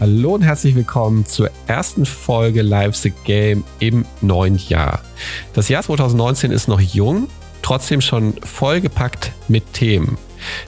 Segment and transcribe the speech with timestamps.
[0.00, 5.02] Hallo und herzlich willkommen zur ersten Folge Live the Game im neuen Jahr.
[5.52, 7.28] Das Jahr 2019 ist noch jung,
[7.60, 10.16] trotzdem schon vollgepackt mit Themen.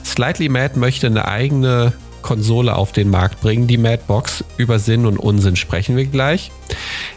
[0.05, 4.43] Slightly Mad möchte eine eigene Konsole auf den Markt bringen, die Madbox.
[4.57, 6.51] Über Sinn und Unsinn sprechen wir gleich.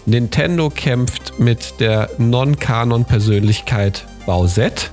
[0.07, 4.87] Nintendo kämpft mit der Non-Kanon-Persönlichkeit Bowsette.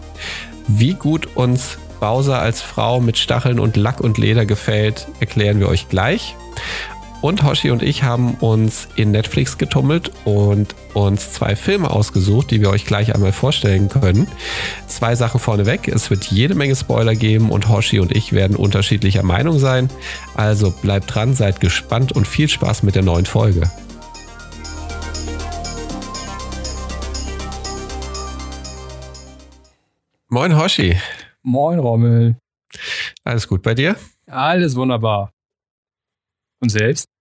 [0.67, 5.69] Wie gut uns Bowser als Frau mit Stacheln und Lack und Leder gefällt, erklären wir
[5.69, 6.35] euch gleich.
[7.23, 12.59] Und Hoshi und ich haben uns in Netflix getummelt und uns zwei Filme ausgesucht, die
[12.59, 14.27] wir euch gleich einmal vorstellen können.
[14.87, 15.87] Zwei Sachen vorneweg.
[15.87, 19.89] Es wird jede Menge Spoiler geben und Hoshi und ich werden unterschiedlicher Meinung sein.
[20.35, 23.71] Also bleibt dran, seid gespannt und viel Spaß mit der neuen Folge.
[30.27, 30.97] Moin Hoshi.
[31.41, 32.35] Moin Rommel.
[33.23, 33.95] Alles gut bei dir?
[34.29, 35.31] Alles wunderbar.
[36.59, 37.12] Und selbst?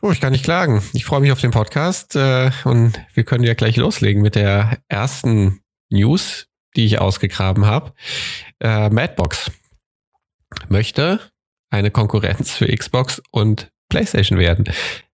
[0.00, 0.82] Oh, ich kann nicht klagen.
[0.94, 4.78] Ich freue mich auf den Podcast äh, und wir können ja gleich loslegen mit der
[4.88, 7.92] ersten News, die ich ausgegraben habe.
[8.60, 9.50] Äh, Madbox
[10.68, 11.20] möchte
[11.70, 14.64] eine Konkurrenz für Xbox und PlayStation werden.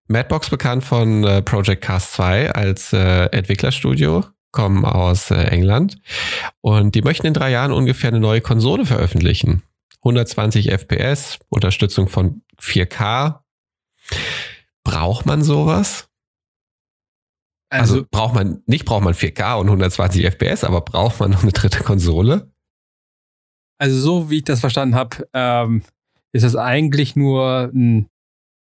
[0.07, 5.97] Madbox bekannt von äh, Project Cast 2 als äh, Entwicklerstudio, kommen aus äh, England
[6.61, 9.61] und die möchten in drei Jahren ungefähr eine neue Konsole veröffentlichen.
[9.99, 13.41] 120 FPS, Unterstützung von 4K
[14.83, 16.09] Braucht man sowas?
[17.71, 21.43] Also, also, braucht man, nicht braucht man 4K und 120 FPS, aber braucht man noch
[21.43, 22.51] eine dritte Konsole?
[23.79, 25.83] Also so wie ich das verstanden habe, ähm,
[26.33, 28.07] ist das eigentlich nur ein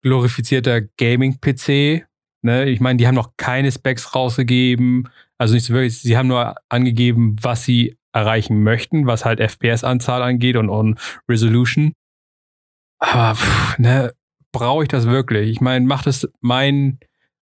[0.02, 2.06] glorifizierter Gaming-PC.
[2.42, 2.69] Ne?
[2.69, 5.08] Ich meine, die haben noch keine Specs rausgegeben.
[5.39, 10.22] Also nicht so wirklich, sie haben nur angegeben, was sie erreichen möchten, was halt FPS-Anzahl
[10.22, 11.92] angeht und, und Resolution.
[13.00, 14.12] Aber pff, ne,
[14.53, 15.50] brauche ich das wirklich?
[15.50, 16.98] Ich meine, macht es mein,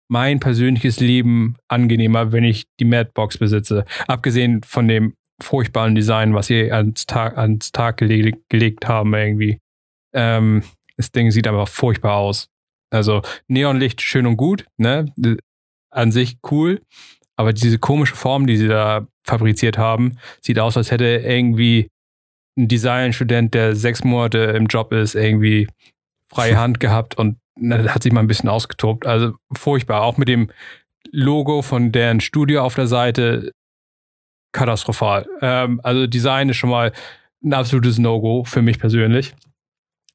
[0.07, 3.85] mein persönliches Leben angenehmer, wenn ich die Madbox besitze?
[4.07, 9.59] Abgesehen von dem furchtbaren Design, was sie ans Tag, ans Tag gele gelegt haben, irgendwie.
[10.13, 10.63] Ähm,
[10.97, 12.49] das Ding sieht aber furchtbar aus.
[12.91, 15.05] Also Neonlicht schön und gut, ne?
[15.91, 16.81] An sich cool.
[17.35, 21.89] Aber diese komische Form, die sie da fabriziert haben, sieht aus, als hätte irgendwie
[22.57, 25.67] ein Designstudent, der sechs Monate im Job ist, irgendwie
[26.31, 29.05] freie Hand gehabt und na, hat sich mal ein bisschen ausgetobt.
[29.05, 30.01] Also furchtbar.
[30.01, 30.49] Auch mit dem
[31.11, 33.51] Logo von deren Studio auf der Seite
[34.51, 35.27] katastrophal.
[35.41, 36.91] Ähm, also Design ist schon mal
[37.43, 39.35] ein absolutes No-Go für mich persönlich.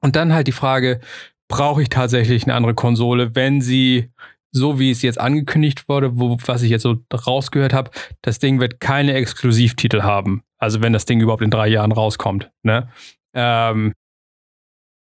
[0.00, 1.00] Und dann halt die Frage,
[1.48, 4.10] brauche ich tatsächlich eine andere Konsole, wenn sie,
[4.50, 7.90] so wie es jetzt angekündigt wurde, wo, was ich jetzt so rausgehört habe,
[8.22, 10.42] das Ding wird keine Exklusivtitel haben.
[10.58, 12.50] Also wenn das Ding überhaupt in drei Jahren rauskommt.
[12.62, 12.88] Ne?
[13.34, 13.94] Ähm,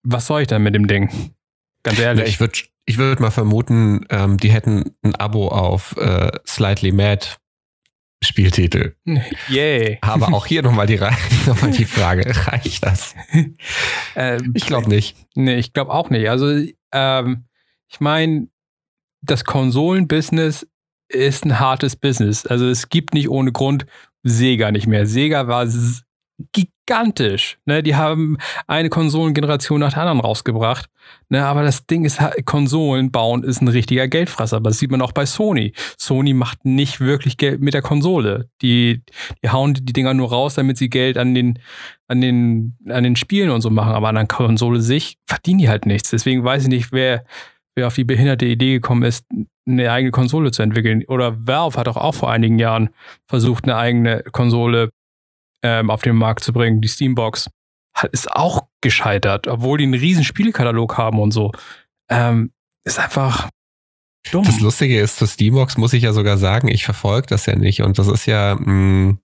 [0.06, 1.10] was soll ich denn mit dem Ding?
[1.82, 2.24] Ganz ehrlich.
[2.24, 6.92] Ja, ich würde ich würd mal vermuten, ähm, die hätten ein Abo auf äh, Slightly
[6.92, 7.26] Mad
[8.22, 8.94] Spieltitel.
[9.48, 9.98] Yay.
[10.00, 10.98] Aber auch hier nochmal die,
[11.46, 13.14] noch die Frage, reicht das?
[14.14, 15.16] Ähm, ich glaube nicht.
[15.34, 16.28] Nee, ich glaube auch nicht.
[16.30, 17.44] Also, ähm,
[17.88, 18.48] ich meine,
[19.20, 20.66] das Konsolenbusiness
[21.08, 22.46] ist ein hartes Business.
[22.46, 23.86] Also es gibt nicht ohne Grund
[24.22, 25.06] Sega nicht mehr.
[25.06, 25.66] Sega war
[26.52, 27.58] gigantisch.
[27.64, 27.82] Ne?
[27.82, 30.88] Die haben eine Konsolengeneration nach der anderen rausgebracht.
[31.28, 31.44] Ne?
[31.44, 34.58] Aber das Ding ist, Konsolen bauen ist ein richtiger Geldfresser.
[34.58, 35.72] Aber das sieht man auch bei Sony.
[35.98, 38.50] Sony macht nicht wirklich Geld mit der Konsole.
[38.62, 39.02] Die,
[39.42, 41.58] die hauen die Dinger nur raus, damit sie Geld an den,
[42.08, 43.94] an den, an den Spielen und so machen.
[43.94, 46.10] Aber an der Konsole sich verdienen die halt nichts.
[46.10, 47.24] Deswegen weiß ich nicht, wer,
[47.74, 49.26] wer auf die behinderte Idee gekommen ist,
[49.68, 51.04] eine eigene Konsole zu entwickeln.
[51.08, 52.91] Oder Valve hat auch, auch vor einigen Jahren
[53.26, 54.91] versucht, eine eigene Konsole
[55.66, 57.50] ähm, auf den Markt zu bringen, die Steambox,
[58.12, 61.50] ist auch gescheitert, obwohl die einen riesen Spielekatalog haben und so.
[62.09, 62.53] Ähm,
[62.84, 63.49] ist einfach
[64.31, 64.44] dumm.
[64.44, 67.82] Das Lustige ist, zur Steambox muss ich ja sogar sagen, ich verfolge das ja nicht.
[67.82, 69.19] Und das ist ja, mh, mm,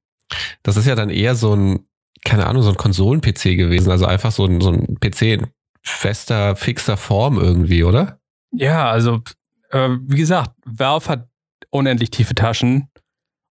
[0.63, 1.87] das ist ja dann eher so ein,
[2.25, 3.91] keine Ahnung, so ein Konsolen-PC gewesen.
[3.91, 5.47] Also einfach so ein, so ein PC in
[5.83, 8.19] fester, fixer Form irgendwie, oder?
[8.53, 9.23] Ja, also
[9.71, 11.29] äh, wie gesagt, Valve hat
[11.71, 12.89] unendlich tiefe Taschen.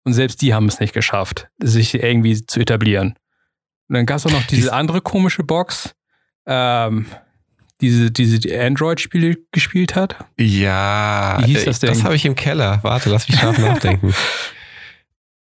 [0.08, 3.08] Und selbst die haben es nicht geschafft, sich irgendwie zu etablieren.
[3.88, 5.94] Und dann gab es auch noch diese andere komische Box,
[6.46, 7.05] ähm,
[7.82, 10.16] diese, diese die Android-Spiele gespielt hat.
[10.38, 11.90] Ja, Wie hieß das denn?
[11.90, 12.78] Das habe ich im Keller.
[12.81, 14.14] Warte, lass mich scharf nachdenken.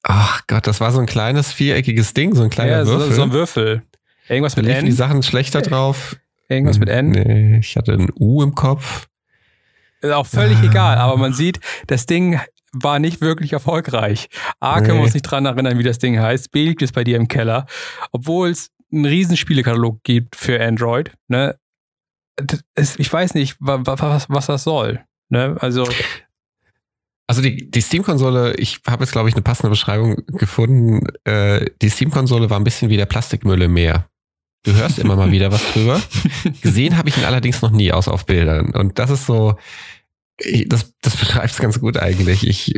[0.02, 3.10] Ach Gott, das war so ein kleines viereckiges Ding, so ein kleiner ja, Würfel.
[3.10, 3.82] So, so ein Würfel.
[4.30, 4.86] Irgendwas mit N.
[4.86, 6.16] die Sachen schlechter drauf.
[6.48, 7.10] Irgendwas mit N?
[7.10, 9.08] Nee, ich hatte ein U im Kopf.
[10.00, 10.64] Ist auch völlig ah.
[10.64, 12.40] egal, aber man sieht, das Ding
[12.74, 14.28] war nicht wirklich erfolgreich.
[14.60, 16.50] A, können wir uns nicht dran erinnern, wie das Ding heißt.
[16.50, 17.66] B, liegt es bei dir im Keller.
[18.12, 21.12] Obwohl es einen riesen Spielekatalog gibt für Android.
[21.28, 21.56] Ne?
[22.76, 25.04] ich weiß nicht, was, was das soll.
[25.28, 25.56] Ne?
[25.60, 25.86] Also.
[27.26, 31.06] Also die, die Steam-Konsole, ich habe jetzt, glaube ich, eine passende Beschreibung gefunden.
[31.24, 34.08] Äh, die Steam-Konsole war ein bisschen wie der Plastikmüll im Meer.
[34.64, 36.00] Du hörst immer mal wieder was drüber.
[36.62, 38.74] Gesehen habe ich ihn allerdings noch nie, aus auf Bildern.
[38.74, 39.56] Und das ist so,
[40.66, 42.46] das, das beschreibt es ganz gut eigentlich.
[42.46, 42.74] Ich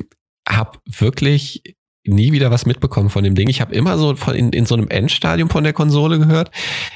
[0.49, 1.63] habe wirklich
[2.09, 3.49] nie wieder was mitbekommen von dem Ding.
[3.49, 6.51] Ich habe immer so von in, in so einem Endstadium von der Konsole gehört,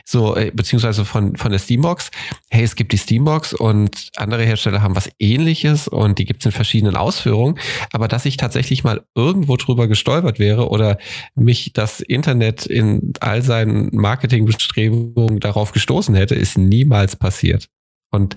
[0.05, 2.11] so äh, beziehungsweise von von der Steambox.
[2.51, 6.47] Hey, es gibt die Steambox und andere Hersteller haben was Ähnliches und die gibt es
[6.47, 7.59] in verschiedenen Ausführungen.
[7.93, 10.99] Aber dass ich tatsächlich mal irgendwo drüber gestolpert wäre oder
[11.35, 17.69] mich das Internet in all seinen Marketingbestrebungen darauf gestoßen hätte, ist niemals passiert.
[18.13, 18.37] Und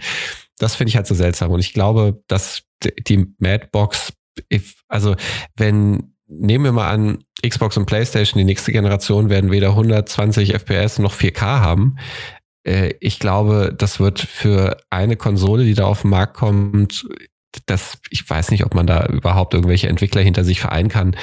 [0.64, 1.52] das finde ich halt so seltsam.
[1.52, 2.64] Und ich glaube, dass
[3.08, 4.14] die Madbox,
[4.88, 5.16] also
[5.56, 11.00] wenn nehmen wir mal an, Xbox und PlayStation, die nächste Generation, werden weder 120 FPS
[11.00, 11.98] noch 4K haben.
[12.66, 17.06] Äh, ich glaube, das wird für eine Konsole, die da auf den Markt kommt,
[17.66, 21.16] das, ich weiß nicht, ob man da überhaupt irgendwelche Entwickler hinter sich vereinen kann,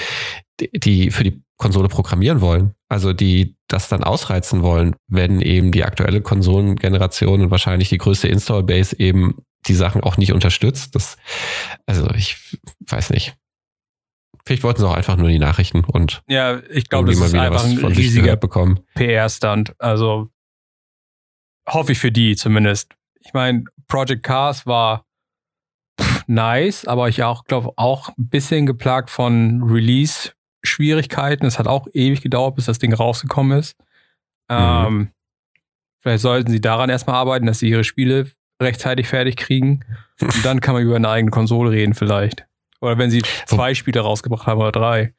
[0.61, 2.75] die für die Konsole programmieren wollen.
[2.91, 8.27] Also die das dann ausreizen wollen, wenn eben die aktuelle Konsolengeneration und wahrscheinlich die größte
[8.27, 10.97] Install-Base eben die Sachen auch nicht unterstützt.
[10.97, 11.17] Das,
[11.87, 12.37] also ich
[12.81, 13.37] weiß nicht.
[14.45, 17.65] Vielleicht wollten sie auch einfach nur die Nachrichten und ja, ich glaube, das ist einfach
[17.65, 18.37] ein riesiger
[18.95, 19.75] PR-Stand.
[19.79, 20.31] Also
[21.69, 22.95] hoffe ich für die zumindest.
[23.21, 25.07] Ich meine, Project Cars war
[26.27, 29.63] nice, aber ich auch glaube auch ein bisschen geplagt von
[30.62, 31.47] Release-Schwierigkeiten.
[31.47, 33.77] Es hat auch ewig gedauert, bis das Ding rausgekommen ist.
[34.49, 34.57] Mhm.
[34.57, 35.09] Ähm,
[36.01, 38.31] vielleicht sollten sie daran erstmal arbeiten, dass sie ihre Spiele
[38.61, 39.85] rechtzeitig fertig kriegen.
[40.21, 42.47] Und dann kann man über eine eigene Konsole reden, vielleicht.
[42.81, 45.15] Oder wenn sie zwei Spiele rausgebracht haben oder drei.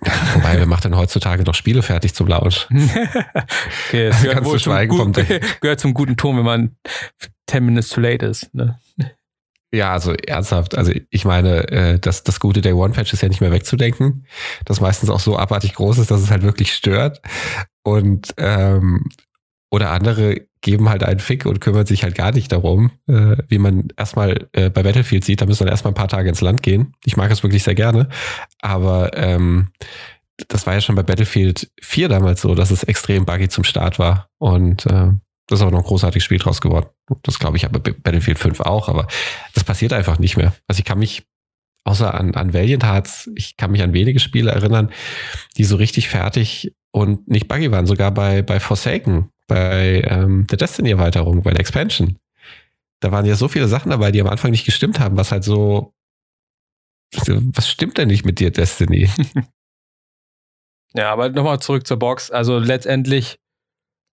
[0.00, 2.68] Wobei, wer macht denn heutzutage noch Spiele fertig zum Launch?
[2.70, 5.26] okay, das gehört, wohl zum, gut,
[5.60, 6.76] gehört zum guten Ton, wenn man
[7.48, 8.54] 10 minutes too late ist.
[8.54, 8.78] Ne?
[9.72, 10.76] Ja, also ernsthaft.
[10.76, 14.26] Also ich meine, äh, das, das gute Day One Patch ist ja nicht mehr wegzudenken.
[14.64, 17.20] Das meistens auch so abartig groß ist, dass es halt wirklich stört.
[17.82, 19.04] Und ähm,
[19.70, 23.58] oder andere geben halt einen Fick und kümmern sich halt gar nicht darum, äh, wie
[23.58, 25.40] man erstmal äh, bei Battlefield sieht.
[25.40, 26.94] Da müssen dann erstmal ein paar Tage ins Land gehen.
[27.04, 28.08] Ich mag es wirklich sehr gerne.
[28.62, 29.68] Aber ähm,
[30.48, 33.98] das war ja schon bei Battlefield 4 damals so, dass es extrem buggy zum Start
[33.98, 34.28] war.
[34.38, 35.10] Und äh,
[35.48, 36.86] das ist aber noch ein großartiges Spiel draus geworden.
[37.22, 39.06] Das glaube ich aber bei Battlefield 5 auch, aber
[39.54, 40.54] das passiert einfach nicht mehr.
[40.68, 41.24] Also ich kann mich,
[41.84, 44.92] außer an, an Valiant Hearts, ich kann mich an wenige Spiele erinnern,
[45.56, 47.86] die so richtig fertig und nicht buggy waren.
[47.86, 52.18] Sogar bei, bei Forsaken bei ähm, der Destiny-Erweiterung, bei der Expansion.
[53.00, 55.42] Da waren ja so viele Sachen dabei, die am Anfang nicht gestimmt haben, was halt
[55.42, 55.94] so.
[57.16, 59.08] Was stimmt denn nicht mit dir, Destiny?
[60.94, 62.30] ja, aber nochmal zurück zur Box.
[62.30, 63.38] Also letztendlich,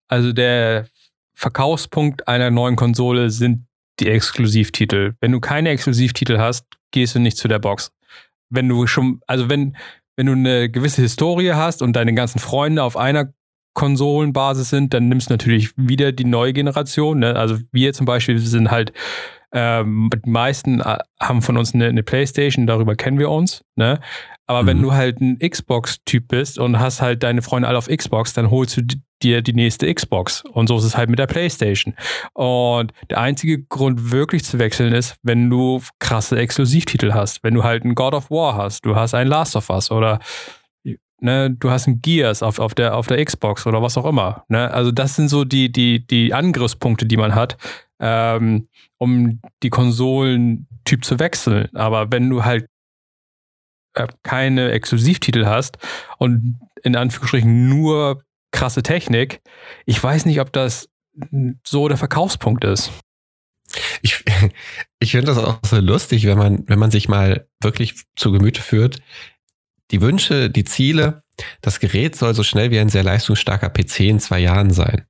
[0.07, 0.87] also der
[1.35, 3.67] Verkaufspunkt einer neuen Konsole sind
[3.99, 5.13] die Exklusivtitel.
[5.21, 7.91] Wenn du keine Exklusivtitel hast, gehst du nicht zu der Box.
[8.49, 9.75] Wenn du schon, also wenn,
[10.15, 13.33] wenn du eine gewisse Historie hast und deine ganzen Freunde auf einer
[13.73, 17.19] Konsolenbasis sind, dann nimmst du natürlich wieder die neue Generation.
[17.19, 17.35] Ne?
[17.35, 18.93] Also wir zum Beispiel sind halt,
[19.51, 23.63] ähm, die meisten äh, haben von uns eine, eine Playstation, darüber kennen wir uns.
[23.75, 23.99] Ne?
[24.47, 24.67] Aber mhm.
[24.67, 28.51] wenn du halt ein Xbox-Typ bist und hast halt deine Freunde alle auf Xbox, dann
[28.51, 28.81] holst du
[29.21, 30.43] dir die nächste Xbox.
[30.45, 31.95] Und so ist es halt mit der PlayStation.
[32.33, 37.43] Und der einzige Grund, wirklich zu wechseln, ist, wenn du krasse Exklusivtitel hast.
[37.43, 40.19] Wenn du halt ein God of War hast, du hast ein Last of Us oder
[41.19, 44.43] ne, du hast ein Gears auf, auf, der, auf der Xbox oder was auch immer.
[44.49, 44.71] Ne?
[44.71, 47.57] Also das sind so die, die, die Angriffspunkte, die man hat,
[47.99, 51.67] ähm, um die Konsolentyp zu wechseln.
[51.73, 52.67] Aber wenn du halt
[54.23, 55.77] keine Exklusivtitel hast
[56.17, 59.41] und in Anführungsstrichen nur krasse Technik,
[59.85, 60.89] ich weiß nicht, ob das
[61.63, 62.91] so der Verkaufspunkt ist.
[64.01, 64.23] Ich,
[64.99, 68.61] ich finde das auch so lustig, wenn man, wenn man sich mal wirklich zu Gemüte
[68.61, 68.99] führt,
[69.91, 71.23] die Wünsche, die Ziele,
[71.61, 75.05] das Gerät soll so schnell wie ein sehr leistungsstarker PC in zwei Jahren sein.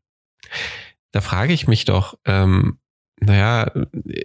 [1.12, 2.80] Da frage ich mich doch, ähm,
[3.20, 3.72] naja,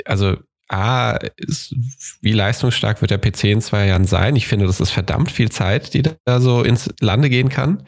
[0.06, 0.36] also
[0.70, 1.74] A, ist,
[2.20, 4.36] wie leistungsstark wird der PC in zwei Jahren sein?
[4.36, 7.82] Ich finde, das ist verdammt viel Zeit, die da so ins Lande gehen kann.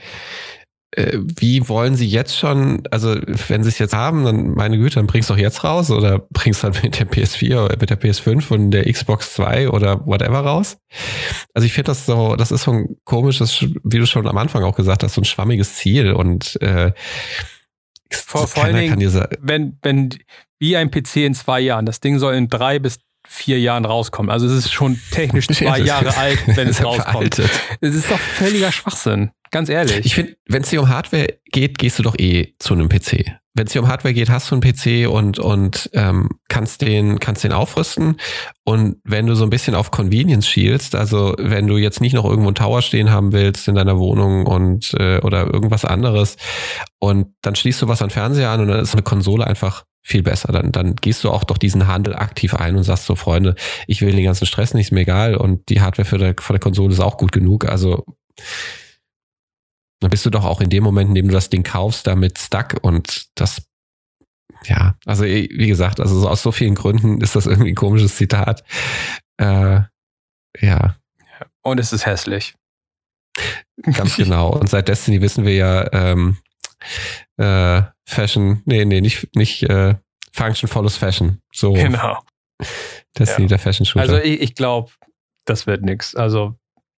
[0.95, 3.15] Äh, wie wollen Sie jetzt schon, also
[3.49, 6.19] wenn Sie es jetzt haben, dann meine Güte, dann bringst du doch jetzt raus oder
[6.31, 10.41] bringst dann mit der PS4 oder mit der PS5 und der Xbox 2 oder whatever
[10.41, 10.77] raus.
[11.55, 14.65] Also ich finde das so, das ist so ein komisches, wie du schon am Anfang
[14.65, 16.93] auch gesagt hast, so ein schwammiges Ziel und äh,
[18.11, 20.11] vor, vor allen Dingen, wenn, wenn
[20.63, 24.31] wie ein PC in zwei Jahren, das Ding soll in drei bis vier Jahren rauskommen.
[24.31, 27.41] Also es ist schon technisch zwei Jahre alt, wenn es rauskommt.
[27.81, 29.33] Es ist doch völliger Schwachsinn.
[29.51, 30.07] Ganz ehrlich.
[30.07, 33.25] Ich finde, wenn es dir um Hardware geht, gehst du doch eh zu einem PC.
[33.55, 37.19] wenn es hier um Hardware geht, hast du einen PC und, und ähm, kannst, den,
[37.19, 38.19] kannst den aufrüsten.
[38.65, 42.25] Und wenn du so ein bisschen auf Convenience schielst, also wenn du jetzt nicht noch
[42.25, 46.37] irgendwo einen Tower stehen haben willst in deiner Wohnung und äh, oder irgendwas anderes
[47.01, 50.23] und dann schließt du was an Fernseher an und dann ist eine Konsole einfach viel
[50.23, 50.53] besser.
[50.53, 53.55] Dann, dann gehst du auch doch diesen Handel aktiv ein und sagst so, Freunde,
[53.87, 56.53] ich will den ganzen Stress nicht, ist mir egal und die Hardware für der, für
[56.53, 57.65] der Konsole ist auch gut genug.
[57.67, 58.05] Also
[60.01, 62.39] dann bist du doch auch in dem Moment, in dem du das Ding kaufst, damit
[62.39, 63.63] stuck und das,
[64.65, 68.65] ja, also wie gesagt, also aus so vielen Gründen ist das irgendwie ein komisches Zitat.
[69.37, 69.81] Äh,
[70.61, 70.97] ja.
[71.63, 72.55] Und es ist hässlich.
[73.95, 74.51] Ganz genau.
[74.51, 76.39] Und seit Destiny wissen wir ja, ähm,
[77.37, 77.83] äh,
[78.13, 79.95] Fashion, nee, nee, nicht, nicht äh,
[80.33, 81.41] Function follows Fashion.
[81.53, 81.73] So.
[81.73, 82.19] Genau.
[83.19, 83.49] Destiny, ja.
[83.49, 84.03] der Fashion Shooter.
[84.03, 84.91] Also ich, ich glaube,
[85.45, 86.15] das wird nichts.
[86.15, 86.57] Also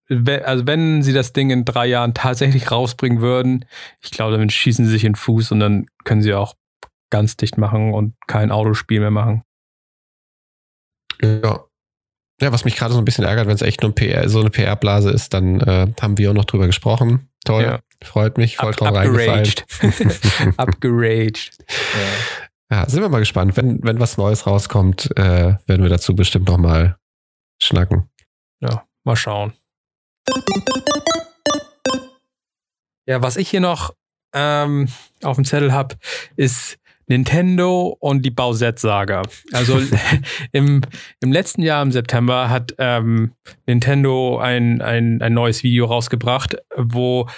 [0.08, 3.64] also wenn sie das Ding in drei Jahren tatsächlich rausbringen würden,
[4.02, 6.54] ich glaube, damit schießen sie sich in den Fuß und dann können sie auch
[7.10, 9.42] ganz dicht machen und kein Autospiel mehr machen.
[11.22, 11.64] Ja.
[12.40, 14.40] Ja, was mich gerade so ein bisschen ärgert, wenn es echt nur ein PR, so
[14.40, 17.28] eine PR-Blase ist, dann äh, haben wir auch noch drüber gesprochen.
[17.44, 17.78] Toll, ja.
[18.02, 19.52] freut mich, voll Up, drauf reingefallen.
[20.56, 21.50] Upgeraged.
[22.70, 22.76] ja.
[22.78, 22.88] ja.
[22.88, 23.56] sind wir mal gespannt.
[23.56, 26.96] Wenn, wenn was Neues rauskommt, äh, werden wir dazu bestimmt noch mal
[27.62, 28.08] schnacken.
[28.60, 29.52] Ja, mal schauen.
[33.06, 33.94] Ja, was ich hier noch
[34.32, 34.88] ähm,
[35.22, 35.96] auf dem Zettel habe,
[36.36, 39.22] ist Nintendo und die Bowsette-Saga.
[39.52, 39.80] Also
[40.52, 40.80] im,
[41.20, 43.32] im letzten Jahr im September hat ähm,
[43.66, 47.28] Nintendo ein, ein, ein neues Video rausgebracht, wo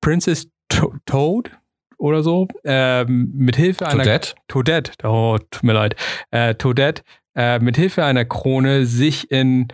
[0.00, 1.50] Princess to Toad
[1.98, 4.34] oder so ähm, mit Hilfe einer Toadette?
[4.48, 5.96] Toadette, oh, tut mir leid,
[6.30, 7.02] äh, Toadette
[7.34, 9.68] äh, mit Hilfe einer Krone sich in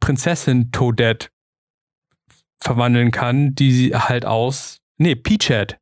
[0.00, 1.28] Prinzessin Toadette
[2.58, 4.80] verwandeln kann, die sie halt aus.
[4.98, 5.78] Nee, Peachhead.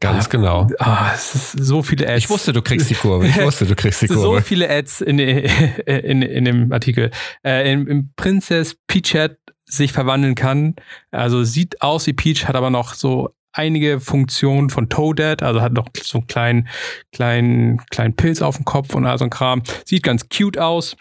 [0.00, 0.68] Ganz ah, genau.
[0.78, 2.18] Ah, es ist so viele Ads.
[2.18, 3.26] Ich wusste, du kriegst die Kurve.
[3.26, 4.22] Ich wusste, du kriegst die Kurve.
[4.22, 5.18] So viele Ads in,
[5.88, 7.10] in, in dem Artikel.
[7.44, 10.76] Äh, Im, Im Princess Peachhead sich verwandeln kann.
[11.10, 15.72] Also sieht aus wie Peach, hat aber noch so einige Funktionen von Toadette, also hat
[15.72, 16.68] noch so einen kleinen,
[17.12, 19.62] kleinen, kleinen Pilz auf dem Kopf und all so ein Kram.
[19.84, 20.96] Sieht ganz cute aus.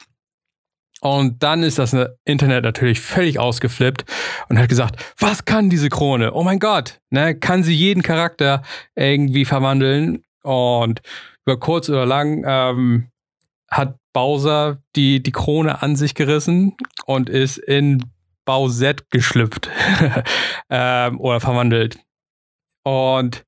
[1.02, 4.06] Und dann ist das Internet natürlich völlig ausgeflippt
[4.50, 6.34] und hat gesagt, was kann diese Krone?
[6.34, 8.64] Oh mein Gott, ne, kann sie jeden Charakter
[8.96, 10.24] irgendwie verwandeln?
[10.42, 11.02] Und
[11.46, 13.10] über kurz oder lang ähm,
[13.70, 16.76] hat Bowser die, die Krone an sich gerissen
[17.06, 18.04] und ist in
[18.46, 19.70] Bowsette geschlüpft
[20.70, 22.00] ähm, oder verwandelt.
[22.84, 23.46] Und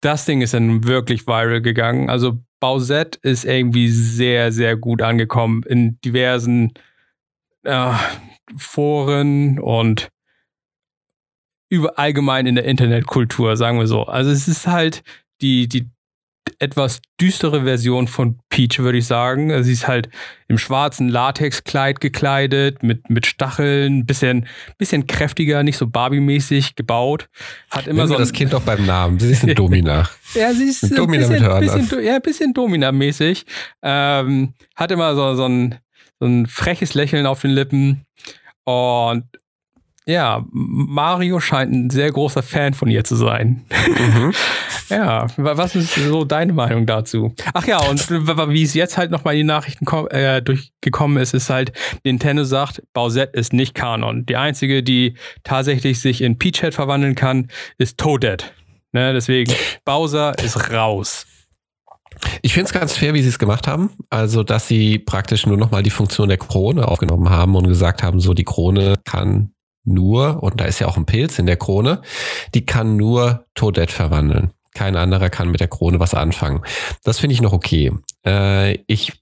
[0.00, 2.10] das Ding ist dann wirklich viral gegangen.
[2.10, 6.72] Also Bowsette ist irgendwie sehr, sehr gut angekommen in diversen
[7.62, 7.92] äh,
[8.56, 10.08] Foren und
[11.68, 14.04] über allgemein in der Internetkultur, sagen wir so.
[14.04, 15.02] Also es ist halt
[15.42, 15.90] die, die
[16.58, 19.62] etwas düstere Version von Peach, würde ich sagen.
[19.64, 20.08] Sie ist halt
[20.48, 24.46] im schwarzen Latexkleid gekleidet, mit, mit Stacheln, bisschen,
[24.78, 27.28] bisschen kräftiger, nicht so Barbie-mäßig gebaut.
[27.70, 29.18] Hat immer Nennen so das Kind auch beim Namen.
[29.18, 30.08] Sie ist eine Domina.
[30.34, 31.78] ja, sie ist ein Domina bisschen, mit Hörnern.
[31.78, 33.44] Bisschen, ja, ein bisschen Domina-mäßig.
[33.82, 35.76] Ähm, hat immer so, so, ein,
[36.20, 38.04] so ein freches Lächeln auf den Lippen.
[38.64, 39.24] Und
[40.06, 43.64] ja, Mario scheint ein sehr großer Fan von ihr zu sein.
[43.98, 44.32] Mhm.
[44.90, 47.34] ja, was ist so deine Meinung dazu?
[47.54, 51.48] Ach ja, und wie es jetzt halt nochmal in die Nachrichten äh, durchgekommen ist, ist
[51.48, 51.72] halt,
[52.04, 54.26] Nintendo sagt, Bowsette ist nicht Kanon.
[54.26, 58.46] Die einzige, die tatsächlich sich in Peachhead verwandeln kann, ist Toadette.
[58.92, 59.52] Ne, deswegen,
[59.84, 61.26] Bowser ist raus.
[62.42, 63.90] Ich finde es ganz fair, wie sie es gemacht haben.
[64.10, 68.20] Also, dass sie praktisch nur nochmal die Funktion der Krone aufgenommen haben und gesagt haben,
[68.20, 69.53] so die Krone kann
[69.84, 72.02] nur, und da ist ja auch ein Pilz in der Krone,
[72.54, 74.52] die kann nur Toadette verwandeln.
[74.74, 76.62] Kein anderer kann mit der Krone was anfangen.
[77.04, 77.92] Das finde ich noch okay.
[78.26, 79.12] Äh, ich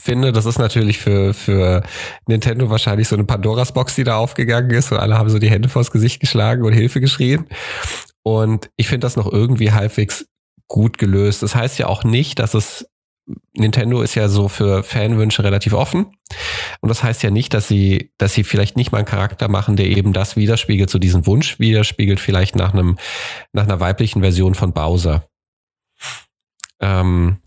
[0.00, 1.82] finde, das ist natürlich für, für
[2.26, 5.50] Nintendo wahrscheinlich so eine Pandoras Box, die da aufgegangen ist und alle haben so die
[5.50, 7.46] Hände vors Gesicht geschlagen und Hilfe geschrien.
[8.22, 10.26] Und ich finde das noch irgendwie halbwegs
[10.68, 11.42] gut gelöst.
[11.42, 12.88] Das heißt ja auch nicht, dass es
[13.54, 16.06] Nintendo ist ja so für Fanwünsche relativ offen.
[16.80, 19.76] Und das heißt ja nicht, dass sie, dass sie vielleicht nicht mal einen Charakter machen,
[19.76, 22.98] der eben das widerspiegelt, so diesen Wunsch widerspiegelt, vielleicht nach einem,
[23.52, 25.28] nach einer weiblichen Version von Bowser.
[26.80, 27.38] Ähm,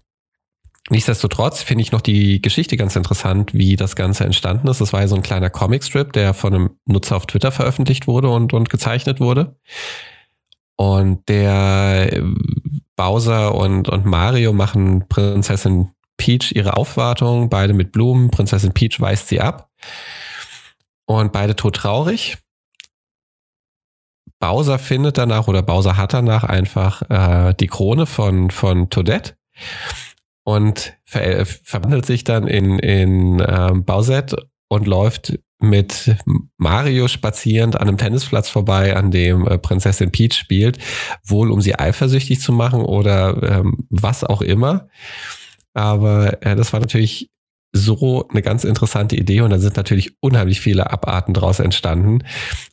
[0.89, 4.81] nichtsdestotrotz finde ich noch die Geschichte ganz interessant, wie das Ganze entstanden ist.
[4.81, 8.29] Das war ja so ein kleiner Comicstrip, der von einem Nutzer auf Twitter veröffentlicht wurde
[8.29, 9.55] und, und gezeichnet wurde.
[10.75, 12.23] Und der
[12.99, 18.29] Bowser und, und Mario machen Prinzessin Peach ihre Aufwartung, beide mit Blumen.
[18.29, 19.69] Prinzessin Peach weist sie ab.
[21.05, 22.39] Und beide todtraurig.
[24.41, 29.35] Bowser findet danach oder Bowser hat danach einfach äh, die Krone von, von Toadette
[30.43, 36.15] und ver verwandelt sich dann in, in ähm, Bowsette und läuft mit
[36.57, 40.79] Mario spazierend an einem Tennisplatz vorbei, an dem äh, Prinzessin Peach spielt,
[41.25, 44.87] wohl um sie eifersüchtig zu machen oder ähm, was auch immer.
[45.73, 47.29] Aber äh, das war natürlich
[47.71, 52.23] so eine ganz interessante Idee und da sind natürlich unheimlich viele Abarten daraus entstanden.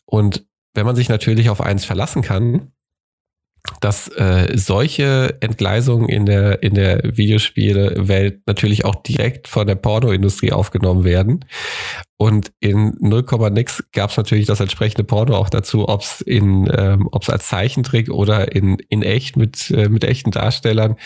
[0.06, 2.72] Und wenn man sich natürlich auf eins verlassen kann,
[3.80, 10.52] dass äh, solche Entgleisungen in der, in der Videospielewelt natürlich auch direkt von der Pornoindustrie
[10.52, 11.44] aufgenommen werden.
[12.18, 17.08] Und in 0, nix gab es natürlich das entsprechende Porno auch dazu, ob es ähm,
[17.12, 20.96] ob's als Zeichentrick oder in, in echt mit, äh, mit echten Darstellern.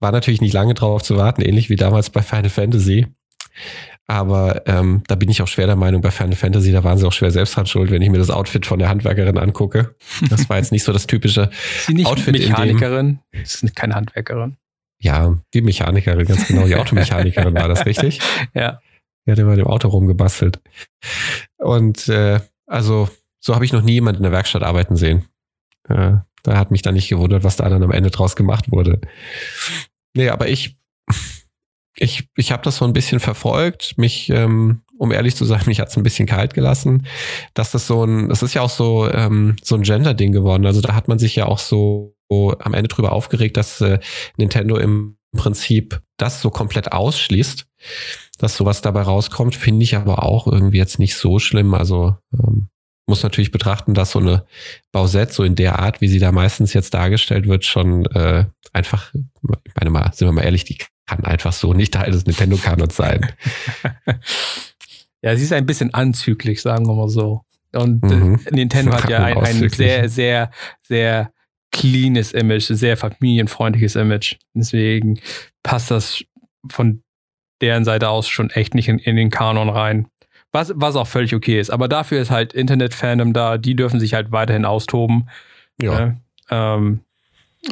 [0.00, 3.06] War natürlich nicht lange drauf zu warten, ähnlich wie damals bei Final Fantasy.
[4.08, 7.06] Aber ähm, da bin ich auch schwer der Meinung, bei Final Fantasy, da waren sie
[7.06, 9.96] auch schwer selbst dran schuld, wenn ich mir das Outfit von der Handwerkerin angucke.
[10.30, 12.38] Das war jetzt nicht so das typische sie nicht Outfit.
[12.38, 13.08] Mechanikerin?
[13.08, 14.56] In dem, ist keine Handwerkerin.
[15.00, 16.66] Ja, die Mechanikerin, ganz genau.
[16.66, 18.20] Die Automechanikerin war das, richtig?
[18.54, 18.80] Ja.
[19.26, 20.60] Die hat immer dem Auto rumgebastelt.
[21.58, 23.08] Und äh, also,
[23.40, 25.24] so habe ich noch nie jemanden in der Werkstatt arbeiten sehen.
[25.88, 29.00] Äh, da hat mich dann nicht gewundert, was da dann am Ende draus gemacht wurde.
[30.14, 30.76] Nee, aber ich
[31.98, 33.94] ich, ich habe das so ein bisschen verfolgt.
[33.96, 37.06] Mich, ähm, um ehrlich zu sein, mich hat es ein bisschen kalt gelassen,
[37.54, 40.66] dass das so ein, das ist ja auch so, ähm, so ein Gender-Ding geworden.
[40.66, 43.98] Also da hat man sich ja auch so, so am Ende drüber aufgeregt, dass äh,
[44.36, 47.66] Nintendo im Prinzip das so komplett ausschließt,
[48.38, 51.74] dass sowas dabei rauskommt, finde ich aber auch irgendwie jetzt nicht so schlimm.
[51.74, 52.68] Also ähm,
[53.06, 54.44] muss natürlich betrachten, dass so eine
[54.92, 59.14] Bausette so in der Art, wie sie da meistens jetzt dargestellt wird, schon äh, einfach,
[59.14, 62.96] ich meine mal, sind wir mal ehrlich, die kann einfach so nicht Teil des Nintendo-Kanons
[62.96, 63.32] sein.
[65.22, 67.42] ja, sie ist ein bisschen anzüglich, sagen wir mal so.
[67.72, 68.40] Und äh, mhm.
[68.50, 70.50] Nintendo hat ja ein, ein sehr, sehr,
[70.82, 71.32] sehr
[71.72, 74.36] cleanes Image, sehr familienfreundliches Image.
[74.54, 75.20] Deswegen
[75.62, 76.24] passt das
[76.68, 77.02] von
[77.60, 80.08] deren Seite aus schon echt nicht in, in den Kanon rein.
[80.52, 81.70] Was, was auch völlig okay ist.
[81.70, 85.28] Aber dafür ist halt Internet-Fandom da, die dürfen sich halt weiterhin austoben.
[85.80, 86.00] Ja.
[86.00, 86.20] Ne?
[86.50, 87.00] Ähm,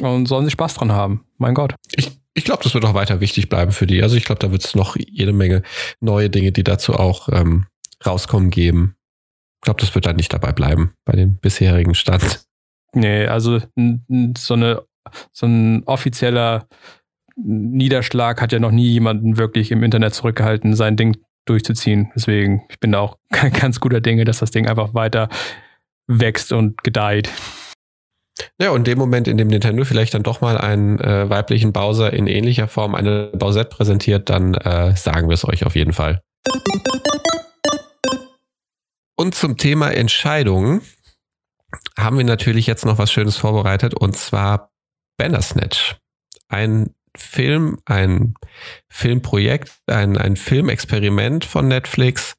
[0.01, 1.25] und sollen sie Spaß dran haben.
[1.37, 1.73] Mein Gott.
[1.95, 4.03] Ich ich glaube, das wird auch weiter wichtig bleiben für die.
[4.03, 5.63] Also ich glaube, da wird es noch jede Menge
[6.01, 7.65] neue Dinge, die dazu auch ähm,
[8.05, 8.95] rauskommen, geben.
[9.55, 12.45] Ich glaube, das wird dann nicht dabei bleiben bei dem bisherigen Stand.
[12.93, 13.59] Nee, also
[14.37, 14.83] so, eine,
[15.31, 16.67] so ein offizieller
[17.37, 22.11] Niederschlag hat ja noch nie jemanden wirklich im Internet zurückgehalten, sein Ding durchzuziehen.
[22.15, 23.17] Deswegen, ich bin da auch
[23.59, 25.29] ganz guter Dinge, dass das Ding einfach weiter
[26.07, 27.29] wächst und gedeiht.
[28.59, 32.11] Ja, und dem Moment, in dem Nintendo vielleicht dann doch mal einen äh, weiblichen Bowser
[32.13, 36.21] in ähnlicher Form eine Bowsette präsentiert, dann äh, sagen wir es euch auf jeden Fall.
[39.15, 40.81] Und zum Thema Entscheidungen
[41.97, 44.71] haben wir natürlich jetzt noch was Schönes vorbereitet und zwar
[45.17, 45.95] Bandersnatch.
[46.49, 48.35] Ein Film, ein
[48.89, 52.35] Filmprojekt, ein, ein Filmexperiment von Netflix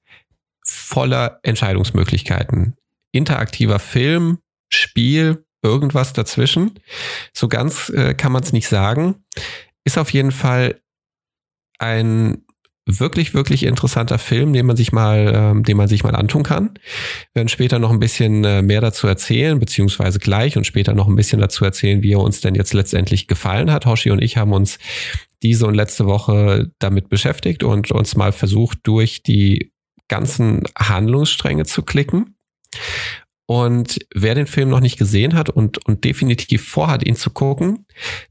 [0.62, 2.76] voller Entscheidungsmöglichkeiten.
[3.12, 4.38] Interaktiver Film,
[4.70, 6.78] Spiel, irgendwas dazwischen.
[7.32, 9.24] So ganz äh, kann man es nicht sagen.
[9.84, 10.80] Ist auf jeden Fall
[11.78, 12.46] ein
[12.86, 16.74] wirklich, wirklich interessanter Film, den man sich mal, ähm, den man sich mal antun kann.
[17.32, 21.08] Wir werden später noch ein bisschen äh, mehr dazu erzählen, beziehungsweise gleich und später noch
[21.08, 23.86] ein bisschen dazu erzählen, wie er uns denn jetzt letztendlich gefallen hat.
[23.86, 24.78] Hoshi und ich haben uns
[25.42, 29.72] diese und letzte Woche damit beschäftigt und uns mal versucht, durch die
[30.08, 32.36] ganzen Handlungsstränge zu klicken.
[33.46, 37.86] Und wer den Film noch nicht gesehen hat und, und definitiv vorhat, ihn zu gucken,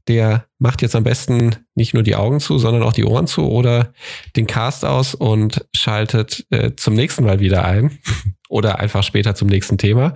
[0.08, 3.48] der macht jetzt am besten nicht nur die Augen zu, sondern auch die Ohren zu
[3.48, 3.94] oder
[4.36, 7.98] den Cast aus und schaltet äh, zum nächsten Mal wieder ein
[8.50, 10.12] oder einfach später zum nächsten Thema.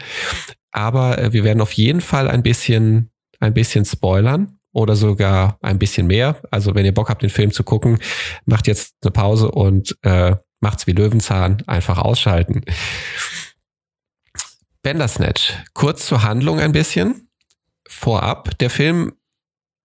[0.71, 3.11] Aber äh, wir werden auf jeden Fall ein bisschen,
[3.41, 6.37] ein bisschen spoilern oder sogar ein bisschen mehr.
[6.51, 7.99] Also wenn ihr Bock habt, den Film zu gucken,
[8.45, 12.63] macht jetzt eine Pause und äh, macht's wie Löwenzahn, einfach ausschalten.
[14.83, 15.53] Bandersnatch.
[15.75, 17.29] Kurz zur Handlung ein bisschen.
[17.88, 19.12] Vorab, der Film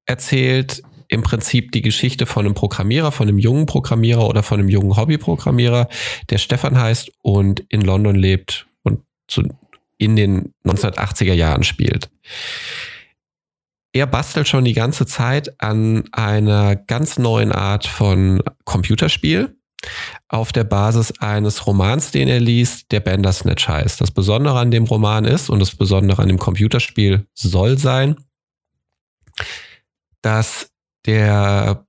[0.05, 4.69] erzählt im Prinzip die Geschichte von einem Programmierer, von einem jungen Programmierer oder von einem
[4.69, 5.88] jungen Hobbyprogrammierer,
[6.29, 9.01] der Stefan heißt und in London lebt und
[9.97, 12.10] in den 1980er Jahren spielt.
[13.93, 19.55] Er bastelt schon die ganze Zeit an einer ganz neuen Art von Computerspiel
[20.27, 24.01] auf der Basis eines Romans, den er liest, der Bandersnatch heißt.
[24.01, 28.15] Das Besondere an dem Roman ist und das Besondere an dem Computerspiel soll sein,
[30.21, 30.71] dass
[31.05, 31.85] der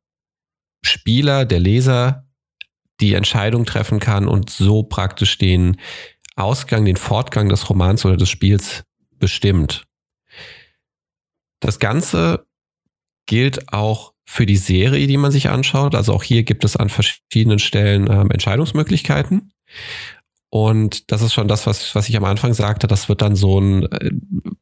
[0.82, 2.26] Spieler, der Leser
[3.00, 5.80] die Entscheidung treffen kann und so praktisch den
[6.36, 8.84] Ausgang, den Fortgang des Romans oder des Spiels
[9.18, 9.86] bestimmt.
[11.60, 12.46] Das Ganze
[13.26, 15.94] gilt auch für die Serie, die man sich anschaut.
[15.94, 19.52] Also auch hier gibt es an verschiedenen Stellen ähm, Entscheidungsmöglichkeiten.
[20.50, 22.86] Und das ist schon das, was, was ich am Anfang sagte.
[22.86, 24.10] Das wird dann so ein, äh,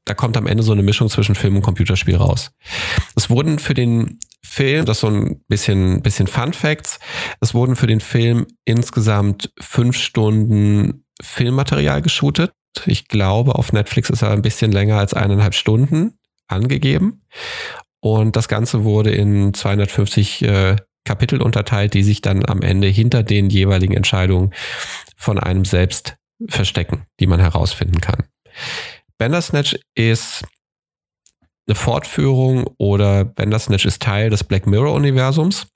[0.05, 2.53] da kommt am Ende so eine Mischung zwischen Film und Computerspiel raus.
[3.17, 6.99] Es wurden für den Film, das ist so ein bisschen, bisschen Fun Facts,
[7.41, 12.53] es wurden für den Film insgesamt fünf Stunden Filmmaterial geshootet.
[12.87, 17.23] Ich glaube, auf Netflix ist er ein bisschen länger als eineinhalb Stunden angegeben.
[18.05, 23.23] Und das Ganze wurde in 250 äh, Kapitel unterteilt, die sich dann am Ende hinter
[23.23, 24.53] den jeweiligen Entscheidungen
[25.17, 26.15] von einem selbst
[26.47, 28.25] verstecken, die man herausfinden kann.
[29.17, 30.45] Bandersnatch ist
[31.67, 35.67] eine Fortführung oder Bandersnatch ist Teil des Black Mirror-Universums.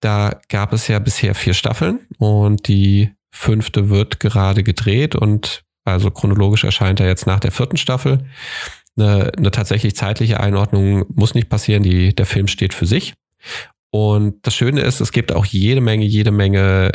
[0.00, 6.10] Da gab es ja bisher vier Staffeln und die fünfte wird gerade gedreht und also
[6.10, 8.26] chronologisch erscheint er jetzt nach der vierten Staffel.
[8.96, 11.82] Eine, eine tatsächlich zeitliche Einordnung muss nicht passieren.
[11.82, 13.14] Die, der Film steht für sich.
[13.90, 16.92] Und das Schöne ist, es gibt auch jede Menge, jede Menge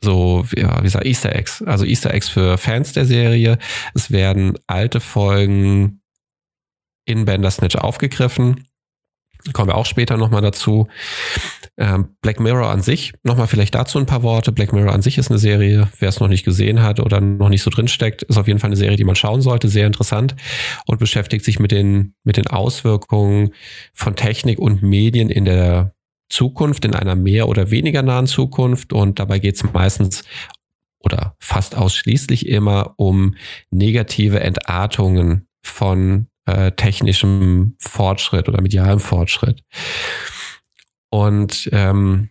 [0.00, 1.62] so, ja, wie gesagt, Easter Eggs.
[1.62, 3.58] Also Easter Eggs für Fans der Serie.
[3.94, 6.00] Es werden alte Folgen
[7.04, 8.68] in Bandersnatch aufgegriffen.
[9.52, 10.88] Kommen wir auch später nochmal dazu.
[11.80, 14.50] Ähm, Black Mirror an sich, nochmal vielleicht dazu ein paar Worte.
[14.50, 17.48] Black Mirror an sich ist eine Serie, wer es noch nicht gesehen hat oder noch
[17.48, 19.86] nicht so drin steckt, ist auf jeden Fall eine Serie, die man schauen sollte, sehr
[19.86, 20.34] interessant
[20.86, 23.54] und beschäftigt sich mit den, mit den Auswirkungen
[23.94, 25.94] von Technik und Medien in der
[26.28, 28.92] Zukunft, in einer mehr oder weniger nahen Zukunft.
[28.92, 30.24] Und dabei geht es meistens
[30.98, 33.36] oder fast ausschließlich immer um
[33.70, 39.62] negative Entartungen von äh, technischem Fortschritt oder medialem Fortschritt.
[41.10, 42.30] Und ähm,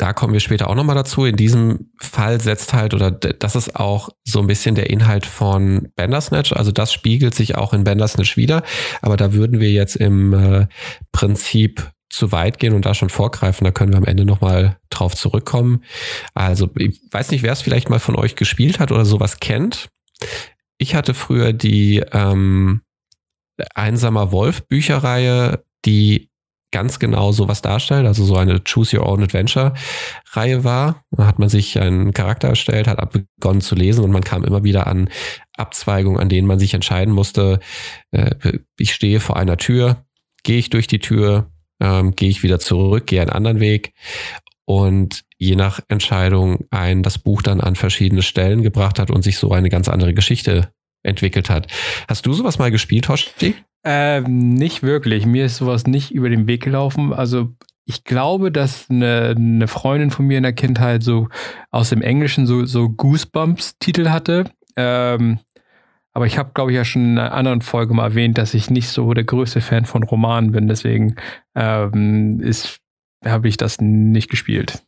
[0.00, 1.26] da kommen wir später auch nochmal dazu.
[1.26, 5.88] In diesem Fall setzt halt, oder das ist auch so ein bisschen der Inhalt von
[5.94, 6.54] Bandersnatch.
[6.54, 8.62] Also das spiegelt sich auch in Bandersnatch wieder.
[9.02, 10.66] Aber da würden wir jetzt im äh,
[11.12, 13.66] Prinzip zu weit gehen und da schon vorgreifen.
[13.66, 15.84] Da können wir am Ende nochmal drauf zurückkommen.
[16.32, 19.90] Also ich weiß nicht, wer es vielleicht mal von euch gespielt hat oder sowas kennt.
[20.78, 22.80] Ich hatte früher die ähm,
[23.74, 26.29] Einsamer Wolf Bücherreihe, die
[26.72, 29.74] ganz genau sowas darstellt, also so eine Choose Your Own Adventure
[30.32, 31.04] Reihe war.
[31.10, 34.62] Da hat man sich einen Charakter erstellt, hat begonnen zu lesen und man kam immer
[34.62, 35.08] wieder an
[35.56, 37.60] Abzweigungen, an denen man sich entscheiden musste.
[38.12, 40.04] Äh, ich stehe vor einer Tür,
[40.42, 43.92] gehe ich durch die Tür, ähm, gehe ich wieder zurück, gehe einen anderen Weg
[44.64, 49.38] und je nach Entscheidung ein das Buch dann an verschiedene Stellen gebracht hat und sich
[49.38, 51.66] so eine ganz andere Geschichte entwickelt hat.
[52.08, 53.54] Hast du sowas mal gespielt, Hoshi?
[53.84, 55.26] Ähm, nicht wirklich.
[55.26, 57.12] Mir ist sowas nicht über den Weg gelaufen.
[57.12, 57.54] Also
[57.86, 61.28] ich glaube, dass eine, eine Freundin von mir in der Kindheit so
[61.70, 64.44] aus dem Englischen so, so Goosebumps-Titel hatte.
[64.76, 65.40] Ähm,
[66.12, 68.70] aber ich habe, glaube ich, ja schon in einer anderen Folge mal erwähnt, dass ich
[68.70, 70.68] nicht so der größte Fan von Romanen bin.
[70.68, 71.16] Deswegen
[71.54, 72.42] ähm,
[73.24, 74.82] habe ich das nicht gespielt.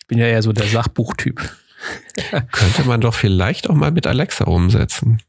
[0.00, 1.40] Ich bin ja eher so der Sachbuchtyp.
[2.52, 5.22] Könnte man doch vielleicht auch mal mit Alexa umsetzen.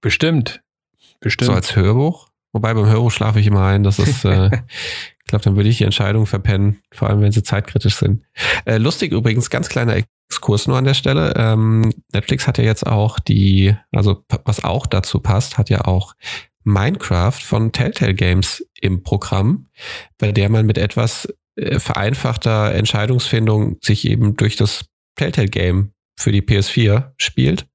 [0.00, 0.62] Bestimmt.
[1.20, 1.46] Bestimmt.
[1.46, 2.28] So als Hörbuch.
[2.52, 3.82] Wobei beim Hörbuch schlafe ich immer ein.
[3.82, 4.46] Das ist, äh,
[5.18, 8.22] ich glaube, dann würde ich die Entscheidung verpennen, vor allem wenn sie zeitkritisch sind.
[8.64, 9.96] Äh, lustig übrigens, ganz kleiner
[10.28, 11.34] Exkurs nur an der Stelle.
[11.36, 16.14] Ähm, Netflix hat ja jetzt auch die, also was auch dazu passt, hat ja auch
[16.64, 19.68] Minecraft von Telltale Games im Programm,
[20.18, 26.32] bei der man mit etwas äh, vereinfachter Entscheidungsfindung sich eben durch das Telltale Game für
[26.32, 27.66] die PS4 spielt.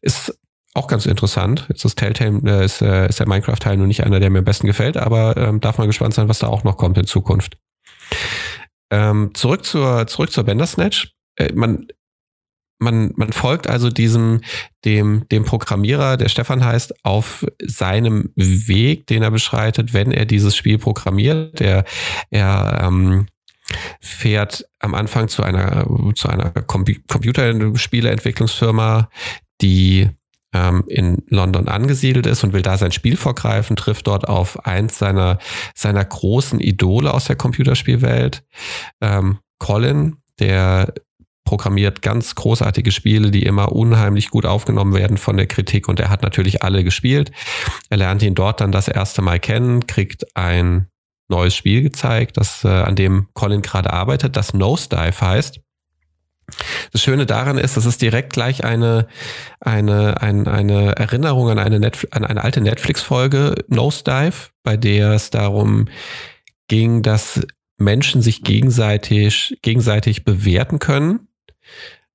[0.00, 0.38] Ist
[0.74, 1.66] auch ganz interessant.
[1.68, 4.44] Jetzt ist Telltale, äh, ist, äh, ist der Minecraft-Teil nur nicht einer, der mir am
[4.44, 7.58] besten gefällt, aber ähm, darf man gespannt sein, was da auch noch kommt in Zukunft.
[8.90, 11.14] Ähm, zurück zur, zurück zur Bandersnatch.
[11.36, 11.88] Äh, man
[12.80, 14.40] man, man folgt also diesem,
[14.84, 20.56] dem, dem Programmierer, der Stefan heißt, auf seinem Weg, den er beschreitet, wenn er dieses
[20.56, 21.60] Spiel programmiert.
[21.60, 21.84] Er,
[22.30, 23.26] er ähm,
[24.00, 29.10] fährt am Anfang zu einer, zu einer Computerspieleentwicklungsfirma,
[29.60, 30.08] die
[30.54, 34.98] ähm, in London angesiedelt ist und will da sein Spiel vorgreifen, trifft dort auf eins
[34.98, 35.38] seiner,
[35.74, 38.44] seiner großen Idole aus der Computerspielwelt,
[39.00, 40.94] ähm, Colin, der
[41.44, 46.10] programmiert ganz großartige Spiele, die immer unheimlich gut aufgenommen werden von der Kritik und er
[46.10, 47.32] hat natürlich alle gespielt.
[47.88, 50.88] Er lernt ihn dort dann das erste Mal kennen, kriegt ein
[51.28, 55.60] neues Spiel gezeigt, das äh, an dem Colin gerade arbeitet, das Nosedive heißt.
[56.92, 59.06] Das Schöne daran ist, es ist direkt gleich eine,
[59.60, 65.28] eine, eine, eine Erinnerung an eine, Netf an eine alte Netflix-Folge Nosedive, bei der es
[65.30, 65.88] darum
[66.68, 71.28] ging, dass Menschen sich gegenseitig, gegenseitig bewerten können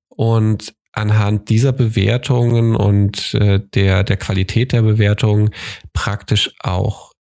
[0.08, 5.50] und anhand dieser Bewertungen und äh, der, der Qualität der Bewertungen
[5.92, 7.13] praktisch auch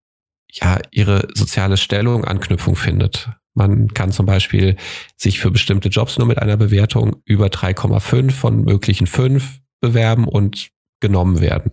[0.53, 3.31] ja, ihre soziale Stellung Anknüpfung findet.
[3.55, 4.77] Man kann zum Beispiel
[5.17, 10.69] sich für bestimmte Jobs nur mit einer Bewertung über 3,5 von möglichen 5 bewerben und
[11.01, 11.73] genommen werden.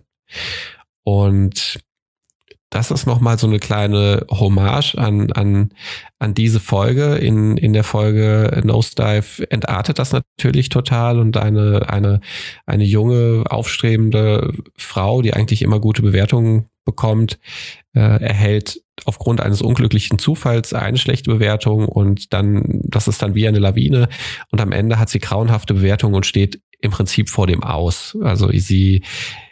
[1.04, 1.80] Und
[2.70, 5.70] das ist nochmal so eine kleine Hommage an, an,
[6.20, 7.16] an diese Folge.
[7.16, 12.20] In, in der Folge Nosedive entartet das natürlich total und eine, eine,
[12.66, 17.38] eine junge, aufstrebende Frau, die eigentlich immer gute Bewertungen bekommt,
[17.94, 23.48] äh, erhält aufgrund eines unglücklichen Zufalls eine schlechte Bewertung und dann, das ist dann wie
[23.48, 24.08] eine Lawine
[24.50, 28.16] und am Ende hat sie grauenhafte Bewertungen und steht im Prinzip vor dem Aus.
[28.22, 29.02] Also sie,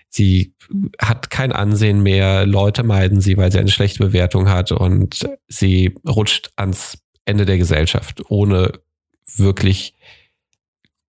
[0.09, 0.55] sie
[1.01, 5.95] hat kein Ansehen mehr, Leute meiden sie, weil sie eine schlechte Bewertung hat und sie
[6.07, 8.73] rutscht ans Ende der Gesellschaft, ohne
[9.37, 9.95] wirklich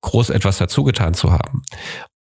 [0.01, 1.63] groß etwas dazugetan zu haben.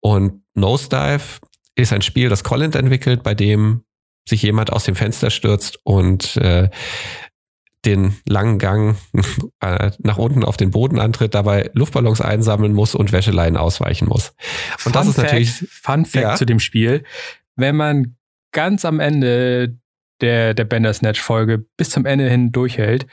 [0.01, 1.39] Und Nosedive
[1.75, 3.83] ist ein Spiel, das Colin entwickelt, bei dem
[4.29, 6.69] sich jemand aus dem Fenster stürzt und äh,
[7.85, 8.97] den langen Gang
[9.61, 14.33] äh, nach unten auf den Boden antritt, dabei Luftballons einsammeln muss und Wäscheleien ausweichen muss.
[14.85, 16.35] Und Fun das ist Fact, natürlich Fun Fact Ja.
[16.35, 17.03] zu dem Spiel.
[17.55, 18.17] Wenn man
[18.51, 19.77] ganz am Ende
[20.21, 23.05] der, der Bandersnatch-Folge bis zum Ende hin durchhält,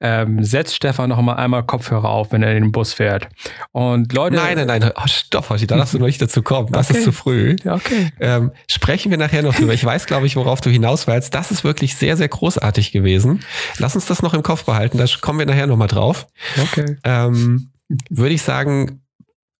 [0.00, 3.28] ähm, setzt Stefan noch mal einmal Kopfhörer auf, wenn er in den Bus fährt.
[3.72, 4.36] Und Leute.
[4.36, 6.70] Nein, nein, nein, oh, stopp, Hoshi, da darfst du noch nicht dazu kommen.
[6.72, 6.98] Das Okay.
[6.98, 7.56] ist zu früh.
[7.64, 8.10] Ja, okay.
[8.20, 9.72] Ähm, sprechen wir nachher noch drüber.
[9.74, 11.34] Ich weiß, glaube ich, worauf du hinaus willst.
[11.34, 13.40] Das ist wirklich sehr, sehr großartig gewesen.
[13.78, 14.98] Lass uns das noch im Kopf behalten.
[14.98, 16.26] Da kommen wir nachher noch mal drauf.
[16.60, 16.96] Okay.
[17.04, 17.70] Ähm,
[18.10, 19.00] würde ich sagen,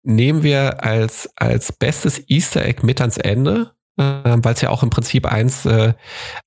[0.02, 4.90] nehmen wir als, als bestes Easter Egg mit ans Ende, weil es ja auch im
[4.90, 5.94] Prinzip eins, äh,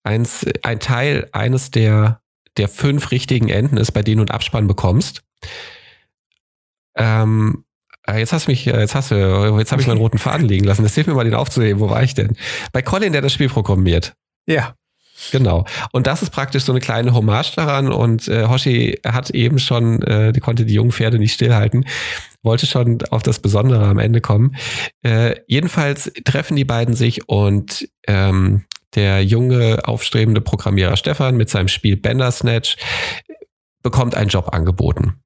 [0.04, 2.22] eins, ein Teil eines der,
[2.58, 5.24] der fünf richtigen Enden ist, bei denen du einen Abspann bekommst.
[6.96, 7.64] Ähm,
[8.08, 10.48] äh, Jetzt hast du mich, äh, jetzt hast du, jetzt habe ich meinen roten Faden
[10.48, 10.84] liegen lassen.
[10.84, 11.80] Das hilft mir mal, den aufzuheben.
[11.80, 12.36] Wo war ich denn?
[12.72, 14.14] Bei Colin, der das Spiel programmiert.
[14.48, 14.76] Ja.
[15.32, 15.66] Genau.
[15.92, 17.92] Und das ist praktisch so eine kleine Hommage daran.
[17.92, 21.86] Und äh, Hoshi hat eben schon, äh, die konnte die jungen Pferde nicht stillhalten,
[22.44, 24.56] wollte schon auf das Besondere am Ende kommen.
[25.04, 31.68] Äh, jedenfalls treffen die beiden sich und ähm, der junge, aufstrebende Programmierer Stefan mit seinem
[31.68, 32.78] Spiel Bandersnatch
[33.84, 35.22] bekommt einen Job angeboten.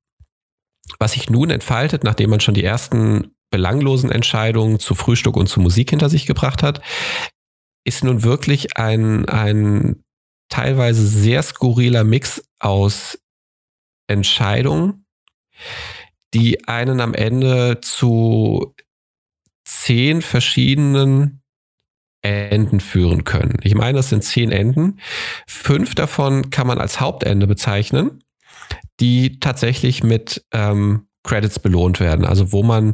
[1.00, 5.60] Was sich nun entfaltet, nachdem man schon die ersten belanglosen Entscheidungen zu Frühstück und zu
[5.60, 6.82] Musik hinter sich gebracht hat,
[7.84, 10.04] ist nun wirklich ein, ein
[10.50, 13.20] teilweise sehr skurriler Mix aus
[14.08, 15.06] Entscheidungen,
[16.34, 18.76] die einen am Ende zu
[19.66, 21.42] zehn verschiedenen
[22.22, 23.58] Enden führen können.
[23.64, 25.00] Ich meine, das sind zehn Enden.
[25.48, 28.24] Fünf davon kann man als Hauptende bezeichnen,
[29.00, 32.26] die tatsächlich mit ähm, Credits belohnt werden.
[32.26, 32.94] Also wo man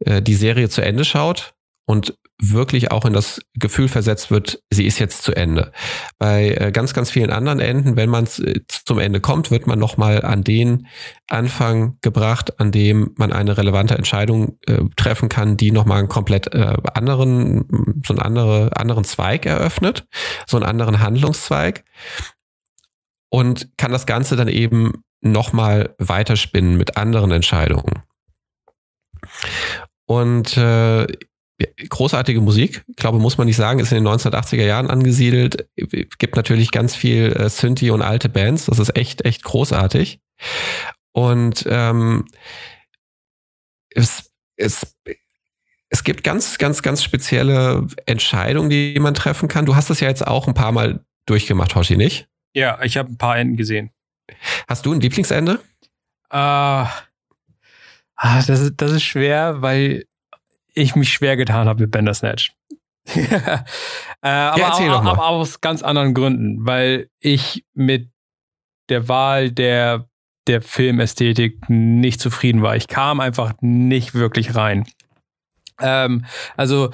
[0.00, 1.55] äh, die Serie zu Ende schaut
[1.86, 5.72] und wirklich auch in das Gefühl versetzt wird, sie ist jetzt zu Ende.
[6.18, 9.78] Bei äh, ganz, ganz vielen anderen Enden, wenn man äh, zum Ende kommt, wird man
[9.78, 10.86] nochmal an den
[11.28, 16.52] Anfang gebracht, an dem man eine relevante Entscheidung äh, treffen kann, die nochmal einen komplett
[16.52, 20.06] äh, anderen, so einen andere, anderen Zweig eröffnet,
[20.46, 21.84] so einen anderen Handlungszweig
[23.30, 28.02] und kann das Ganze dann eben nochmal weiterspinnen mit anderen Entscheidungen.
[30.06, 31.06] Und äh,
[31.88, 35.68] großartige Musik, ich glaube, muss man nicht sagen, ist in den 1980er Jahren angesiedelt.
[36.18, 38.66] Gibt natürlich ganz viel äh, Synthi und alte Bands.
[38.66, 40.20] Das ist echt, echt großartig.
[41.12, 42.26] Und ähm,
[43.90, 44.96] es, es,
[45.88, 49.64] es gibt ganz, ganz, ganz spezielle Entscheidungen, die man treffen kann.
[49.64, 52.28] Du hast das ja jetzt auch ein paar Mal durchgemacht, Hoshi, nicht?
[52.54, 53.90] Ja, ich habe ein paar Enden gesehen.
[54.68, 55.60] Hast du ein Lieblingsende?
[56.30, 56.92] Äh, ah,
[58.16, 60.04] das, ist, das ist schwer, weil
[60.76, 62.52] ich mich schwer getan habe mit Bandersnatch.
[63.14, 63.28] äh,
[64.20, 65.12] aber, erzähl aber, mal.
[65.12, 68.10] aber aus ganz anderen Gründen, weil ich mit
[68.88, 70.08] der Wahl der,
[70.46, 72.76] der Filmästhetik nicht zufrieden war.
[72.76, 74.86] Ich kam einfach nicht wirklich rein.
[75.80, 76.24] Ähm,
[76.56, 76.90] also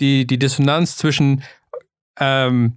[0.00, 1.44] die, die Dissonanz zwischen
[2.18, 2.76] ähm,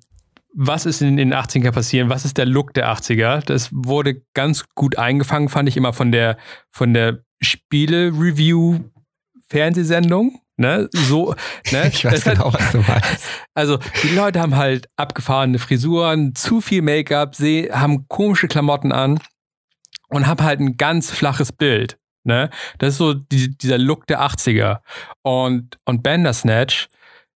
[0.59, 4.65] was ist in den 80er passieren, was ist der Look der 80er, das wurde ganz
[4.73, 6.39] gut eingefangen, fand ich immer von der,
[6.71, 10.41] von der Spiele-Review-Fernsehsendung.
[10.59, 10.89] Ne?
[10.91, 11.35] So,
[11.71, 11.87] ne?
[11.89, 13.29] Ich weiß Das hat- genau, was du meinst.
[13.53, 19.19] also die Leute haben halt abgefahrene Frisuren, zu viel Make-up, sie haben komische Klamotten an
[20.09, 21.97] und haben halt ein ganz flaches Bild.
[22.23, 22.49] Ne?
[22.79, 24.79] Das ist so die, dieser Look der 80er.
[25.21, 26.87] Und, und Bandersnatch,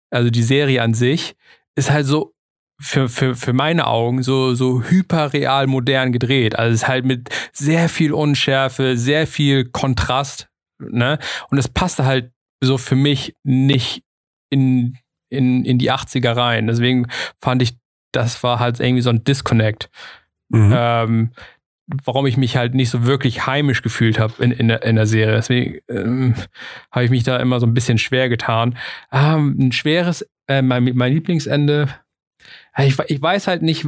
[0.10, 1.36] also die Serie an sich,
[1.75, 2.34] ist halt so
[2.81, 6.57] für, für, für meine Augen so, so hyperreal modern gedreht.
[6.57, 10.49] Also es ist halt mit sehr viel Unschärfe, sehr viel Kontrast.
[10.79, 11.19] Ne?
[11.51, 12.31] Und es passte halt
[12.62, 14.04] so für mich nicht
[14.50, 14.97] in,
[15.30, 16.67] in, in die 80er rein.
[16.67, 17.08] Deswegen
[17.39, 17.76] fand ich,
[18.12, 19.89] das war halt irgendwie so ein Disconnect.
[20.50, 20.74] Mhm.
[20.76, 21.32] Ähm,
[22.06, 25.08] warum ich mich halt nicht so wirklich heimisch gefühlt habe in, in, der, in der
[25.08, 25.36] Serie.
[25.36, 26.36] Deswegen ähm,
[26.91, 28.78] habe ich mich da immer so ein bisschen schwer getan.
[29.12, 31.89] Ähm, ein schweres, äh, mein, mein Lieblingsende,
[32.78, 33.86] ich, ich weiß halt nicht,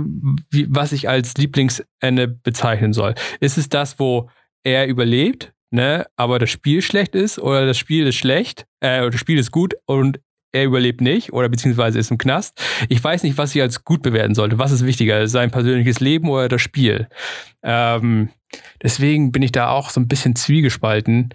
[0.49, 3.15] wie, was ich als Lieblingsende bezeichnen soll.
[3.39, 4.29] Ist es das, wo
[4.63, 9.09] er überlebt, ne, aber das Spiel schlecht ist oder das Spiel ist schlecht, äh, oder
[9.09, 10.19] das Spiel ist gut und
[10.53, 12.61] er überlebt nicht oder beziehungsweise ist im Knast.
[12.87, 14.59] Ich weiß nicht, was ich als gut bewerten sollte.
[14.59, 17.09] Was ist wichtiger, sein persönliches Leben oder das Spiel?
[17.63, 18.29] Ähm,
[18.83, 21.33] deswegen bin ich da auch so ein bisschen zwiegespalten,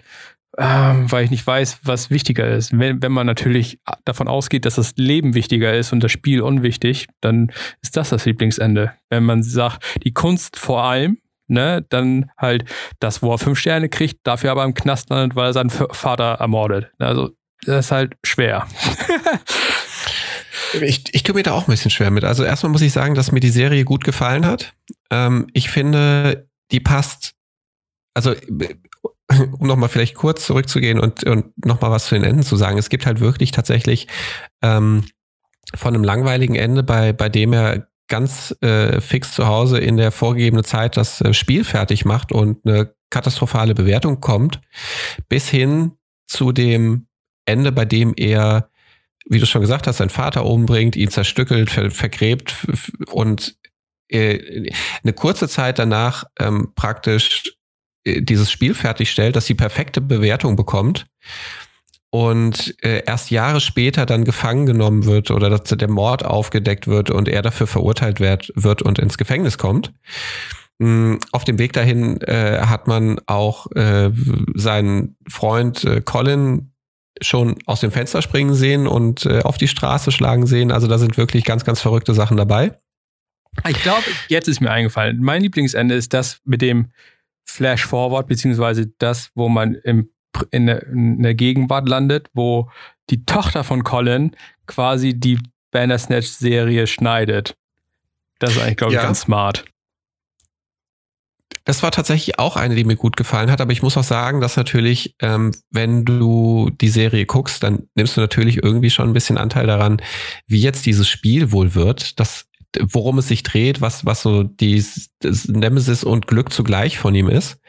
[0.57, 2.77] ähm, weil ich nicht weiß, was wichtiger ist.
[2.77, 7.07] Wenn, wenn man natürlich davon ausgeht, dass das Leben wichtiger ist und das Spiel unwichtig,
[7.19, 8.93] dann ist das das Lieblingsende.
[9.09, 11.17] Wenn man sagt, die Kunst vor allem,
[11.49, 12.65] ne, dann halt
[12.99, 16.35] das, wo er fünf Sterne kriegt, dafür aber im Knast landet, weil er seinen Vater
[16.39, 16.91] ermordet.
[16.99, 17.31] Also
[17.65, 18.67] das ist halt schwer.
[20.81, 22.23] ich, ich tue mir da auch ein bisschen schwer mit.
[22.23, 24.73] Also erstmal muss ich sagen, dass mir die Serie gut gefallen hat.
[25.09, 27.33] Ähm, ich finde, die passt,
[28.13, 28.33] also
[29.59, 32.77] um nochmal vielleicht kurz zurückzugehen und, und nochmal was zu den Enden zu sagen.
[32.77, 34.07] Es gibt halt wirklich tatsächlich
[34.61, 35.05] ähm,
[35.75, 40.11] von einem langweiligen Ende, bei, bei dem er ganz äh, fix zu Hause in der
[40.11, 44.59] vorgegebenen Zeit das äh, Spiel fertig macht und eine katastrophale Bewertung kommt,
[45.29, 45.93] bis hin
[46.27, 47.07] zu dem
[47.45, 48.69] Ende, bei dem er,
[49.25, 52.53] wie du schon gesagt hast, seinen Vater umbringt, ihn zerstückelt, ver vergräbt
[53.11, 53.55] und
[54.09, 54.71] äh,
[55.03, 57.55] eine kurze Zeit danach ähm, praktisch
[58.03, 61.05] äh, dieses Spiel fertigstellt, dass die perfekte Bewertung bekommt
[62.11, 67.11] und äh, erst Jahre später dann gefangen genommen wird oder dass der Mord aufgedeckt wird
[67.11, 69.93] und er dafür verurteilt wird, wird und ins Gefängnis kommt.
[70.81, 74.11] Hm, auf dem Weg dahin äh, hat man auch äh,
[74.55, 76.71] seinen Freund äh, Colin
[77.21, 80.71] schon aus dem Fenster springen sehen und äh, auf die Straße schlagen sehen.
[80.71, 82.79] Also da sind wirklich ganz, ganz verrückte Sachen dabei.
[83.67, 85.19] Ich glaube, jetzt ist mir eingefallen.
[85.21, 86.91] Mein Lieblingsende ist das mit dem
[87.45, 90.11] Flash Forward, beziehungsweise das, wo man im,
[90.51, 92.69] in, der, in der Gegenwart landet, wo
[93.09, 94.35] die Tochter von Colin
[94.67, 95.39] quasi die
[95.71, 97.55] Bandersnatch-Serie schneidet.
[98.39, 99.03] Das ist eigentlich, glaube ich, ja.
[99.03, 99.65] ganz smart.
[101.65, 104.41] Das war tatsächlich auch eine, die mir gut gefallen hat, aber ich muss auch sagen,
[104.41, 109.13] dass natürlich, ähm, wenn du die Serie guckst, dann nimmst du natürlich irgendwie schon ein
[109.13, 110.01] bisschen Anteil daran,
[110.47, 112.45] wie jetzt dieses Spiel wohl wird, das,
[112.79, 114.83] worum es sich dreht, was, was so die
[115.21, 117.59] Nemesis und Glück zugleich von ihm ist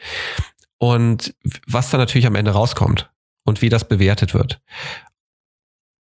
[0.81, 1.35] und
[1.67, 3.11] was da natürlich am Ende rauskommt
[3.45, 4.61] und wie das bewertet wird.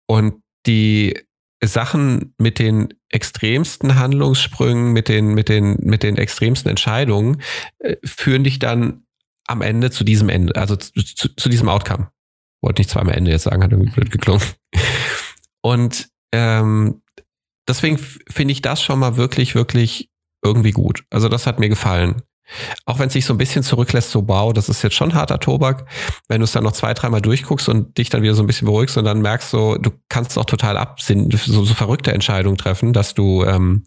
[0.07, 1.19] Und die
[1.63, 7.41] Sachen mit den extremsten Handlungssprüngen, mit den, mit den, mit den extremsten Entscheidungen,
[7.79, 9.05] äh, führen dich dann
[9.47, 12.11] am Ende zu diesem Ende, also zu, zu, zu diesem Outcome.
[12.61, 14.43] Wollte nicht zweimal Ende jetzt sagen, hat irgendwie blöd geklungen.
[15.61, 17.01] Und ähm,
[17.67, 20.11] deswegen finde ich das schon mal wirklich, wirklich
[20.43, 21.03] irgendwie gut.
[21.09, 22.21] Also das hat mir gefallen.
[22.85, 25.39] Auch wenn es sich so ein bisschen zurücklässt, so wow, das ist jetzt schon harter
[25.39, 25.85] Tobak.
[26.27, 28.65] Wenn du es dann noch zwei, dreimal durchguckst und dich dann wieder so ein bisschen
[28.65, 32.93] beruhigst und dann merkst so, du kannst auch total absinnen, so, so verrückte Entscheidungen treffen,
[32.93, 33.85] dass du, ähm,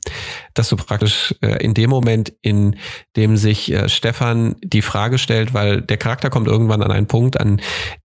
[0.55, 2.77] dass du praktisch äh, in dem Moment, in
[3.17, 7.41] dem sich äh, Stefan die Frage stellt, weil der Charakter kommt irgendwann an einen Punkt,
[7.41, 7.61] an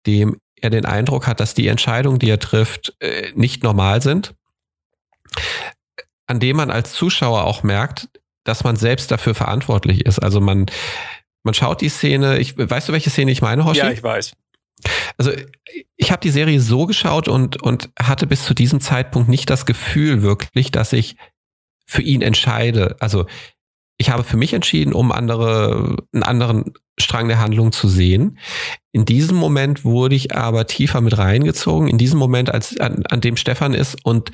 [0.06, 4.34] dem er den Eindruck hat, dass die Entscheidungen, die er trifft, äh, nicht normal sind
[6.28, 8.10] an dem man als Zuschauer auch merkt,
[8.44, 10.20] dass man selbst dafür verantwortlich ist.
[10.20, 10.66] Also man,
[11.44, 13.80] man schaut die Szene, ich, weißt du, welche Szene ich meine, Hoshi?
[13.80, 14.34] Ja, ich weiß.
[15.18, 15.32] Also
[15.96, 19.66] ich habe die Serie so geschaut und, und hatte bis zu diesem Zeitpunkt nicht das
[19.66, 21.16] Gefühl wirklich, dass ich
[21.86, 22.98] für ihn entscheide.
[23.00, 23.26] Also
[23.98, 28.38] ich habe für mich entschieden, um andere, einen anderen Strang der Handlung zu sehen.
[28.92, 31.88] In diesem Moment wurde ich aber tiefer mit reingezogen.
[31.88, 34.32] In diesem Moment, als an, an dem Stefan ist und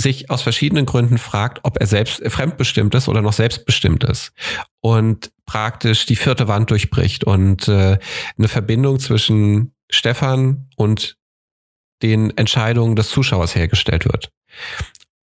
[0.00, 4.32] sich aus verschiedenen Gründen fragt, ob er selbst fremdbestimmt ist oder noch selbstbestimmt ist
[4.80, 7.98] und praktisch die vierte Wand durchbricht und äh,
[8.38, 11.18] eine Verbindung zwischen Stefan und
[12.02, 14.30] den Entscheidungen des Zuschauers hergestellt wird.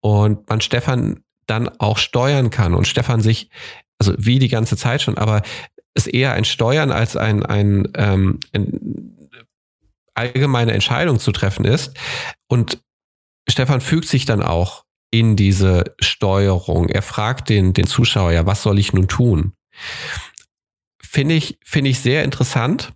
[0.00, 3.50] Und man Stefan dann auch steuern kann und Stefan sich,
[3.98, 5.42] also wie die ganze Zeit schon, aber
[5.92, 9.14] es eher ein Steuern als ein, ein, ähm, ein
[10.14, 11.98] allgemeine Entscheidung zu treffen ist
[12.48, 12.83] und
[13.48, 16.88] Stefan fügt sich dann auch in diese Steuerung.
[16.88, 19.52] Er fragt den, den Zuschauer ja, was soll ich nun tun?
[21.00, 22.92] Finde ich, finde ich sehr interessant.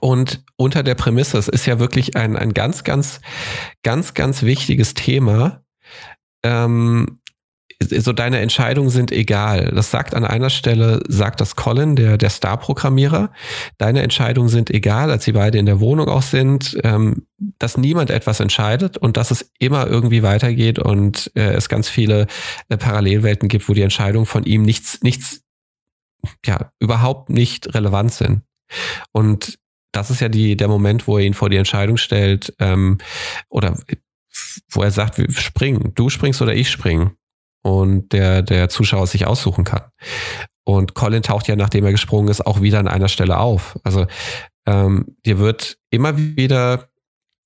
[0.00, 3.20] Und unter der Prämisse, es ist ja wirklich ein, ein ganz, ganz,
[3.82, 5.64] ganz, ganz wichtiges Thema,
[6.44, 7.20] ähm,
[7.82, 9.72] so deine Entscheidungen sind egal.
[9.74, 13.32] Das sagt an einer Stelle, sagt das Colin, der, der Star-Programmierer.
[13.78, 17.26] Deine Entscheidungen sind egal, als sie beide in der Wohnung auch sind, ähm,
[17.58, 22.26] dass niemand etwas entscheidet und dass es immer irgendwie weitergeht und äh, es ganz viele
[22.68, 25.42] äh, Parallelwelten gibt, wo die Entscheidungen von ihm nichts, nichts,
[26.46, 28.42] ja, überhaupt nicht relevant sind.
[29.12, 29.58] Und
[29.92, 32.98] das ist ja die, der Moment, wo er ihn vor die Entscheidung stellt, ähm,
[33.50, 33.78] oder
[34.70, 37.16] wo er sagt, springen, du springst oder ich springen
[37.62, 39.82] und der, der Zuschauer sich aussuchen kann.
[40.64, 43.78] Und Colin taucht ja, nachdem er gesprungen ist, auch wieder an einer Stelle auf.
[43.82, 44.06] Also
[44.66, 46.88] ähm, dir wird immer wieder,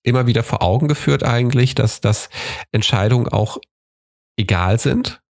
[0.02, 2.28] immer wieder vor Augen geführt eigentlich, dass, dass
[2.72, 3.58] Entscheidungen auch
[4.36, 5.20] egal sind.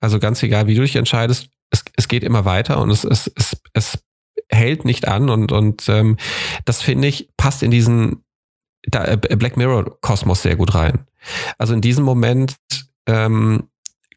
[0.00, 3.30] Also ganz egal, wie du dich entscheidest, es, es geht immer weiter und es, es,
[3.34, 4.04] es, es
[4.48, 6.16] hält nicht an und, und ähm,
[6.64, 8.24] das finde ich passt in diesen
[8.92, 11.06] äh, Black Mirror Kosmos sehr gut rein.
[11.58, 12.56] Also in diesem Moment
[13.06, 13.68] ähm,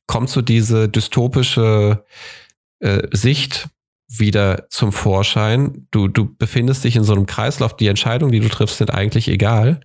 [0.08, 2.04] kommt so diese dystopische
[2.80, 3.70] äh, Sicht
[4.08, 5.88] wieder zum Vorschein.
[5.92, 7.76] Du, du befindest dich in so einem Kreislauf.
[7.76, 9.82] Die Entscheidungen, die du triffst, sind eigentlich egal.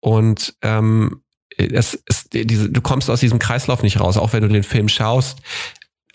[0.00, 1.22] Und ähm,
[1.56, 4.18] es, es, diese, du kommst aus diesem Kreislauf nicht raus.
[4.18, 5.38] Auch wenn du den Film schaust,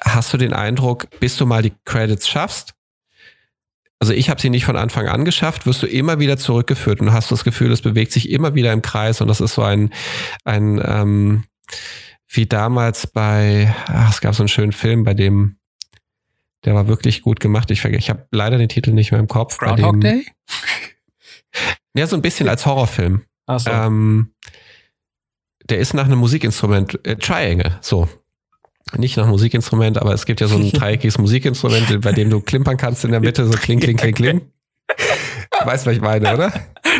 [0.03, 2.75] hast du den Eindruck, bis du mal die Credits schaffst,
[4.01, 7.13] also ich habe sie nicht von Anfang an geschafft, wirst du immer wieder zurückgeführt und
[7.13, 9.93] hast das Gefühl, es bewegt sich immer wieder im Kreis und das ist so ein,
[10.43, 11.43] ein ähm,
[12.33, 15.57] wie damals bei, ach, es gab so einen schönen Film, bei dem,
[16.63, 17.69] der war wirklich gut gemacht.
[17.71, 19.57] Ich, ich habe leider den Titel nicht mehr im Kopf.
[19.57, 20.25] Groundhog dem, Day?
[21.93, 23.23] Ja, so ein bisschen als Horrorfilm.
[23.47, 23.69] Ach so.
[23.69, 24.33] Ähm,
[25.69, 28.07] der ist nach einem Musikinstrument, äh, Triangle, so.
[28.95, 32.77] Nicht nach Musikinstrument, aber es gibt ja so ein dreieckiges Musikinstrument, bei dem du klimpern
[32.77, 34.41] kannst in der Mitte, so kling, kling, kling, kling.
[35.65, 36.53] Weißt, was ich meine, oder?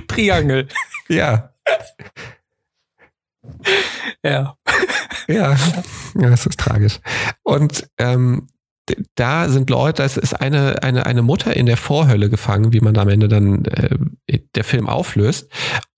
[0.10, 0.68] Triangle.
[1.08, 1.54] Ja.
[4.24, 4.56] Ja.
[5.28, 5.56] Ja,
[6.16, 7.00] ja, es ist tragisch.
[7.44, 8.48] Und ähm,
[9.16, 12.98] da sind Leute, es ist eine, eine, eine Mutter in der Vorhölle gefangen, wie man
[12.98, 15.50] am Ende dann äh, der Film auflöst,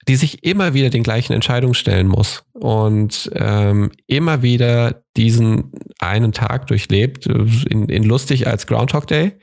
[0.07, 6.33] die sich immer wieder den gleichen Entscheidungen stellen muss und ähm, immer wieder diesen einen
[6.33, 9.33] Tag durchlebt, in, in lustig als Groundhog Day.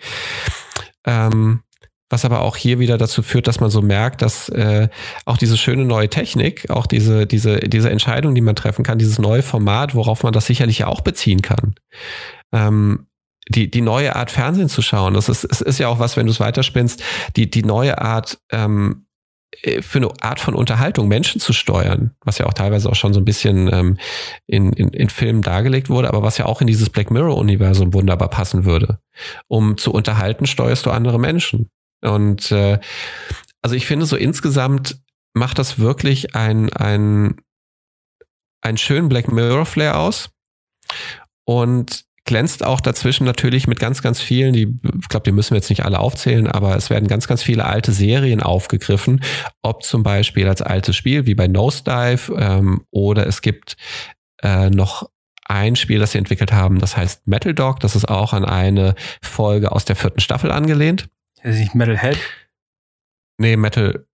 [1.05, 1.63] Ähm,
[2.11, 4.89] was aber auch hier wieder dazu führt, dass man so merkt, dass äh,
[5.25, 9.19] auch diese schöne neue Technik, auch diese, diese, diese Entscheidung, die man treffen kann, dieses
[9.19, 11.77] neue Format, worauf man das sicherlich auch beziehen kann.
[12.53, 13.07] Ähm,
[13.49, 16.27] die, die neue Art Fernsehen zu schauen, das ist, es ist ja auch was, wenn
[16.27, 17.03] du es weiterspinnst,
[17.37, 19.07] die, die neue Art ähm,
[19.63, 23.15] äh, für eine Art von Unterhaltung Menschen zu steuern, was ja auch teilweise auch schon
[23.15, 23.99] so ein bisschen ähm,
[24.47, 28.31] in, in, in Filmen dargelegt wurde, aber was ja auch in dieses Black Mirror-Universum wunderbar
[28.31, 28.99] passen würde.
[29.47, 31.71] Um zu unterhalten, steuerst du andere Menschen.
[32.03, 32.79] Und äh,
[33.63, 35.01] also ich finde so insgesamt
[35.35, 37.37] macht das wirklich ein, ein,
[38.63, 40.31] ein schönen Black Mirror Flair aus
[41.45, 45.57] und glänzt auch dazwischen natürlich mit ganz, ganz vielen, die, ich glaube, die müssen wir
[45.57, 49.23] jetzt nicht alle aufzählen, aber es werden ganz, ganz viele alte Serien aufgegriffen,
[49.63, 53.77] ob zum Beispiel als altes Spiel wie bei Nosedive ähm, oder es gibt
[54.43, 55.09] äh, noch
[55.47, 58.95] ein Spiel, das sie entwickelt haben, das heißt Metal Dog, das ist auch an eine
[59.23, 61.09] Folge aus der vierten Staffel angelehnt.
[61.43, 62.19] Ist nicht Metalhead?
[63.39, 64.07] Nee, Metal.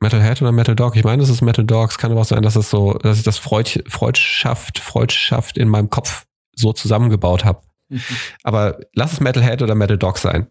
[0.00, 0.96] Metalhead oder Metal Dog?
[0.96, 1.90] Ich meine, das ist Metal Dog.
[1.90, 5.68] Es kann aber auch sein, dass es so, dass ich das Freud, Freudschaft, Freudschaft in
[5.68, 7.62] meinem Kopf so zusammengebaut habe.
[7.88, 8.02] Mhm.
[8.42, 10.48] Aber lass es Metalhead oder Metal Dog sein.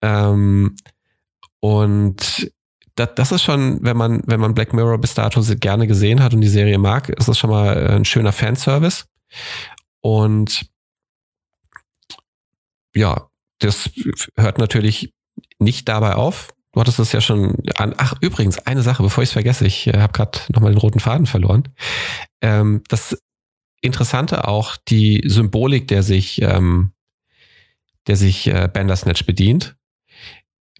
[0.00, 0.76] Ähm,
[1.60, 2.50] und
[2.94, 6.32] das, das ist schon, wenn man, wenn man Black Mirror bis dato gerne gesehen hat
[6.32, 9.04] und die Serie mag, ist das schon mal ein schöner Fanservice.
[10.00, 10.70] Und
[12.94, 13.29] ja,
[13.60, 13.90] das
[14.36, 15.12] hört natürlich
[15.58, 16.52] nicht dabei auf.
[16.72, 17.94] Du hattest es ja schon an.
[17.96, 21.00] Ach, übrigens, eine Sache, bevor ich es vergesse, ich äh, habe gerade nochmal den roten
[21.00, 21.64] Faden verloren.
[22.40, 23.16] Ähm, das
[23.82, 26.92] Interessante auch die Symbolik, der sich, ähm,
[28.06, 29.76] der sich äh, Bandersnatch bedient.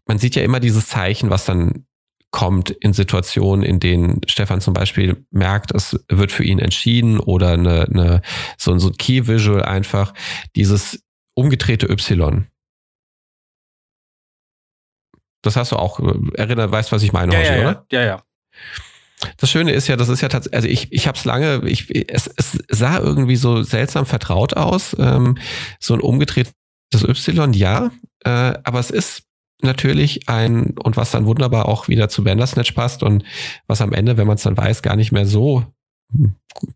[0.06, 1.86] Man sieht ja immer dieses Zeichen, was dann
[2.30, 7.52] kommt in Situationen, in denen Stefan zum Beispiel merkt, es wird für ihn entschieden oder
[7.52, 8.22] eine, eine,
[8.56, 10.14] so, so ein Key Visual einfach,
[10.54, 11.02] dieses
[11.34, 12.46] umgedrehte Y.
[15.42, 17.86] Das hast du auch äh, erinnert, weißt, was ich meine, ja, Hoshi, ja, oder?
[17.90, 18.22] Ja, ja.
[19.36, 21.94] Das Schöne ist ja, das ist ja tatsächlich, also ich, ich habe es lange, ich,
[22.10, 25.36] es, es sah irgendwie so seltsam vertraut aus, ähm,
[25.78, 26.54] so ein umgedrehtes
[26.94, 27.90] Y, ja,
[28.24, 28.30] äh,
[28.64, 29.24] aber es ist
[29.62, 33.24] natürlich ein, und was dann wunderbar auch wieder zu Bandersnatch passt und
[33.66, 35.64] was am Ende, wenn man es dann weiß, gar nicht mehr so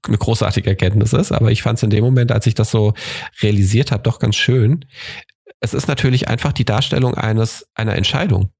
[0.06, 2.92] eine großartige Erkenntnis ist, aber ich fand es in dem Moment, als ich das so
[3.40, 4.84] realisiert habe, doch ganz schön
[5.64, 8.50] es ist natürlich einfach die Darstellung eines einer Entscheidung.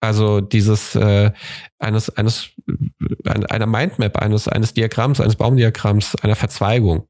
[0.00, 1.30] Also dieses äh,
[1.78, 2.50] eines eines
[3.26, 7.06] einer Mindmap eines eines Diagramms eines Baumdiagramms einer Verzweigung.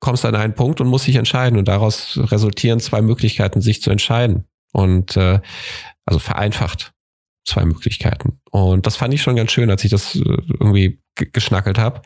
[0.00, 1.58] kommst an einen Punkt und musst dich entscheiden.
[1.58, 4.44] Und daraus resultieren zwei Möglichkeiten, sich zu entscheiden.
[4.72, 5.40] Und äh,
[6.04, 6.92] also vereinfacht
[7.44, 8.40] zwei Möglichkeiten.
[8.50, 12.02] Und das fand ich schon ganz schön, als ich das äh, irgendwie geschnackelt habe.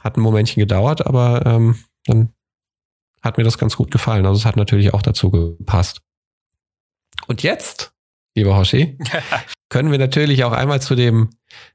[0.00, 2.32] Hat ein Momentchen gedauert, aber ähm, dann
[3.22, 4.26] hat mir das ganz gut gefallen.
[4.26, 6.00] Also es hat natürlich auch dazu gepasst.
[7.28, 7.94] Und jetzt,
[8.34, 8.98] lieber Hoshi,
[9.68, 11.30] können wir natürlich auch einmal zu dem,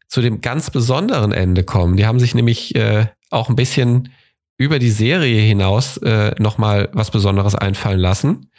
[0.08, 1.98] zu dem ganz besonderen Ende kommen.
[1.98, 4.14] Die haben sich nämlich äh, auch ein bisschen
[4.58, 8.50] über die Serie hinaus äh, nochmal was Besonderes einfallen lassen.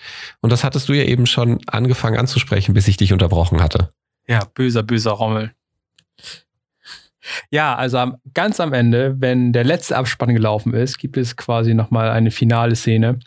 [0.41, 3.91] Und das hattest du ja eben schon angefangen anzusprechen, bis ich dich unterbrochen hatte.
[4.29, 5.53] Ja, böser, böser Rommel.
[7.51, 11.75] Ja, also am, ganz am Ende, wenn der letzte Abspann gelaufen ist, gibt es quasi
[11.75, 13.19] nochmal eine finale Szene,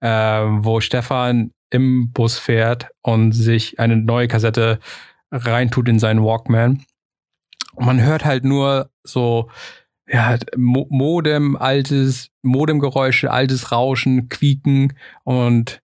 [0.00, 4.78] äh, wo Stefan im Bus fährt und sich eine neue Kassette
[5.30, 6.84] reintut in seinen Walkman.
[7.74, 9.50] Und man hört halt nur so,
[10.06, 14.94] ja, Modem, altes, Modemgeräusche, altes Rauschen, Quieken
[15.24, 15.80] und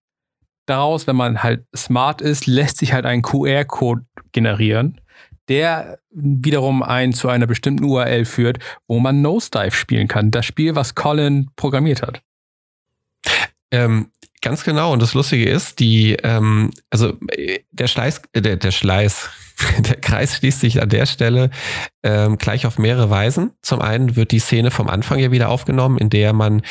[0.65, 5.01] daraus, wenn man halt smart ist, lässt sich halt ein QR-Code generieren,
[5.49, 10.31] der wiederum einen zu einer bestimmten URL führt, wo man Nosedive spielen kann.
[10.31, 12.21] Das Spiel, was Colin programmiert hat.
[13.71, 14.11] Ähm,
[14.41, 14.91] ganz genau.
[14.91, 17.13] Und das Lustige ist, die, ähm, also
[17.71, 19.29] der Schleiß, äh, der, der Schleiß,
[19.79, 21.51] der Kreis schließt sich an der Stelle
[22.03, 23.51] ähm, gleich auf mehrere Weisen.
[23.61, 26.63] Zum einen wird die Szene vom Anfang ja wieder aufgenommen, in der man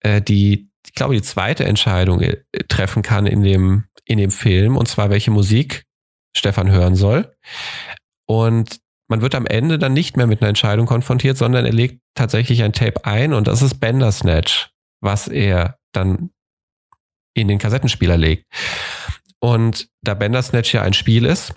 [0.00, 2.36] äh, die, ich glaube, die zweite Entscheidung äh,
[2.68, 5.84] treffen kann in dem, in dem Film, und zwar welche Musik
[6.36, 7.34] Stefan hören soll.
[8.26, 12.00] Und man wird am Ende dann nicht mehr mit einer Entscheidung konfrontiert, sondern er legt
[12.14, 16.30] tatsächlich ein Tape ein und das ist Bandersnatch, was er dann
[17.40, 18.46] in den Kassettenspieler legt.
[19.40, 21.54] Und da Bandersnatch ja ein Spiel ist,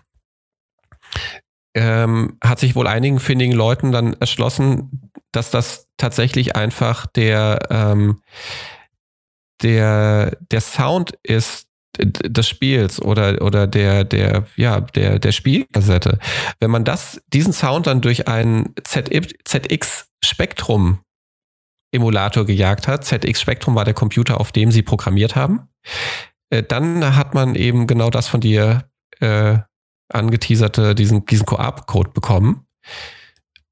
[1.75, 8.21] ähm, hat sich wohl einigen findigen Leuten dann erschlossen, dass das tatsächlich einfach der, ähm,
[9.61, 11.67] der, der Sound ist
[11.97, 16.19] des Spiels oder, oder der, der, ja, der, der Spielkassette.
[16.59, 20.99] Wenn man das, diesen Sound dann durch einen ZX Spektrum
[21.91, 25.69] Emulator gejagt hat, ZX Spectrum war der Computer, auf dem sie programmiert haben,
[26.49, 29.57] äh, dann hat man eben genau das von dir äh,
[30.09, 32.65] angeteaserte, diesen, diesen QR-Code bekommen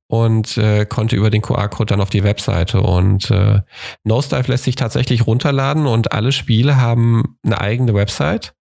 [0.08, 2.82] und äh, konnte über den QR-Code dann auf die Webseite.
[2.82, 3.62] Und äh,
[4.04, 8.54] Nosedive lässt sich tatsächlich runterladen und alle Spiele haben eine eigene Website.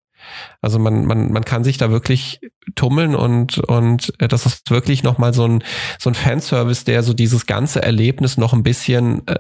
[0.61, 2.41] Also man, man, man kann sich da wirklich
[2.75, 5.65] tummeln und, und äh, das ist wirklich nochmal so ein,
[5.99, 9.39] so ein Fanservice, der so dieses ganze Erlebnis noch ein bisschen äh,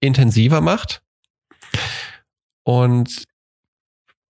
[0.00, 1.02] intensiver macht.
[2.64, 3.24] Und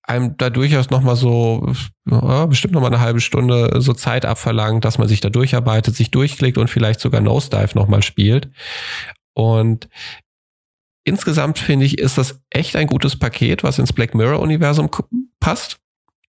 [0.08, 1.72] einem da durchaus nochmal so,
[2.10, 6.10] ja, bestimmt nochmal eine halbe Stunde so Zeit abverlangt, dass man sich da durcharbeitet, sich
[6.10, 8.50] durchklickt und vielleicht sogar Nosedive nochmal spielt.
[9.34, 9.88] Und
[11.04, 14.90] insgesamt finde ich, ist das echt ein gutes Paket, was ins Black Mirror-Universum
[15.40, 15.78] passt.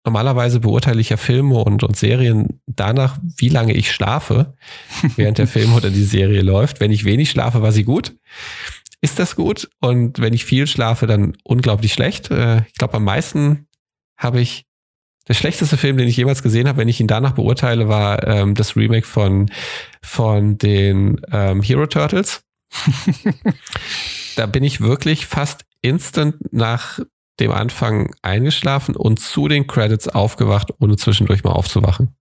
[0.04, 4.54] Normalerweise beurteile ich ja Filme und, und Serien danach, wie lange ich schlafe,
[5.16, 6.80] während der Film oder die Serie läuft.
[6.80, 8.14] Wenn ich wenig schlafe, war sie gut
[9.00, 9.68] ist das gut.
[9.80, 12.30] Und wenn ich viel schlafe, dann unglaublich schlecht.
[12.30, 13.68] Äh, ich glaube, am meisten
[14.16, 14.66] habe ich
[15.28, 18.54] der schlechteste Film, den ich jemals gesehen habe, wenn ich ihn danach beurteile, war ähm,
[18.54, 19.50] das Remake von,
[20.02, 22.42] von den ähm, Hero Turtles.
[24.36, 27.00] da bin ich wirklich fast instant nach
[27.40, 32.16] dem Anfang eingeschlafen und zu den Credits aufgewacht, ohne zwischendurch mal aufzuwachen.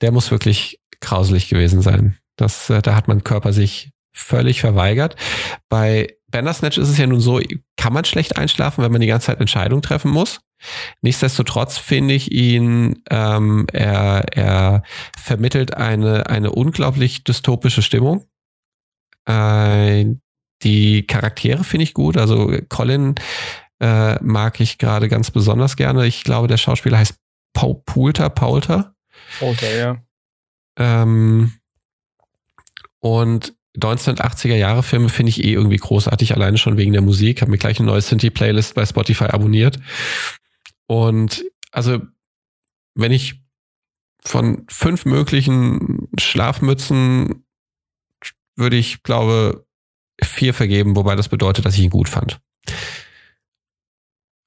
[0.00, 2.16] Der muss wirklich grauselig gewesen sein.
[2.36, 5.16] Das, äh, da hat mein Körper sich völlig verweigert.
[5.68, 7.40] Bei Bandersnatch ist es ja nun so,
[7.76, 10.40] kann man schlecht einschlafen, wenn man die ganze Zeit Entscheidungen treffen muss.
[11.00, 14.82] Nichtsdestotrotz finde ich ihn, ähm, er, er
[15.18, 18.26] vermittelt eine, eine unglaublich dystopische Stimmung.
[19.26, 20.14] Äh,
[20.62, 22.16] die Charaktere finde ich gut.
[22.16, 23.14] Also Colin
[23.80, 26.06] äh, mag ich gerade ganz besonders gerne.
[26.06, 27.16] Ich glaube, der Schauspieler heißt
[27.52, 28.94] Paul Poulter, Paulter.
[29.38, 30.02] Poulter, ja.
[30.78, 31.52] Ähm,
[33.00, 37.40] und 1980er Jahre Filme finde ich eh irgendwie großartig, alleine schon wegen der Musik.
[37.40, 39.78] Habe mir gleich eine neue Synthie-Playlist bei Spotify abonniert.
[40.86, 42.00] Und also,
[42.94, 43.42] wenn ich
[44.22, 47.44] von fünf möglichen Schlafmützen
[48.56, 49.66] würde ich, glaube,
[50.22, 52.40] vier vergeben, wobei das bedeutet, dass ich ihn gut fand.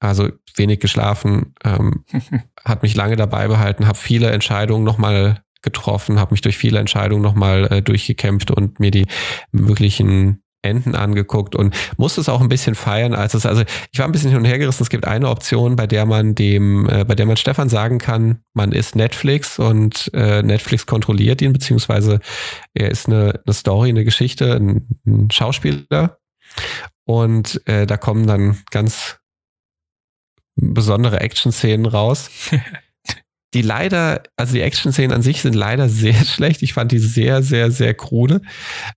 [0.00, 2.04] Also wenig geschlafen, ähm,
[2.64, 7.22] hat mich lange dabei behalten, habe viele Entscheidungen nochmal getroffen, habe mich durch viele Entscheidungen
[7.22, 9.06] nochmal äh, durchgekämpft und mir die
[9.50, 13.62] möglichen Enden angeguckt und musste es auch ein bisschen feiern, als es, also
[13.92, 14.82] ich war ein bisschen hin und her gerissen.
[14.82, 18.40] Es gibt eine Option, bei der man dem, äh, bei der man Stefan sagen kann,
[18.54, 22.20] man ist Netflix und äh, Netflix kontrolliert ihn, beziehungsweise
[22.74, 26.18] er ist eine, eine Story, eine Geschichte, ein, ein Schauspieler.
[27.04, 29.18] Und äh, da kommen dann ganz
[30.56, 32.30] besondere Action-Szenen raus.
[33.54, 36.62] die leider, also die Action-Szenen an sich sind leider sehr schlecht.
[36.62, 38.42] Ich fand die sehr, sehr, sehr krude.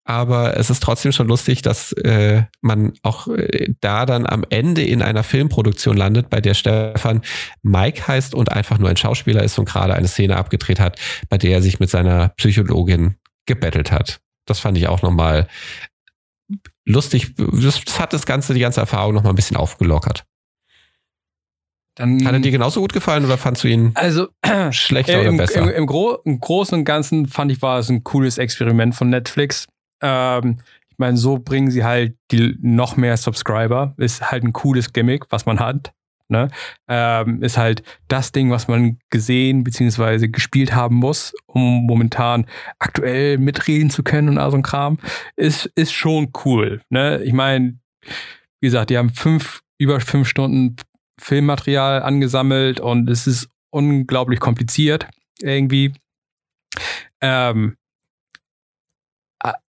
[0.04, 4.84] Aber es ist trotzdem schon lustig, dass äh, man auch äh, da dann am Ende
[4.84, 7.22] in einer Filmproduktion landet, bei der Stefan
[7.62, 11.00] Mike heißt und einfach nur ein Schauspieler ist und gerade eine Szene abgedreht hat,
[11.30, 14.20] bei der er sich mit seiner Psychologin gebettelt hat.
[14.46, 15.48] Das fand ich auch nochmal
[16.86, 17.36] lustig.
[17.38, 20.26] Das, hat das Ganze, die ganze Erfahrung nochmal ein bisschen aufgelockert.
[21.98, 24.28] Dann, Hat er dir genauso gut gefallen oder fandst du ihn also,
[24.72, 25.62] schlechter im, oder besser?
[25.62, 29.10] Im, im, Gro im, Großen und Ganzen fand ich, war es ein cooles Experiment von
[29.10, 29.68] Netflix.
[30.02, 33.96] Ähm, ich meine, so bringen sie halt die, noch mehr Subscriber.
[33.98, 35.92] Ist halt ein cooles Gimmick, was man hat.
[36.30, 36.50] Ne?
[36.88, 40.28] Ähm, ist halt das Ding, was man gesehen bzw.
[40.28, 42.46] gespielt haben muss, um momentan
[42.78, 45.00] aktuell mitreden zu können und all so ein Kram.
[45.36, 46.82] Ist, ist schon cool.
[46.90, 47.24] Ne?
[47.24, 47.80] Ich meine,
[48.60, 50.76] wie gesagt, die haben fünf, über fünf Stunden
[51.20, 55.08] Filmmaterial angesammelt und es ist unglaublich kompliziert
[55.42, 55.94] irgendwie.
[57.22, 57.76] Ähm,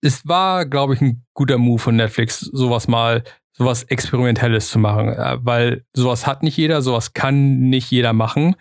[0.02, 3.24] es war, glaube ich, ein guter Move von Netflix, sowas mal,
[3.54, 8.56] sowas Experimentelles zu machen, äh, weil sowas hat nicht jeder, sowas kann nicht jeder machen.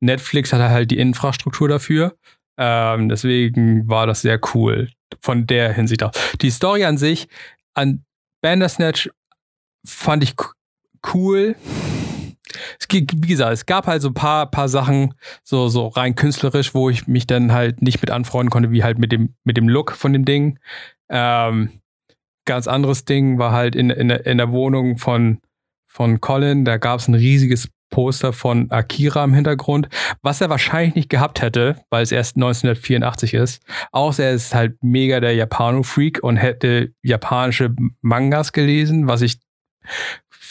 [0.00, 2.16] Netflix hat halt die Infrastruktur dafür.
[2.58, 4.90] Ähm, deswegen war das sehr cool
[5.20, 6.12] von der Hinsicht aus.
[6.40, 7.28] Die Story an sich,
[7.74, 8.04] an
[8.42, 9.10] Bandersnatch
[9.84, 10.34] fand ich
[11.14, 11.56] cool
[12.78, 16.74] es, wie gesagt, es gab halt so ein paar, paar Sachen, so, so rein künstlerisch,
[16.74, 19.68] wo ich mich dann halt nicht mit anfreunden konnte, wie halt mit dem, mit dem
[19.68, 20.58] Look von dem Ding.
[21.08, 21.70] Ähm,
[22.44, 25.40] ganz anderes Ding war halt in, in, in der Wohnung von,
[25.86, 29.88] von Colin, da gab es ein riesiges Poster von Akira im Hintergrund,
[30.22, 33.62] was er wahrscheinlich nicht gehabt hätte, weil es erst 1984 ist.
[33.92, 39.38] Außer er ist halt mega der Japano-Freak und hätte japanische Mangas gelesen, was ich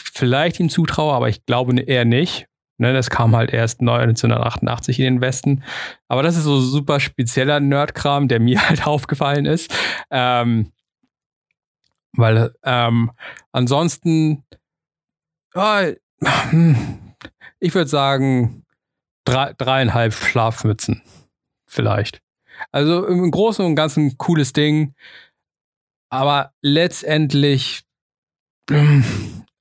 [0.02, 2.46] vielleicht ihm zutraue, aber ich glaube eher nicht.
[2.78, 5.62] Ne, das kam halt erst 1988 in den Westen.
[6.08, 9.72] Aber das ist so super spezieller Nerdkram, der mir halt aufgefallen ist.
[10.10, 10.72] Ähm,
[12.14, 13.12] weil ähm,
[13.52, 14.42] ansonsten,
[15.54, 15.92] oh,
[17.60, 18.64] ich würde sagen,
[19.24, 21.02] drei, dreieinhalb Schlafmützen
[21.66, 22.20] vielleicht.
[22.70, 24.94] Also im Großen und Ganzen cooles Ding.
[26.10, 27.84] Aber letztendlich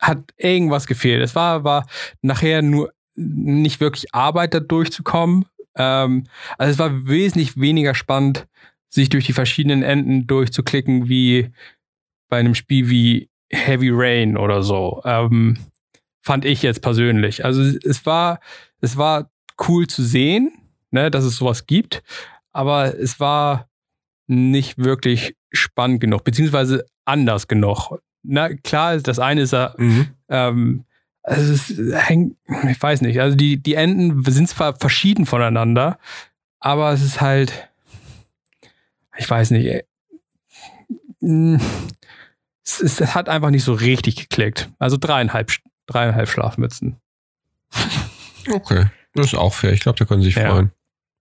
[0.02, 1.22] hat irgendwas gefehlt.
[1.22, 1.86] Es war, war
[2.22, 5.45] nachher nur nicht wirklich Arbeit, da durchzukommen.
[5.76, 6.26] Ähm,
[6.58, 8.47] also es war wesentlich weniger spannend,
[8.89, 11.52] sich durch die verschiedenen Enden durchzuklicken, wie
[12.30, 15.02] bei einem Spiel wie Heavy Rain oder so.
[15.06, 15.58] Ähm,
[16.22, 17.45] fand ich jetzt persönlich.
[17.45, 18.39] Also es war,
[18.80, 19.30] es war
[19.68, 20.52] cool zu sehen,
[20.89, 22.02] ne, dass es sowas gibt,
[22.52, 23.70] aber es war
[24.28, 30.08] nicht wirklich spannend genug, beziehungsweise anders genug na klar, das eine ist ja, mhm.
[30.30, 30.86] ähm,
[31.24, 31.74] also es
[32.08, 32.36] hängt,
[32.70, 36.00] ich weiß nicht, also die, die Enden sind zwar verschieden voneinander,
[36.60, 37.70] aber es ist halt,
[39.18, 39.84] ich weiß nicht, äh,
[42.64, 44.70] es, es hat einfach nicht so richtig geklickt.
[44.80, 45.52] Also dreieinhalb,
[45.88, 46.98] dreieinhalb Schlafmützen.
[48.52, 49.74] Okay, das ist auch fair.
[49.74, 50.52] Ich glaube, da können Sie sich ja.
[50.52, 50.72] freuen.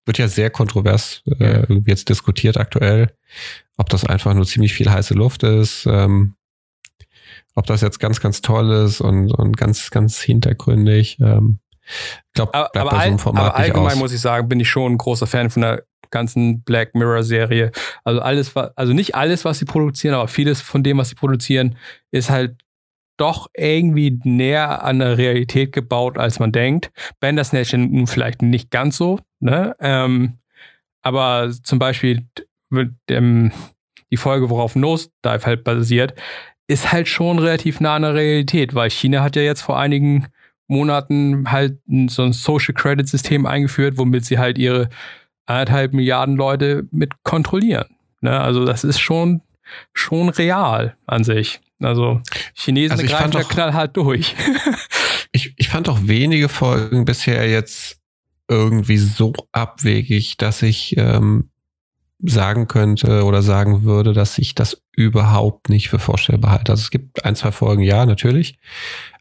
[0.07, 3.15] Wird ja sehr kontrovers äh, jetzt diskutiert aktuell,
[3.77, 5.87] ob das einfach nur ziemlich viel heiße Luft ist.
[5.87, 6.35] Ähm,
[7.55, 11.19] ob das jetzt ganz, ganz toll ist und, und ganz, ganz hintergründig.
[11.21, 13.99] Ähm, ich glaube, bleibt aber, bei so einem Format aber allgemein aus.
[13.99, 17.73] muss ich sagen, bin ich schon ein großer Fan von der ganzen Black Mirror Serie.
[18.05, 21.77] Also alles, also nicht alles, was sie produzieren, aber vieles von dem, was sie produzieren,
[22.11, 22.57] ist halt
[23.17, 26.91] doch irgendwie näher an der Realität gebaut, als man denkt.
[27.21, 27.77] Bandersnatch
[28.07, 29.77] vielleicht nicht ganz so, ne?
[29.79, 30.39] Ähm,
[31.03, 32.27] aber zum Beispiel
[33.09, 33.53] ähm,
[34.11, 36.15] die Folge, worauf Nosedive halt basiert,
[36.71, 40.29] ist halt schon relativ nah an der Realität, weil China hat ja jetzt vor einigen
[40.69, 44.89] Monaten halt so ein Social Credit System eingeführt, womit sie halt ihre
[45.47, 47.87] anderthalb Milliarden Leute mit kontrollieren.
[48.21, 48.41] Ne?
[48.41, 49.43] Also das ist schon,
[49.93, 51.61] schon real an sich.
[51.83, 52.21] Also
[52.55, 54.37] Chinesen also greifen da knallhart durch.
[55.33, 57.99] ich, ich fand auch wenige Folgen bisher jetzt
[58.49, 61.51] irgendwie so abwegig, dass ich ähm,
[62.23, 66.73] sagen könnte oder sagen würde, dass ich das überhaupt nicht für vorstellbar halte.
[66.73, 68.59] Also es gibt ein, zwei Folgen, ja, natürlich.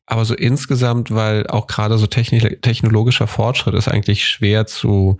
[0.05, 5.17] Aber so insgesamt, weil auch gerade so technologischer Fortschritt ist eigentlich schwer zu,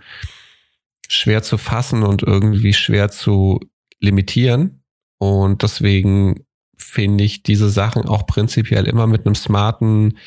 [1.08, 3.60] schwer zu fassen und irgendwie schwer zu
[4.00, 4.82] limitieren.
[5.18, 6.44] Und deswegen
[6.76, 10.18] finde ich diese Sachen auch prinzipiell immer mit einem smarten,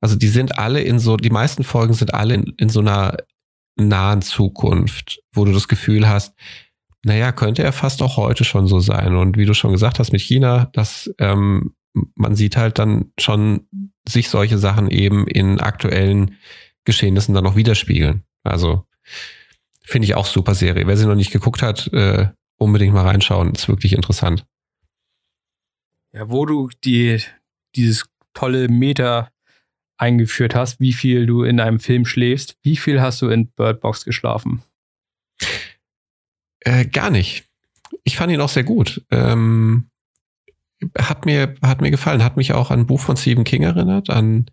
[0.00, 3.16] also die sind alle in so, die meisten Folgen sind alle in, in so einer
[3.76, 6.34] nahen Zukunft, wo du das Gefühl hast,
[7.04, 9.16] naja, könnte er fast auch heute schon so sein.
[9.16, 11.74] Und wie du schon gesagt hast mit China, das ähm,
[12.14, 13.66] man sieht halt dann schon
[14.08, 16.36] sich solche Sachen eben in aktuellen
[16.84, 18.24] Geschehnissen dann noch widerspiegeln.
[18.42, 18.86] Also
[19.82, 20.86] finde ich auch super Serie.
[20.86, 23.52] Wer sie noch nicht geguckt hat, äh, unbedingt mal reinschauen.
[23.52, 24.46] Ist wirklich interessant.
[26.12, 27.20] Ja, wo du die,
[27.74, 29.30] dieses tolle Meter
[29.98, 33.80] eingeführt hast, wie viel du in einem Film schläfst, wie viel hast du in Bird
[33.80, 34.62] Box geschlafen?
[36.60, 37.44] Äh, gar nicht.
[38.04, 39.04] Ich fand ihn auch sehr gut.
[39.10, 39.90] Ähm,
[40.96, 42.24] hat mir, hat mir gefallen.
[42.24, 44.50] Hat mich auch an ein Buch von Stephen King erinnert, an,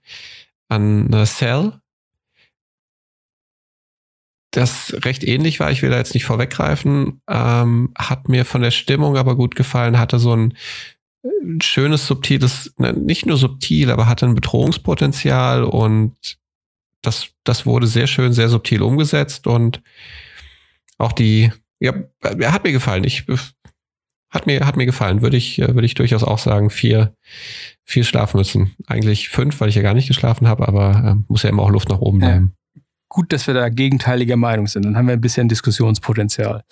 [0.69, 1.73] an Cell.
[4.51, 8.71] Das recht ähnlich war, ich will da jetzt nicht vorweggreifen, ähm, hat mir von der
[8.71, 10.55] Stimmung aber gut gefallen, hatte so ein,
[11.23, 16.15] ein schönes, subtiles, ne, nicht nur subtil, aber hatte ein Bedrohungspotenzial und
[17.01, 19.81] das, das wurde sehr schön, sehr subtil umgesetzt und
[20.97, 23.03] auch die, ja, hat mir gefallen.
[23.03, 23.25] Ich
[24.35, 25.21] hat mir, hat mir gefallen.
[25.21, 27.13] Würde ich, äh, würde ich durchaus auch sagen, vier,
[27.83, 28.75] vier Schlafmützen.
[28.87, 31.69] Eigentlich fünf, weil ich ja gar nicht geschlafen habe, aber äh, muss ja immer auch
[31.69, 32.53] Luft nach oben bleiben.
[32.75, 32.81] Ja.
[33.09, 34.83] Gut, dass wir da gegenteiliger Meinung sind.
[34.83, 36.63] Dann haben wir ein bisschen Diskussionspotenzial.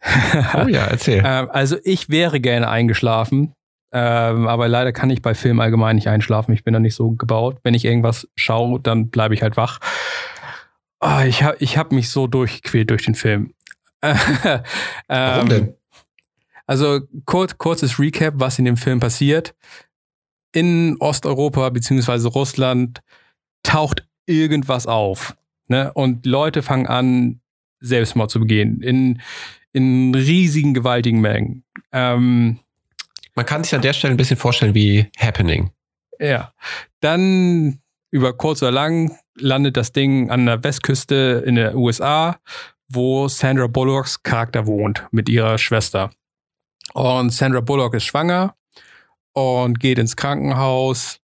[0.54, 1.22] oh ja, erzähl.
[1.26, 3.52] ähm, also ich wäre gerne eingeschlafen,
[3.92, 6.54] ähm, aber leider kann ich bei Film allgemein nicht einschlafen.
[6.54, 7.58] Ich bin da nicht so gebaut.
[7.62, 9.80] Wenn ich irgendwas schaue, dann bleibe ich halt wach.
[11.00, 13.52] Oh, ich habe ich hab mich so durchgequält durch den Film.
[15.08, 15.62] Warum denn?
[15.68, 15.74] Ähm,
[16.66, 19.54] also kurz, kurzes Recap, was in dem Film passiert.
[20.52, 22.28] In Osteuropa bzw.
[22.28, 23.02] Russland
[23.62, 25.34] taucht irgendwas auf.
[25.68, 25.92] Ne?
[25.92, 27.40] Und Leute fangen an,
[27.80, 28.80] Selbstmord zu begehen.
[28.80, 29.20] In,
[29.72, 31.64] in riesigen, gewaltigen Mengen.
[31.92, 32.58] Ähm,
[33.34, 35.70] Man kann sich an der Stelle ein bisschen vorstellen wie Happening.
[36.18, 36.52] Ja.
[37.00, 37.80] Dann
[38.10, 42.38] über kurz oder lang landet das Ding an der Westküste in der USA,
[42.94, 46.10] wo Sandra Bullocks Charakter wohnt mit ihrer Schwester.
[46.94, 48.54] Und Sandra Bullock ist schwanger
[49.32, 51.18] und geht ins Krankenhaus.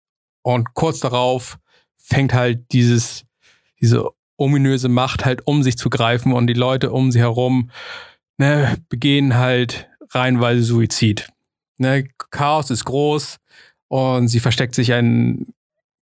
[0.43, 1.59] Und kurz darauf
[1.97, 3.25] fängt halt dieses,
[3.81, 7.71] diese ominöse Macht halt um sich zu greifen und die Leute um sie herum
[8.39, 11.29] ne, begehen halt reihenweise Suizid.
[11.79, 13.39] Ne, Chaos ist groß
[13.89, 15.53] und sie versteckt sich ein,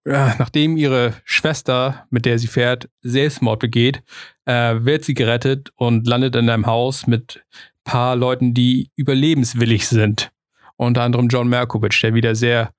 [0.04, 4.02] nachdem ihre Schwester, mit der sie fährt, Selbstmord begeht,
[4.46, 7.44] äh, wird sie gerettet und landet in einem Haus mit
[7.84, 10.32] paar Leuten, die überlebenswillig sind.
[10.76, 12.70] Unter anderem John Malkovich, der wieder sehr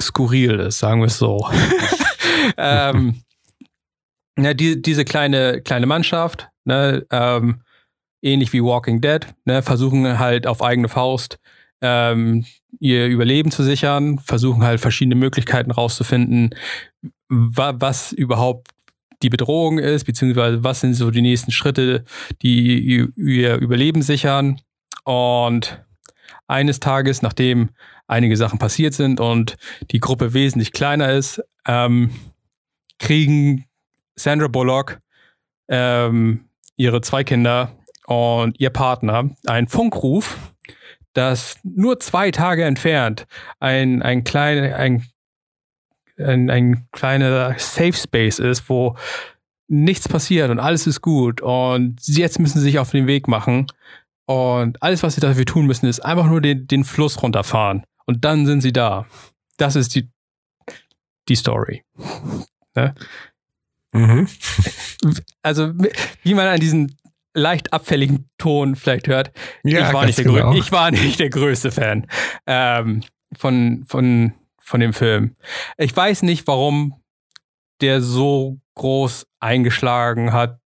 [0.00, 1.48] skurril ist, sagen wir es so.
[2.56, 3.22] ähm,
[4.38, 7.62] ja, die, diese kleine, kleine Mannschaft, ne, ähm,
[8.22, 11.38] ähnlich wie Walking Dead, ne, versuchen halt auf eigene Faust
[11.82, 12.46] ähm,
[12.82, 16.50] ihr Überleben zu sichern, versuchen halt verschiedene Möglichkeiten rauszufinden,
[17.28, 18.70] wa was überhaupt
[19.22, 22.04] die Bedrohung ist, beziehungsweise was sind so die nächsten Schritte,
[22.42, 24.60] die ihr Überleben sichern.
[25.04, 25.80] Und
[26.48, 27.70] eines Tages, nachdem
[28.08, 29.56] einige Sachen passiert sind und
[29.92, 32.10] die Gruppe wesentlich kleiner ist, ähm,
[32.98, 33.64] kriegen
[34.16, 34.98] Sandra Bullock,
[35.68, 40.36] ähm, ihre zwei Kinder und ihr Partner einen Funkruf,
[41.12, 43.26] dass nur zwei Tage entfernt
[43.60, 45.06] ein, ein, klein, ein
[46.18, 48.96] ein, ein kleiner Safe Space ist, wo
[49.68, 53.66] nichts passiert und alles ist gut und jetzt müssen sie sich auf den Weg machen
[54.26, 58.24] und alles, was sie dafür tun müssen, ist einfach nur den, den Fluss runterfahren und
[58.24, 59.06] dann sind sie da.
[59.56, 60.10] Das ist die,
[61.28, 61.84] die Story.
[62.74, 62.94] Ne?
[63.92, 64.28] Mhm.
[65.42, 65.72] Also,
[66.22, 66.94] wie man an diesem
[67.34, 69.32] leicht abfälligen Ton vielleicht hört,
[69.64, 70.52] ja, ich, war nicht der genau.
[70.54, 72.06] ich war nicht der größte Fan
[72.46, 73.02] ähm,
[73.36, 74.34] von, von
[74.72, 75.34] von dem Film.
[75.76, 76.94] Ich weiß nicht, warum
[77.80, 80.60] der so groß eingeschlagen hat,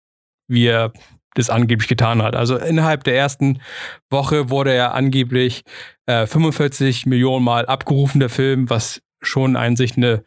[0.50, 0.92] wie er
[1.36, 2.36] das angeblich getan hat.
[2.36, 3.62] Also innerhalb der ersten
[4.10, 5.64] Woche wurde er angeblich
[6.06, 10.24] äh, 45 Millionen Mal abgerufen, der Film, was schon an sich eine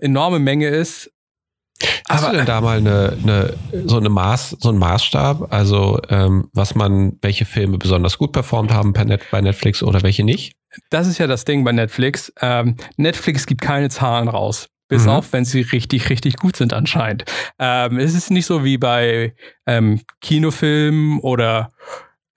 [0.00, 1.12] enorme Menge ist.
[2.08, 3.54] Hast Aber, du denn da mal eine, eine,
[3.86, 8.72] so eine Maß, so einen Maßstab, also ähm, was man, welche Filme besonders gut performt
[8.72, 10.54] haben bei Netflix oder welche nicht?
[10.90, 12.32] Das ist ja das Ding bei Netflix.
[12.40, 14.68] Ähm, Netflix gibt keine Zahlen raus.
[14.88, 15.10] Bis mhm.
[15.10, 17.24] auf, wenn sie richtig, richtig gut sind anscheinend.
[17.58, 19.34] Ähm, es ist nicht so wie bei
[19.66, 21.70] ähm, Kinofilmen oder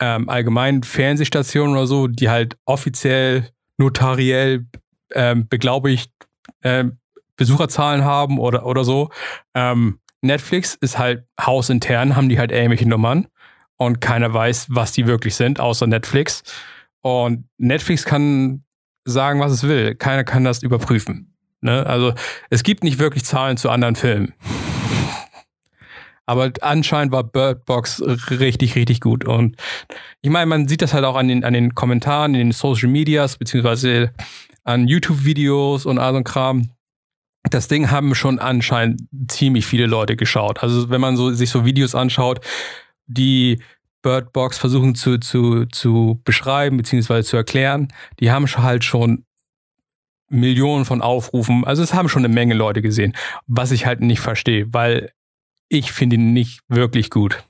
[0.01, 4.65] ähm, allgemeinen Fernsehstationen oder so, die halt offiziell, notariell
[5.13, 6.11] ähm, beglaubigt
[6.63, 6.97] ähm,
[7.41, 9.09] Besucherzahlen haben oder, oder so.
[9.55, 13.27] Ähm, Netflix ist halt hausintern, haben die halt ähnliche Nummern
[13.77, 16.43] und keiner weiß, was die wirklich sind, außer Netflix.
[17.01, 18.63] Und Netflix kann
[19.05, 19.95] sagen, was es will.
[19.95, 21.33] Keiner kann das überprüfen.
[21.61, 21.83] Ne?
[21.87, 22.13] Also
[22.51, 24.35] es gibt nicht wirklich Zahlen zu anderen Filmen.
[26.27, 29.25] Aber anscheinend war Bird Box richtig, richtig gut.
[29.25, 29.57] Und
[30.21, 32.87] ich meine, man sieht das halt auch an den, an den Kommentaren, in den Social
[32.87, 34.11] Medias, beziehungsweise
[34.63, 36.69] an YouTube-Videos und all so ein Kram.
[37.49, 40.61] Das Ding haben schon anscheinend ziemlich viele Leute geschaut.
[40.61, 42.39] Also wenn man so, sich so Videos anschaut,
[43.07, 43.61] die
[44.01, 47.87] Bird Box versuchen zu, zu, zu beschreiben, beziehungsweise zu erklären,
[48.19, 49.25] die haben halt schon
[50.29, 51.65] Millionen von Aufrufen.
[51.65, 53.13] Also es haben schon eine Menge Leute gesehen,
[53.47, 55.11] was ich halt nicht verstehe, weil
[55.67, 57.43] ich finde ihn nicht wirklich gut.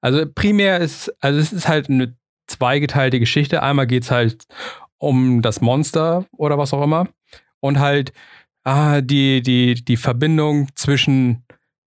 [0.00, 2.16] Also primär ist, also es ist halt eine
[2.46, 3.62] zweigeteilte Geschichte.
[3.62, 4.44] Einmal geht es halt
[4.98, 7.08] um das Monster oder was auch immer.
[7.60, 8.12] Und halt
[8.66, 11.44] ah, die, die, die Verbindung zwischen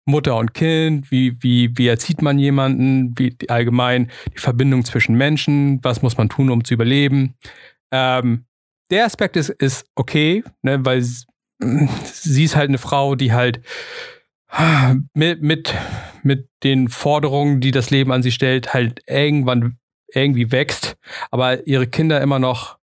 [0.05, 5.83] Mutter und Kind, wie, wie, wie erzieht man jemanden, wie allgemein die Verbindung zwischen Menschen,
[5.83, 7.35] was muss man tun, um zu überleben.
[7.91, 8.45] Ähm,
[8.91, 11.03] der Aspekt ist, ist okay, ne, weil
[12.05, 13.63] sie ist halt eine Frau, die halt
[15.15, 15.75] mit, mit,
[16.23, 19.77] mit den Forderungen, die das Leben an sie stellt, halt irgendwann
[20.09, 20.97] irgendwie wächst,
[21.31, 22.79] aber ihre Kinder immer noch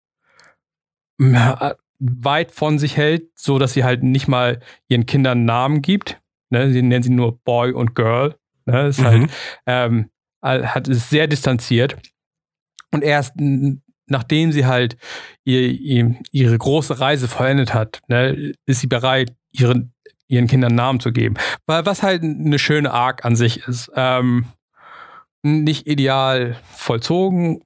[2.03, 6.19] weit von sich hält, so dass sie halt nicht mal ihren Kindern Namen gibt.
[6.49, 6.71] Ne?
[6.71, 8.35] Sie nennen sie nur Boy und Girl.
[8.65, 8.87] Ne?
[8.87, 9.29] Ist halt, mhm.
[9.65, 10.09] halt, ähm,
[10.41, 11.95] hat, ist sehr distanziert.
[12.91, 13.33] Und erst
[14.07, 14.97] nachdem sie halt
[15.45, 19.93] ihr, ihr, ihre große Reise vollendet hat, ne, ist sie bereit, ihren,
[20.27, 21.35] ihren Kindern Namen zu geben.
[21.65, 23.91] Weil was halt eine schöne Arc an sich ist.
[23.95, 24.45] Ähm,
[25.45, 27.61] nicht ideal vollzogen,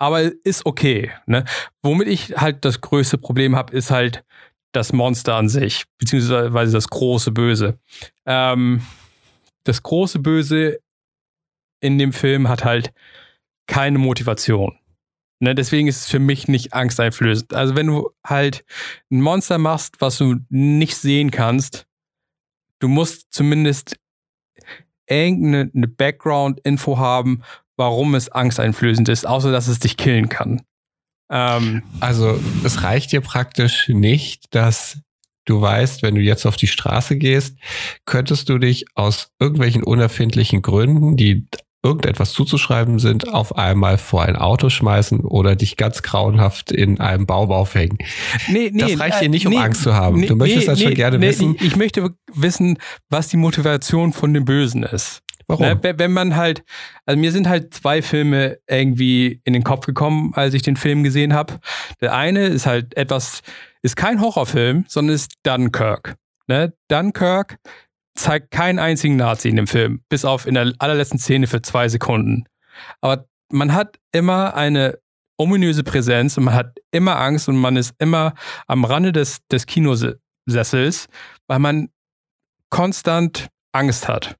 [0.00, 1.12] aber ist okay.
[1.26, 1.44] Ne?
[1.82, 4.24] Womit ich halt das größte Problem habe, ist halt
[4.72, 7.78] das Monster an sich, beziehungsweise das große Böse.
[8.24, 8.82] Ähm,
[9.64, 10.78] das große Böse
[11.80, 12.92] in dem Film hat halt
[13.66, 14.78] keine Motivation.
[15.42, 17.54] Ne, deswegen ist es für mich nicht angsteinflößend.
[17.54, 18.64] Also wenn du halt
[19.10, 21.86] ein Monster machst, was du nicht sehen kannst,
[22.78, 23.96] du musst zumindest
[25.06, 27.42] irgendeine Background-Info haben,
[27.80, 30.60] warum es angsteinflößend ist, außer dass es dich killen kann.
[31.32, 34.98] Ähm, also es reicht dir praktisch nicht, dass
[35.46, 37.56] du weißt, wenn du jetzt auf die Straße gehst,
[38.04, 41.48] könntest du dich aus irgendwelchen unerfindlichen Gründen, die
[41.82, 47.24] irgendetwas zuzuschreiben sind, auf einmal vor ein Auto schmeißen oder dich ganz grauenhaft in einem
[47.24, 47.96] Baum aufhängen.
[48.48, 50.26] Nee, nee, das reicht dir nicht, um nee, Angst zu haben.
[50.26, 51.56] Du möchtest das schon gerne wissen.
[51.62, 52.76] Ich möchte wissen,
[53.08, 55.22] was die Motivation von dem Bösen ist.
[55.50, 55.66] Warum?
[55.66, 56.62] Ne, wenn man halt,
[57.06, 61.02] also mir sind halt zwei Filme irgendwie in den Kopf gekommen, als ich den Film
[61.02, 61.58] gesehen habe.
[62.00, 63.40] Der eine ist halt etwas,
[63.82, 66.14] ist kein Horrorfilm, sondern ist Dunkirk.
[66.46, 66.72] Ne?
[66.88, 67.58] Dunkirk
[68.14, 71.88] zeigt keinen einzigen Nazi in dem Film, bis auf in der allerletzten Szene für zwei
[71.88, 72.44] Sekunden.
[73.00, 74.98] Aber man hat immer eine
[75.36, 78.34] ominöse Präsenz und man hat immer Angst und man ist immer
[78.68, 81.08] am Rande des, des Kinosessels,
[81.48, 81.88] weil man
[82.68, 84.36] konstant Angst hat.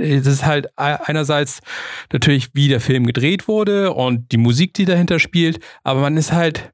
[0.00, 1.60] Es ist halt einerseits
[2.12, 6.32] natürlich, wie der Film gedreht wurde und die Musik, die dahinter spielt, aber man ist
[6.32, 6.72] halt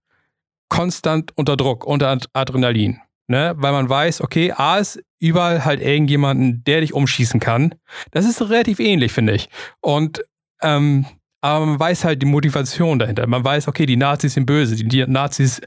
[0.69, 3.01] konstant unter Druck, unter Adrenalin.
[3.29, 3.55] Ne?
[3.57, 7.75] Weil man weiß, okay, A ist überall halt irgendjemanden, der dich umschießen kann.
[8.13, 9.49] Das ist relativ ähnlich, finde ich.
[9.81, 10.25] Und
[10.63, 11.07] ähm,
[11.47, 13.27] aber man weiß halt die Motivation dahinter.
[13.27, 15.61] Man weiß, okay, die Nazis sind böse, die Nazis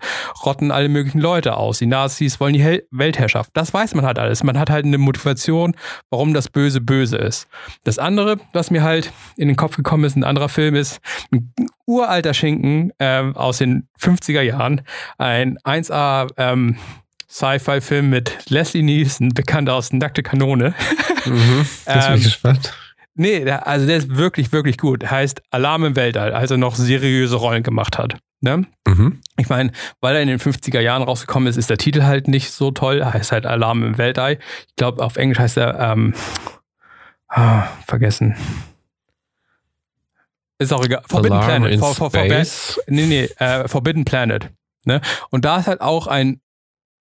[0.46, 3.52] rotten alle möglichen Leute aus, die Nazis wollen die Hel Weltherrschaft.
[3.54, 4.44] Das weiß man halt alles.
[4.44, 5.76] Man hat halt eine Motivation,
[6.10, 7.48] warum das Böse böse ist.
[7.84, 11.00] Das andere, was mir halt in den Kopf gekommen ist, ein anderer Film ist,
[11.32, 11.54] ein
[11.86, 14.82] uralter Schinken äh, aus den 50er Jahren,
[15.18, 16.78] ein 1A ähm,
[17.30, 20.74] Sci-Fi-Film mit Leslie Nielsen, bekannt aus Nackte Kanone.
[21.26, 22.74] Mhm, das bin ich ähm, gespannt.
[23.20, 25.12] Nee, also der ist wirklich, wirklich gut.
[25.12, 28.18] Heißt Alarm im Weltall, als er noch seriöse Rollen gemacht hat.
[28.40, 28.66] Ne?
[28.88, 29.20] Mhm.
[29.36, 32.52] Ich meine, weil er in den 50er Jahren rausgekommen ist, ist der Titel halt nicht
[32.52, 33.04] so toll.
[33.04, 34.40] Heißt halt Alarm im Weltall.
[34.70, 36.14] Ich glaube, auf Englisch heißt er, ähm,
[37.28, 38.38] ah, vergessen.
[40.58, 41.04] Ist auch egal.
[41.06, 41.80] Forbidden Alarm Planet.
[41.82, 42.24] For, for, for,
[42.88, 44.50] nee, nee, äh, Forbidden Planet.
[44.86, 45.02] Ne?
[45.30, 46.40] Und da ist halt auch ein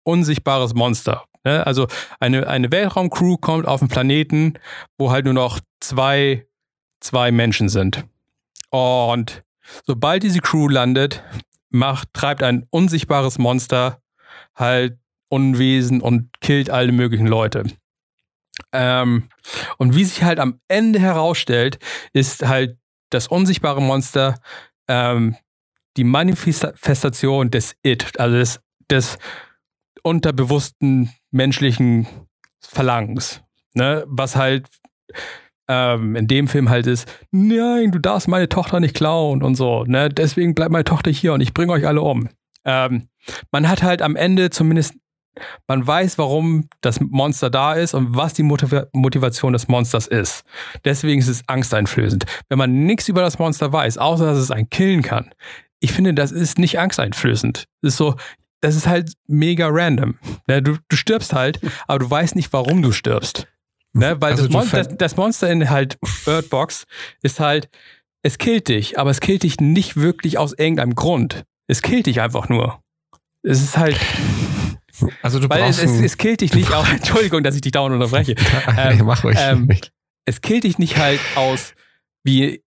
[0.04, 1.24] unsichtbares Monster.
[1.44, 1.66] Ne?
[1.66, 1.86] Also
[2.20, 4.54] eine, eine Weltraumcrew kommt auf einen Planeten,
[4.98, 6.46] wo halt nur noch zwei,
[7.00, 8.04] zwei Menschen sind.
[8.70, 9.42] Und
[9.86, 11.22] sobald diese Crew landet,
[11.70, 14.00] macht, treibt ein unsichtbares Monster
[14.54, 17.64] halt Unwesen und killt alle möglichen Leute.
[18.72, 19.28] Ähm,
[19.78, 21.78] und wie sich halt am Ende herausstellt,
[22.12, 22.78] ist halt
[23.10, 24.38] das unsichtbare Monster
[24.86, 25.36] ähm,
[25.96, 29.18] die Manifestation des It, also des, des
[30.04, 32.06] unterbewussten menschlichen
[32.60, 33.42] Verlangens.
[33.74, 34.04] Ne?
[34.06, 34.68] Was halt
[35.68, 39.84] ähm, in dem Film halt ist, nein, du darfst meine Tochter nicht klauen und so.
[39.84, 40.08] Ne?
[40.08, 42.28] Deswegen bleibt meine Tochter hier und ich bringe euch alle um.
[42.64, 43.08] Ähm,
[43.50, 44.94] man hat halt am Ende zumindest
[45.66, 50.44] man weiß, warum das Monster da ist und was die Motiv Motivation des Monsters ist.
[50.84, 52.24] Deswegen ist es angsteinflößend.
[52.48, 55.34] Wenn man nichts über das Monster weiß, außer dass es einen killen kann,
[55.80, 57.64] ich finde, das ist nicht angsteinflößend.
[57.82, 58.14] Das ist so,
[58.64, 60.18] das ist halt mega random.
[60.46, 63.46] Ne, du, du stirbst halt, aber du weißt nicht, warum du stirbst.
[63.92, 64.16] Ne?
[64.20, 66.84] Weil also das, Mon das, das, Monster in halt Bird Box
[67.22, 67.68] ist halt,
[68.22, 71.44] es killt dich, aber es killt dich nicht wirklich aus irgendeinem Grund.
[71.66, 72.80] Es killt dich einfach nur.
[73.42, 74.00] Es ist halt.
[75.20, 76.88] Also du weil brauchst es, es, es killt dich nicht auch.
[76.88, 78.34] Entschuldigung, dass ich dich dauernd unterbreche.
[78.78, 79.36] ähm, Mach ruhig.
[79.38, 79.68] Ähm,
[80.24, 81.74] es killt dich nicht halt aus,
[82.24, 82.63] wie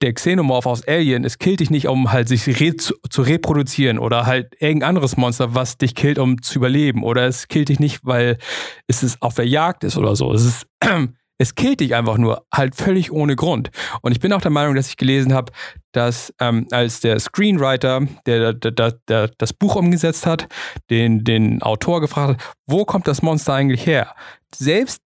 [0.00, 4.26] der Xenomorph aus Alien, es killt dich nicht, um halt sich re zu, reproduzieren oder
[4.26, 7.02] halt irgendein anderes Monster, was dich killt, um zu überleben.
[7.02, 8.38] Oder es killt dich nicht, weil
[8.86, 10.32] es auf der Jagd ist oder so.
[10.32, 10.66] Es ist,
[11.38, 13.70] es killt dich einfach nur, halt völlig ohne Grund.
[14.02, 15.52] Und ich bin auch der Meinung, dass ich gelesen habe,
[15.92, 20.46] dass ähm, als der Screenwriter, der, der, der, der, das Buch umgesetzt hat,
[20.90, 24.14] den, den Autor gefragt hat, wo kommt das Monster eigentlich her?
[24.54, 25.02] Selbst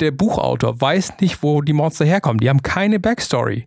[0.00, 2.38] der Buchautor weiß nicht, wo die Monster herkommen.
[2.38, 3.66] Die haben keine Backstory.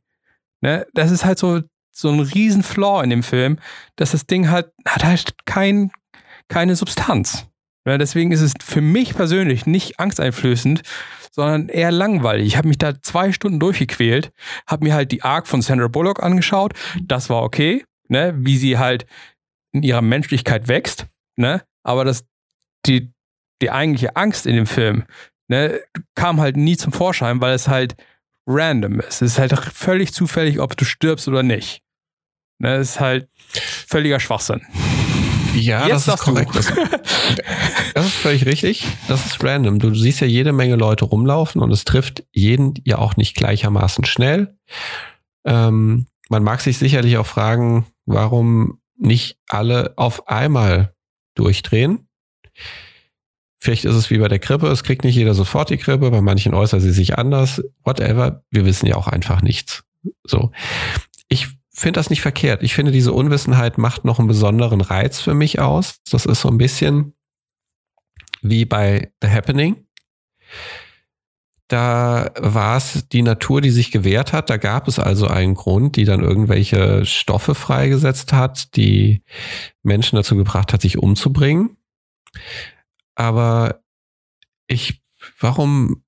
[0.61, 0.85] Ne?
[0.93, 3.57] Das ist halt so, so ein riesen Flaw in dem Film,
[3.95, 5.91] dass das Ding halt hat halt kein,
[6.47, 7.47] keine Substanz.
[7.85, 10.83] Ja, deswegen ist es für mich persönlich nicht angsteinflößend,
[11.31, 12.45] sondern eher langweilig.
[12.45, 14.31] Ich habe mich da zwei Stunden durchgequält,
[14.67, 16.73] habe mir halt die Arc von Sandra Bullock angeschaut.
[17.01, 18.35] Das war okay, ne?
[18.37, 19.05] wie sie halt
[19.71, 21.07] in ihrer Menschlichkeit wächst.
[21.37, 21.63] Ne?
[21.83, 22.25] Aber das,
[22.85, 23.11] die,
[23.61, 25.05] die eigentliche Angst in dem Film
[25.47, 25.81] ne,
[26.15, 27.95] kam halt nie zum Vorschein, weil es halt
[28.47, 29.21] random ist.
[29.21, 31.81] Es ist halt völlig zufällig, ob du stirbst oder nicht.
[32.59, 34.61] Ne, das ist halt völliger Schwachsinn.
[35.55, 36.55] Ja, Jetzt das ist korrekt.
[36.55, 36.71] Das,
[37.93, 38.85] das, ist völlig richtig.
[39.07, 39.79] Das ist random.
[39.79, 44.05] Du siehst ja jede Menge Leute rumlaufen und es trifft jeden ja auch nicht gleichermaßen
[44.05, 44.55] schnell.
[45.45, 50.93] Ähm, man mag sich sicherlich auch fragen, warum nicht alle auf einmal
[51.35, 52.07] durchdrehen.
[53.61, 56.21] Vielleicht ist es wie bei der Grippe, es kriegt nicht jeder sofort die Grippe, bei
[56.21, 58.43] manchen äußert sie sich anders, whatever.
[58.49, 59.83] Wir wissen ja auch einfach nichts.
[60.23, 60.51] So.
[61.27, 62.63] Ich finde das nicht verkehrt.
[62.63, 65.99] Ich finde, diese Unwissenheit macht noch einen besonderen Reiz für mich aus.
[66.09, 67.13] Das ist so ein bisschen
[68.41, 69.85] wie bei The Happening.
[71.67, 74.49] Da war es die Natur, die sich gewehrt hat.
[74.49, 79.21] Da gab es also einen Grund, die dann irgendwelche Stoffe freigesetzt hat, die
[79.83, 81.77] Menschen dazu gebracht hat, sich umzubringen
[83.15, 83.81] aber
[84.67, 85.01] ich,
[85.39, 86.03] warum?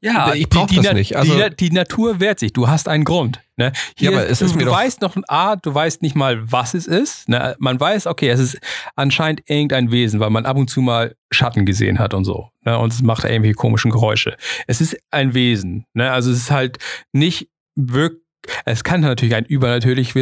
[0.00, 1.16] Ja, ich brauche das nicht.
[1.16, 2.52] Also, die, die, Natur wehrt sich.
[2.52, 3.40] Du hast einen Grund.
[3.56, 3.72] Ne?
[3.96, 6.52] Hier, ja, aber es du, ist mir du weißt noch, A, du weißt nicht mal,
[6.52, 7.28] was es ist.
[7.28, 7.56] Ne?
[7.58, 8.58] Man weiß, okay, es ist
[8.94, 12.50] anscheinend irgendein Wesen, weil man ab und zu mal Schatten gesehen hat und so.
[12.64, 12.78] Ne?
[12.78, 14.36] Und es macht irgendwelche komischen Geräusche.
[14.66, 15.86] Es ist ein Wesen.
[15.94, 16.12] Ne?
[16.12, 16.78] Also es ist halt
[17.12, 18.26] nicht wirklich
[18.64, 20.14] es kann natürlich ein übernatürlich,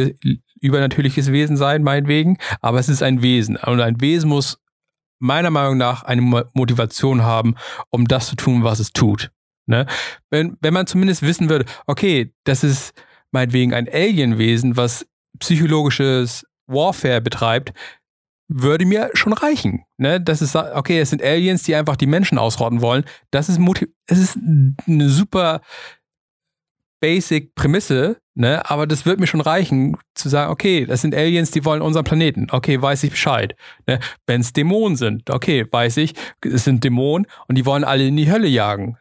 [0.59, 3.57] übernatürliches Wesen sein, meinetwegen, aber es ist ein Wesen.
[3.57, 4.59] Und ein Wesen muss
[5.19, 6.21] meiner Meinung nach eine
[6.53, 7.55] Motivation haben,
[7.89, 9.31] um das zu tun, was es tut.
[9.67, 9.85] Ne?
[10.29, 12.93] Wenn, wenn man zumindest wissen würde, okay, das ist
[13.31, 15.05] meinetwegen ein Alienwesen, was
[15.39, 17.73] psychologisches Warfare betreibt,
[18.47, 19.83] würde mir schon reichen.
[19.97, 20.21] Ne?
[20.21, 23.05] Das ist, okay, es sind Aliens, die einfach die Menschen ausrotten wollen.
[23.31, 23.59] Das ist,
[24.07, 24.37] es ist
[24.87, 25.61] eine super
[27.01, 28.69] basic Prämisse, ne?
[28.69, 32.03] aber das wird mir schon reichen, zu sagen, okay, das sind Aliens, die wollen unseren
[32.03, 32.47] Planeten.
[32.51, 33.55] Okay, weiß ich Bescheid.
[33.87, 33.99] Ne?
[34.27, 38.17] Wenn es Dämonen sind, okay, weiß ich, es sind Dämonen und die wollen alle in
[38.17, 38.97] die Hölle jagen.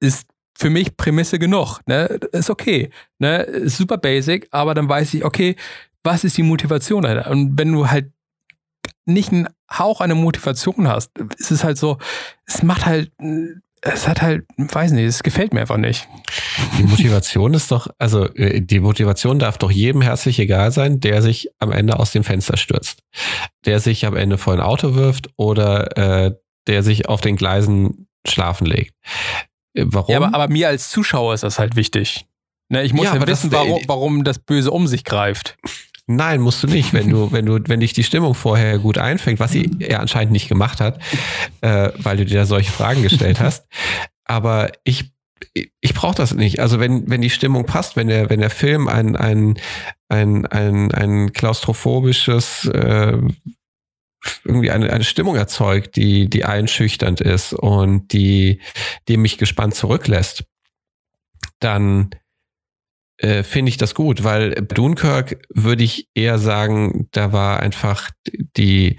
[0.00, 0.26] Ist
[0.58, 1.80] für mich Prämisse genug.
[1.86, 2.06] Ne?
[2.32, 2.90] Ist okay.
[3.18, 3.42] Ne?
[3.42, 5.56] Ist super basic, aber dann weiß ich, okay,
[6.02, 7.30] was ist die Motivation dahinter?
[7.30, 8.12] Und wenn du halt
[9.04, 11.98] nicht einen Hauch einer Motivation hast, ist es halt so,
[12.46, 13.10] es macht halt
[13.82, 16.08] es hat halt, weiß nicht, es gefällt mir einfach nicht.
[16.78, 21.20] Die Motivation ist doch, also äh, die Motivation darf doch jedem herzlich egal sein, der
[21.20, 23.02] sich am Ende aus dem Fenster stürzt.
[23.64, 26.34] Der sich am Ende vor ein Auto wirft oder äh,
[26.68, 28.94] der sich auf den Gleisen schlafen legt.
[29.74, 30.12] Äh, warum?
[30.12, 32.26] Ja, aber, aber mir als Zuschauer ist das halt wichtig.
[32.68, 35.58] Ne, ich muss ja, ja wissen, das, warum, warum das Böse um sich greift.
[36.06, 39.40] Nein, musst du nicht, wenn du, wenn du, wenn dich die Stimmung vorher gut einfängt,
[39.40, 41.00] was sie ja anscheinend nicht gemacht hat,
[41.60, 43.66] äh, weil du dir da solche Fragen gestellt hast.
[44.24, 45.12] Aber ich,
[45.80, 46.60] ich brauche das nicht.
[46.60, 49.58] Also wenn, wenn die Stimmung passt, wenn der, wenn der Film ein, ein,
[50.08, 53.18] ein, ein, ein klaustrophobisches äh,
[54.44, 58.60] irgendwie eine, eine Stimmung erzeugt, die, die einschüchternd ist und die,
[59.08, 60.44] die mich gespannt zurücklässt,
[61.58, 62.10] dann
[63.22, 68.10] äh, finde ich das gut, weil Dunkirk würde ich eher sagen, da war einfach
[68.56, 68.98] die,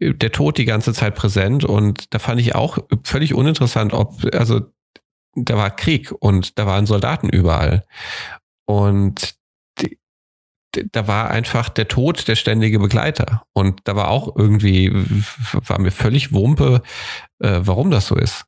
[0.00, 4.62] der Tod die ganze Zeit präsent und da fand ich auch völlig uninteressant, ob, also
[5.36, 7.84] da war Krieg und da waren Soldaten überall.
[8.66, 9.36] Und
[10.92, 13.44] da war einfach der Tod der ständige Begleiter.
[13.52, 14.90] Und da war auch irgendwie,
[15.52, 16.82] war mir völlig Wumpe,
[17.38, 18.44] äh, warum das so ist.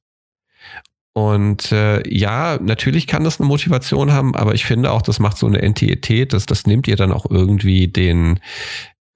[1.18, 5.36] Und äh, ja, natürlich kann das eine Motivation haben, aber ich finde auch, das macht
[5.36, 8.38] so eine Entität, das, das nimmt ihr dann auch irgendwie den,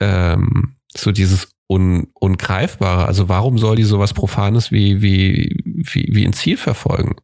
[0.00, 3.07] ähm, so dieses Un, Ungreifbare.
[3.07, 7.14] Also warum soll die sowas Profanes wie, wie, wie, wie ein Ziel verfolgen?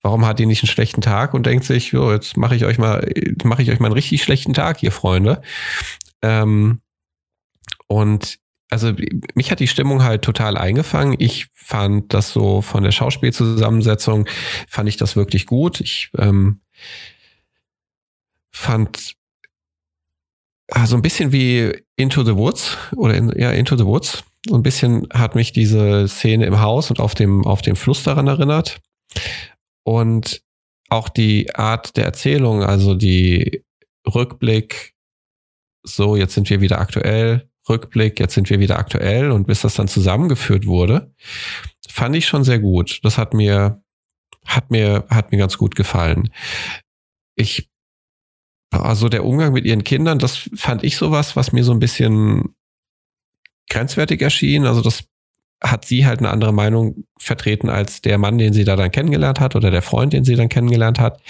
[0.00, 2.78] Warum hat die nicht einen schlechten Tag und denkt sich, jo, jetzt mache ich euch
[2.78, 3.06] mal,
[3.44, 5.42] mache ich euch mal einen richtig schlechten Tag hier, Freunde.
[6.22, 6.80] Ähm,
[7.88, 8.38] und
[8.74, 8.92] also
[9.36, 11.14] mich hat die Stimmung halt total eingefangen.
[11.20, 14.28] Ich fand das so von der Schauspielzusammensetzung,
[14.66, 15.80] fand ich das wirklich gut.
[15.80, 16.60] Ich ähm,
[18.50, 19.14] fand
[20.66, 24.24] also ein bisschen wie Into the Woods oder in, ja, Into the Woods.
[24.44, 28.02] So ein bisschen hat mich diese Szene im Haus und auf dem, auf dem Fluss
[28.02, 28.80] daran erinnert.
[29.84, 30.42] Und
[30.88, 33.62] auch die Art der Erzählung, also die
[34.04, 34.94] Rückblick,
[35.84, 39.74] so, jetzt sind wir wieder aktuell, Rückblick, jetzt sind wir wieder aktuell und bis das
[39.74, 41.12] dann zusammengeführt wurde,
[41.88, 43.00] fand ich schon sehr gut.
[43.02, 43.82] Das hat mir,
[44.46, 46.30] hat mir, hat mir ganz gut gefallen.
[47.36, 47.70] Ich,
[48.70, 52.54] also der Umgang mit ihren Kindern, das fand ich sowas, was mir so ein bisschen
[53.70, 54.66] grenzwertig erschien.
[54.66, 55.04] Also das
[55.62, 59.40] hat sie halt eine andere Meinung vertreten als der Mann, den sie da dann kennengelernt
[59.40, 61.22] hat oder der Freund, den sie dann kennengelernt hat.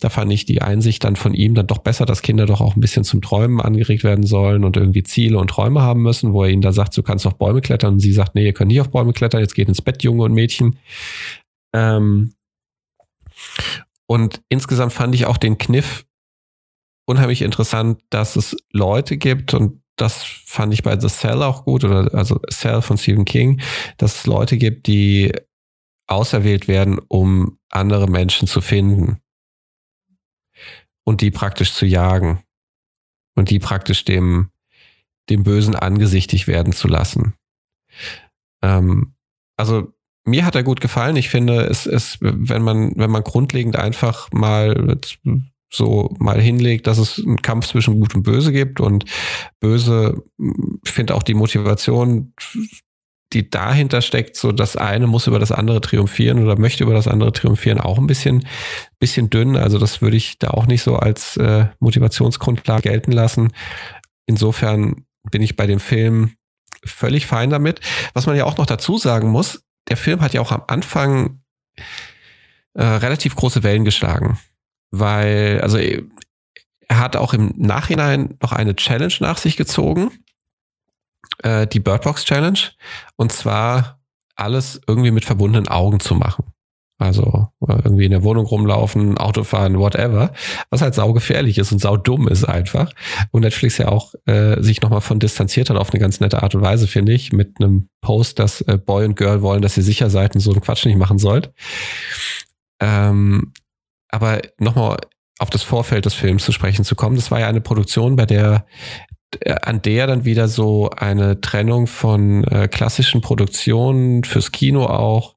[0.00, 2.74] Da fand ich die Einsicht dann von ihm dann doch besser, dass Kinder doch auch
[2.74, 6.42] ein bisschen zum Träumen angeregt werden sollen und irgendwie Ziele und Träume haben müssen, wo
[6.44, 8.68] er ihnen da sagt, du kannst auf Bäume klettern und sie sagt, nee, ihr könnt
[8.68, 10.78] nicht auf Bäume klettern, jetzt geht ins Bett, Junge und Mädchen.
[11.74, 12.32] Ähm
[14.06, 16.06] und insgesamt fand ich auch den Kniff
[17.06, 21.84] unheimlich interessant, dass es Leute gibt und das fand ich bei The Cell auch gut,
[21.84, 23.60] oder also Cell von Stephen King,
[23.98, 25.32] dass es Leute gibt, die
[26.06, 29.19] auserwählt werden, um andere Menschen zu finden
[31.04, 32.42] und die praktisch zu jagen
[33.36, 34.50] und die praktisch dem,
[35.28, 37.34] dem Bösen angesichtig werden zu lassen.
[38.62, 39.14] Ähm,
[39.56, 39.92] also
[40.24, 41.16] mir hat er gut gefallen.
[41.16, 44.98] Ich finde, es ist, wenn man, wenn man grundlegend einfach mal
[45.72, 49.04] so mal hinlegt, dass es einen Kampf zwischen Gut und Böse gibt und
[49.60, 50.22] Böse,
[50.84, 52.34] finde auch die Motivation,
[53.32, 57.08] die dahinter steckt, so das eine muss über das andere triumphieren oder möchte über das
[57.08, 58.46] andere triumphieren, auch ein bisschen,
[58.98, 59.56] bisschen dünn.
[59.56, 63.52] Also das würde ich da auch nicht so als äh, Motivationsgrundlage gelten lassen.
[64.26, 66.34] Insofern bin ich bei dem Film
[66.84, 67.80] völlig fein damit.
[68.14, 71.42] Was man ja auch noch dazu sagen muss, der Film hat ja auch am Anfang
[72.74, 74.38] äh, relativ große Wellen geschlagen
[74.90, 80.10] weil, also er hat auch im Nachhinein noch eine Challenge nach sich gezogen,
[81.42, 82.58] äh, die Birdbox Challenge,
[83.16, 84.00] und zwar
[84.36, 86.44] alles irgendwie mit verbundenen Augen zu machen.
[87.00, 90.32] Also äh, irgendwie in der Wohnung rumlaufen, Auto fahren, whatever.
[90.68, 92.92] Was halt saugefährlich ist und saudumm ist einfach.
[93.30, 96.54] Und Netflix ja auch äh, sich nochmal von distanziert hat auf eine ganz nette Art
[96.54, 99.82] und Weise, finde ich, mit einem Post, dass äh, Boy und Girl wollen, dass ihr
[99.82, 101.52] sicher seid und so einen Quatsch nicht machen sollt.
[102.80, 103.54] Ähm,
[104.10, 104.98] aber nochmal
[105.38, 108.26] auf das Vorfeld des Films zu sprechen zu kommen, das war ja eine Produktion, bei
[108.26, 108.66] der
[109.62, 115.36] an der dann wieder so eine Trennung von äh, klassischen Produktionen fürs Kino auch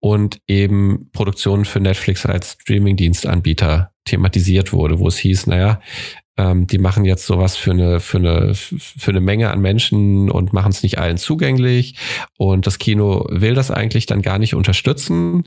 [0.00, 5.80] und eben Produktionen für Netflix als Streamingdienstanbieter thematisiert wurde, wo es hieß, naja,
[6.36, 10.52] ähm, die machen jetzt sowas für eine, für eine, für eine Menge an Menschen und
[10.52, 11.96] machen es nicht allen zugänglich.
[12.36, 15.44] Und das Kino will das eigentlich dann gar nicht unterstützen.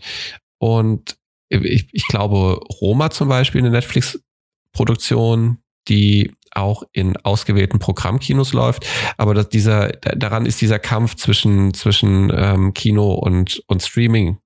[0.60, 1.18] Und
[1.50, 8.86] ich, ich glaube, Roma zum Beispiel, eine Netflix-Produktion, die auch in ausgewählten Programmkinos läuft.
[9.18, 14.38] Aber dass dieser, daran ist dieser Kampf zwischen, zwischen ähm, Kino und, und Streaming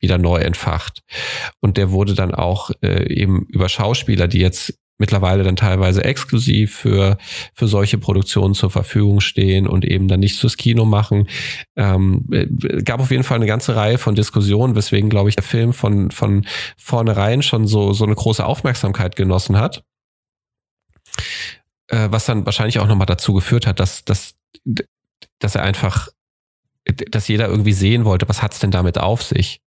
[0.00, 1.02] wieder neu entfacht.
[1.60, 6.74] Und der wurde dann auch äh, eben über Schauspieler, die jetzt mittlerweile dann teilweise exklusiv
[6.76, 7.18] für,
[7.52, 11.28] für solche Produktionen zur Verfügung stehen und eben dann nicht fürs Kino machen.
[11.76, 12.46] Ähm, äh,
[12.82, 16.10] gab auf jeden Fall eine ganze Reihe von Diskussionen, weswegen, glaube ich, der Film von,
[16.10, 19.84] von vornherein schon so, so eine große Aufmerksamkeit genossen hat.
[21.88, 24.34] Äh, was dann wahrscheinlich auch nochmal dazu geführt hat, dass, dass,
[25.38, 26.08] dass er einfach,
[27.10, 29.60] dass jeder irgendwie sehen wollte, was hat's denn damit auf sich?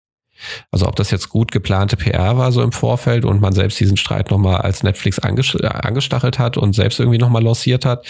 [0.71, 3.97] Also ob das jetzt gut geplante PR war so im Vorfeld und man selbst diesen
[3.97, 8.05] Streit nochmal als Netflix angestachelt hat und selbst irgendwie nochmal lanciert hat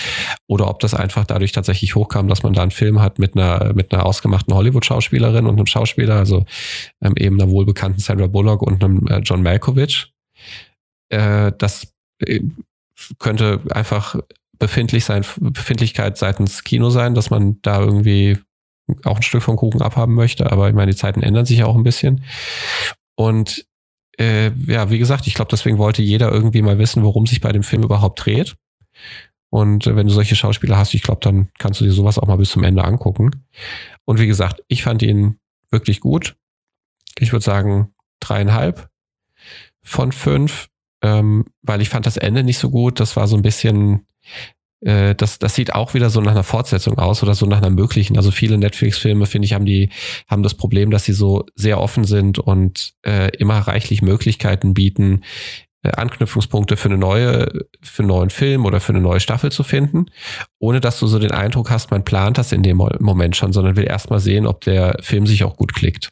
[0.47, 3.73] oder ob das einfach dadurch tatsächlich hochkam, dass man da einen Film hat mit einer,
[3.73, 6.45] mit einer ausgemachten Hollywood-Schauspielerin und einem Schauspieler, also
[7.01, 10.11] ähm, eben einer wohlbekannten Sandra Bullock und einem äh, John Malkovich.
[11.09, 12.41] Äh, das äh,
[13.19, 14.17] könnte einfach
[14.57, 18.37] befindlich sein, Befindlichkeit seitens Kino sein, dass man da irgendwie
[19.03, 21.65] auch ein Stück vom Kuchen abhaben möchte, aber ich meine, die Zeiten ändern sich ja
[21.65, 22.23] auch ein bisschen.
[23.15, 23.65] Und
[24.17, 27.51] äh, ja, wie gesagt, ich glaube, deswegen wollte jeder irgendwie mal wissen, worum sich bei
[27.51, 28.55] dem Film überhaupt dreht.
[29.49, 32.37] Und wenn du solche Schauspieler hast, ich glaube, dann kannst du dir sowas auch mal
[32.37, 33.45] bis zum Ende angucken.
[34.05, 35.39] Und wie gesagt, ich fand ihn
[35.71, 36.35] wirklich gut.
[37.19, 38.89] Ich würde sagen dreieinhalb
[39.81, 40.67] von fünf,
[41.05, 42.99] ähm, weil ich fand das Ende nicht so gut.
[42.99, 44.07] Das war so ein bisschen,
[44.81, 47.69] äh, das, das sieht auch wieder so nach einer Fortsetzung aus oder so nach einer
[47.69, 48.17] möglichen.
[48.17, 49.89] Also viele Netflix-Filme, finde ich, haben die,
[50.27, 55.21] haben das Problem, dass sie so sehr offen sind und äh, immer reichlich Möglichkeiten bieten,
[55.83, 59.61] äh, Anknüpfungspunkte für eine neue, für einen neuen Film oder für eine neue Staffel zu
[59.61, 60.07] finden,
[60.57, 63.75] ohne dass du so den Eindruck hast, man plant das in dem Moment schon, sondern
[63.75, 66.09] will erstmal sehen, ob der Film sich auch gut klickt.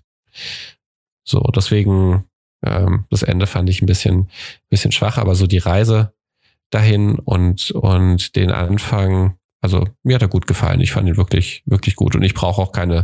[1.26, 2.26] So, deswegen,
[2.66, 4.30] ähm, das Ende fand ich ein bisschen,
[4.70, 6.14] bisschen schwach, aber so die Reise
[6.70, 10.82] dahin und, und den Anfang, also mir hat er gut gefallen.
[10.82, 13.04] Ich fand ihn wirklich, wirklich gut und ich brauche auch keine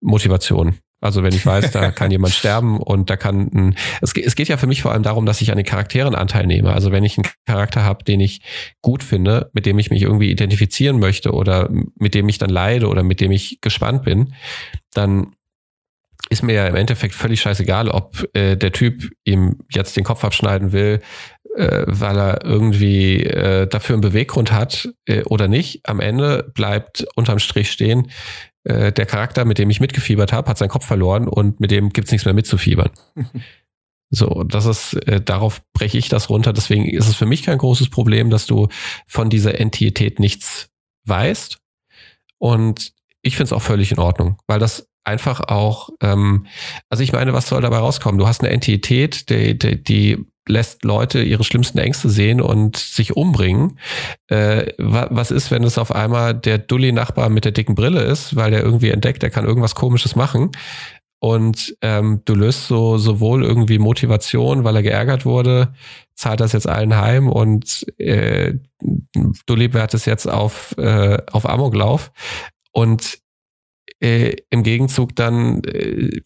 [0.00, 0.78] Motivation.
[1.02, 4.48] Also wenn ich weiß, da kann jemand sterben und da kann ein, es, es geht
[4.48, 6.72] ja für mich vor allem darum, dass ich an den Charakteren Anteil nehme.
[6.72, 8.42] Also wenn ich einen Charakter habe, den ich
[8.82, 12.88] gut finde, mit dem ich mich irgendwie identifizieren möchte oder mit dem ich dann leide
[12.88, 14.34] oder mit dem ich gespannt bin,
[14.92, 15.34] dann
[16.30, 20.24] ist mir ja im Endeffekt völlig scheißegal, ob äh, der Typ ihm jetzt den Kopf
[20.24, 21.00] abschneiden will,
[21.56, 25.80] äh, weil er irgendwie äh, dafür einen Beweggrund hat äh, oder nicht.
[25.88, 28.10] Am Ende bleibt unterm Strich stehen,
[28.64, 31.90] äh, der Charakter, mit dem ich mitgefiebert habe, hat seinen Kopf verloren und mit dem
[31.90, 32.90] gibt's nichts mehr mitzufiebern.
[34.12, 36.52] So, das ist, äh, darauf breche ich das runter.
[36.52, 38.66] Deswegen ist es für mich kein großes Problem, dass du
[39.06, 40.68] von dieser Entität nichts
[41.04, 41.58] weißt.
[42.38, 46.46] Und ich finde es auch völlig in Ordnung, weil das einfach auch, ähm,
[46.88, 48.18] also ich meine, was soll dabei rauskommen?
[48.18, 53.16] Du hast eine Entität, die, die, die lässt Leute ihre schlimmsten Ängste sehen und sich
[53.16, 53.78] umbringen.
[54.28, 58.50] Äh, was ist, wenn es auf einmal der Dulli-Nachbar mit der dicken Brille ist, weil
[58.50, 60.50] der irgendwie entdeckt, der kann irgendwas Komisches machen?
[61.22, 65.74] Und ähm, du löst so sowohl irgendwie Motivation, weil er geärgert wurde,
[66.14, 68.54] zahlt das jetzt allen heim und äh,
[69.46, 72.10] wehrt es jetzt auf, äh, auf Amoklauf.
[72.72, 73.18] Und
[74.00, 76.20] äh, im Gegenzug dann äh,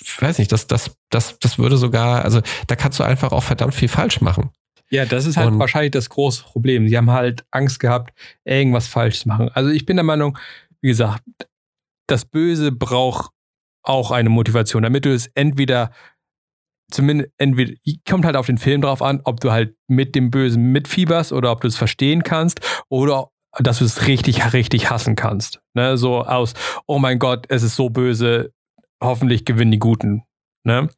[0.00, 3.42] ich weiß nicht, das, das, das, das würde sogar, also da kannst du einfach auch
[3.42, 4.50] verdammt viel falsch machen.
[4.90, 6.88] Ja, das ist halt und wahrscheinlich das große Problem.
[6.88, 8.12] Sie haben halt Angst gehabt,
[8.44, 9.50] irgendwas falsch zu machen.
[9.54, 10.38] Also ich bin der Meinung,
[10.80, 11.22] wie gesagt,
[12.06, 13.30] das Böse braucht
[13.82, 15.90] auch eine Motivation, damit du es entweder
[16.90, 17.72] zumindest entweder
[18.08, 21.50] kommt halt auf den Film drauf an, ob du halt mit dem Bösen mitfieberst oder
[21.50, 25.60] ob du es verstehen kannst oder dass du es richtig, richtig hassen kannst.
[25.74, 25.96] Ne?
[25.96, 26.54] So aus,
[26.86, 28.52] oh mein Gott, es ist so böse,
[29.02, 30.24] hoffentlich gewinnen die Guten.
[30.64, 30.88] Ne?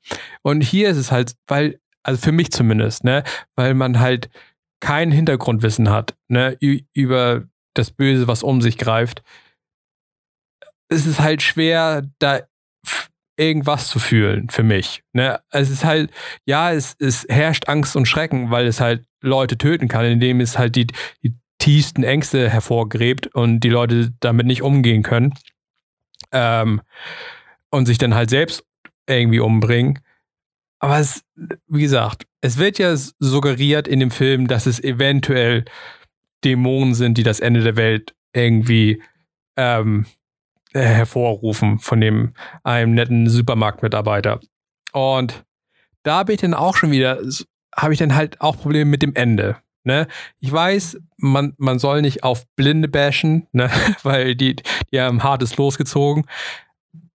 [0.43, 3.25] Und hier ist es halt, weil, also für mich zumindest, ne,
[3.57, 4.31] weil man halt
[4.81, 6.57] kein Hintergrundwissen hat, ne,
[6.93, 9.23] über das Böse, was um sich greift.
[10.89, 12.43] Es ist halt schwer, da
[13.37, 15.03] irgendwas zu fühlen für mich.
[15.13, 15.41] Ne?
[15.51, 16.11] Es ist halt,
[16.47, 20.57] ja, es, es herrscht Angst und Schrecken, weil es halt Leute töten kann, indem es
[20.59, 20.87] halt die,
[21.23, 25.35] die tiefsten Ängste hervorgräbt und die Leute damit nicht umgehen können.
[26.33, 26.83] Ähm,
[27.71, 28.65] und sich dann halt selbst
[29.07, 30.01] irgendwie umbringen.
[30.79, 31.23] Aber es,
[31.67, 35.65] wie gesagt, es wird ja suggeriert in dem Film, dass es eventuell
[36.45, 39.03] Dämonen sind, die das Ende der Welt irgendwie
[39.57, 40.07] ähm,
[40.73, 44.41] hervorrufen von dem einem netten Supermarktmitarbeiter.
[44.93, 45.45] Und
[46.03, 47.19] da habe ich dann auch schon wieder,
[47.75, 49.57] habe ich dann halt auch Probleme mit dem Ende.
[49.87, 50.07] Ne?
[50.41, 53.71] Ich weiß, man, man soll nicht auf Blinde bashen, ne?
[54.03, 54.57] weil die,
[54.93, 56.27] die haben hartes losgezogen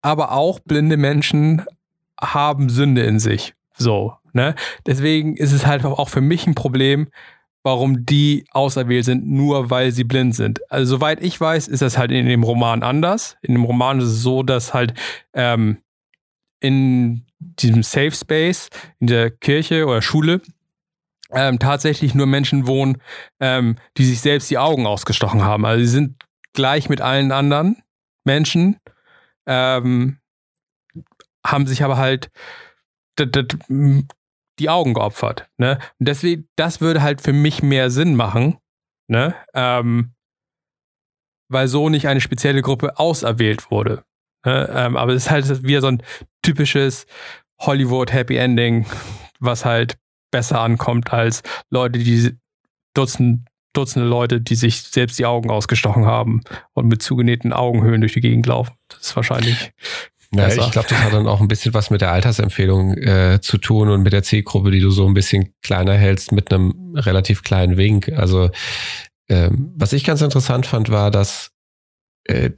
[0.01, 1.63] aber auch blinde Menschen
[2.19, 3.53] haben Sünde in sich.
[3.77, 4.55] So, ne?
[4.85, 7.07] Deswegen ist es halt auch für mich ein Problem,
[7.63, 10.59] warum die auserwählt sind, nur weil sie blind sind.
[10.71, 13.37] Also soweit ich weiß, ist das halt in dem Roman anders.
[13.41, 14.93] In dem Roman ist es so, dass halt
[15.33, 15.77] ähm,
[16.59, 18.69] in diesem Safe Space,
[18.99, 20.41] in der Kirche oder Schule,
[21.33, 23.01] ähm, tatsächlich nur Menschen wohnen,
[23.39, 25.65] ähm, die sich selbst die Augen ausgestochen haben.
[25.65, 27.81] Also sie sind gleich mit allen anderen
[28.25, 28.77] Menschen
[29.47, 30.19] ähm,
[31.45, 32.29] haben sich aber halt
[33.17, 35.49] die Augen geopfert.
[35.57, 35.79] Ne?
[35.99, 38.57] Und deswegen, das würde halt für mich mehr Sinn machen,
[39.07, 39.35] ne?
[39.53, 40.13] Ähm,
[41.49, 44.03] weil so nicht eine spezielle Gruppe auserwählt wurde.
[44.45, 44.69] Ne?
[44.73, 46.03] Ähm, aber es ist halt wieder so ein
[46.41, 47.05] typisches
[47.59, 48.85] Hollywood Happy Ending,
[49.39, 49.97] was halt
[50.31, 52.37] besser ankommt als Leute, die
[52.93, 56.41] Dutzend, Dutzende Leute, die sich selbst die Augen ausgestochen haben
[56.73, 58.73] und mit zugenähten Augenhöhlen durch die Gegend laufen.
[58.89, 59.71] Das ist wahrscheinlich.
[60.33, 63.57] Ja, ich glaube, das hat dann auch ein bisschen was mit der Altersempfehlung äh, zu
[63.57, 67.43] tun und mit der Zielgruppe, die du so ein bisschen kleiner hältst mit einem relativ
[67.43, 68.09] kleinen Wink.
[68.09, 68.49] Also
[69.29, 71.51] ähm, was ich ganz interessant fand, war, dass
[72.25, 72.51] äh,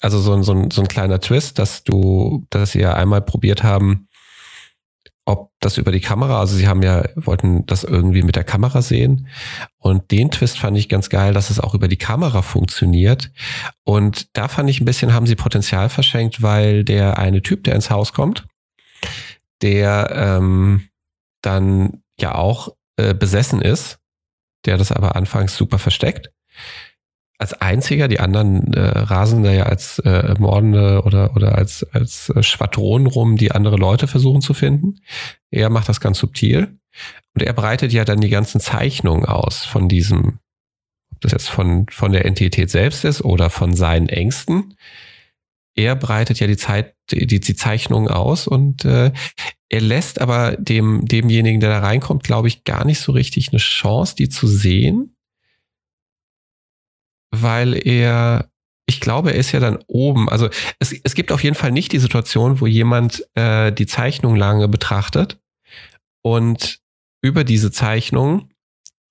[0.00, 4.08] also so, so, so ein kleiner Twist, dass du, dass sie ja einmal probiert haben,
[5.26, 8.80] ob das über die Kamera, also sie haben ja, wollten das irgendwie mit der Kamera
[8.80, 9.26] sehen.
[9.76, 13.32] Und den Twist fand ich ganz geil, dass es auch über die Kamera funktioniert.
[13.82, 17.74] Und da fand ich ein bisschen, haben sie Potenzial verschenkt, weil der eine Typ, der
[17.74, 18.46] ins Haus kommt,
[19.62, 20.88] der ähm,
[21.42, 23.98] dann ja auch äh, besessen ist,
[24.64, 26.30] der das aber anfangs super versteckt
[27.38, 32.30] als einziger, die anderen äh, rasen da ja als äh, Mordende oder, oder als, als
[32.30, 35.00] äh, Schwadronen rum, die andere Leute versuchen zu finden.
[35.50, 36.78] Er macht das ganz subtil.
[37.34, 40.38] Und er breitet ja dann die ganzen Zeichnungen aus von diesem,
[41.12, 44.74] ob das jetzt von, von der Entität selbst ist oder von seinen Ängsten.
[45.74, 49.12] Er breitet ja die Zeit, die, die Zeichnungen aus und äh,
[49.68, 53.58] er lässt aber dem, demjenigen, der da reinkommt, glaube ich, gar nicht so richtig eine
[53.58, 55.15] Chance, die zu sehen
[57.42, 58.50] weil er,
[58.86, 60.28] ich glaube, er ist ja dann oben.
[60.28, 60.48] Also
[60.78, 64.68] es, es gibt auf jeden Fall nicht die Situation, wo jemand äh, die Zeichnung lange
[64.68, 65.38] betrachtet
[66.22, 66.80] und
[67.22, 68.50] über diese Zeichnung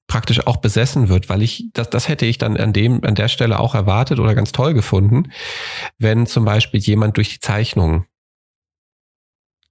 [0.08, 3.28] praktisch auch besessen wird, weil ich, das, das hätte ich dann an dem, an der
[3.28, 5.32] Stelle auch erwartet oder ganz toll gefunden,
[5.98, 8.06] wenn zum Beispiel jemand durch die Zeichnung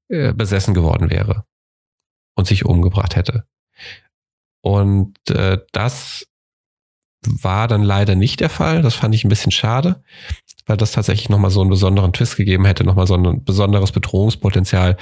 [0.09, 1.45] äh, besessen geworden wäre
[2.37, 3.47] und sich umgebracht hätte.
[4.61, 6.27] Und äh, das
[7.27, 8.83] war dann leider nicht der Fall.
[8.83, 10.03] Das fand ich ein bisschen schade,
[10.67, 14.97] weil das tatsächlich nochmal so einen besonderen Twist gegeben hätte, nochmal so ein besonderes Bedrohungspotenzial,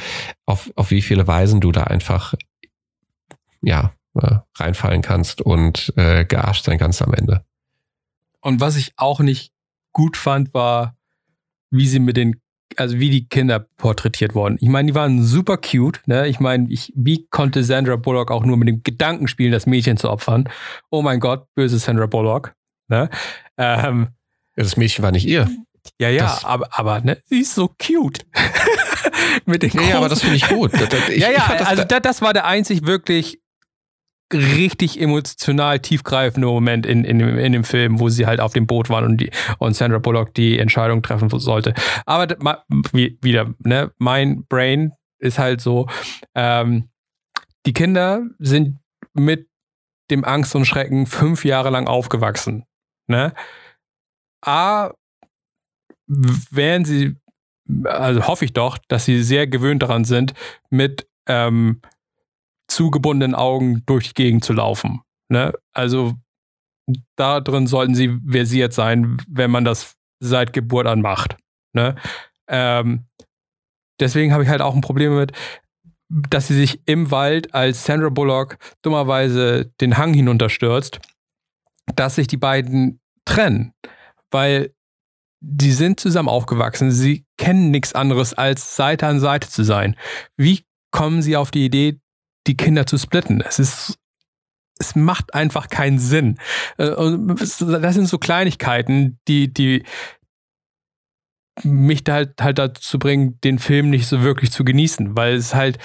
[0.47, 2.35] auf, auf wie viele Weisen du da einfach
[3.63, 7.45] ja, äh, reinfallen kannst und äh, gearscht sein kannst am Ende.
[8.41, 9.53] Und was ich auch nicht
[9.93, 10.97] gut fand, war,
[11.71, 12.42] wie sie mit den
[12.77, 14.57] also wie die Kinder porträtiert wurden.
[14.61, 16.01] Ich meine, die waren super cute.
[16.07, 16.29] Ne?
[16.29, 19.97] Ich meine, ich, wie konnte Sandra Bullock auch nur mit dem Gedanken spielen, das Mädchen
[19.97, 20.49] zu opfern?
[20.91, 22.55] Oh mein Gott, böse Sandra Bullock.
[22.89, 23.11] Ne?
[23.57, 24.09] Ähm,
[24.57, 25.49] das Mädchen war nicht ihr.
[26.01, 28.21] Ja, ja, das, aber, aber ne, sie ist so cute.
[29.47, 30.73] mit den ja, ja, aber das finde ich gut.
[31.09, 33.42] Ich, ja, ja, das, also das, das war der einzig wirklich
[34.33, 38.67] richtig emotional tiefgreifende Moment in, in, dem, in dem Film, wo sie halt auf dem
[38.67, 41.75] Boot waren und, die, und Sandra Bullock die Entscheidung treffen sollte.
[42.07, 42.27] Aber
[42.93, 45.89] wie, wieder, ne, mein Brain ist halt so,
[46.35, 46.89] ähm,
[47.67, 48.79] die Kinder sind
[49.15, 49.49] mit
[50.11, 52.65] dem Angst und Schrecken fünf Jahre lang aufgewachsen.
[53.07, 53.33] Ne?
[54.45, 54.91] A,
[56.07, 57.17] wären sie,
[57.85, 60.35] also hoffe ich doch, dass sie sehr gewöhnt daran sind,
[60.71, 61.81] mit ähm,
[62.75, 65.01] zugebundenen Augen durch die Gegend zu laufen.
[65.29, 65.53] Ne?
[65.73, 66.15] Also
[67.17, 71.37] da drin sollten sie versiert sein, wenn man das seit Geburt an macht.
[71.73, 71.97] Ne?
[72.49, 73.07] Ähm,
[74.01, 75.33] deswegen habe ich halt auch ein Problem damit,
[76.09, 81.01] dass sie sich im Wald als Sandra Bullock dummerweise den Hang hinunterstürzt,
[81.97, 83.73] dass sich die beiden trennen,
[84.31, 84.75] weil
[85.41, 89.97] die sind zusammen aufgewachsen, sie kennen nichts anderes als Seite an Seite zu sein.
[90.37, 91.99] Wie kommen sie auf die Idee,
[92.47, 93.41] die Kinder zu splitten.
[93.41, 93.99] Es ist
[94.79, 96.39] es macht einfach keinen Sinn.
[96.77, 99.85] Äh, das sind so Kleinigkeiten, die, die
[101.63, 105.55] mich da halt, halt dazu bringen, den Film nicht so wirklich zu genießen, weil es
[105.55, 105.79] halt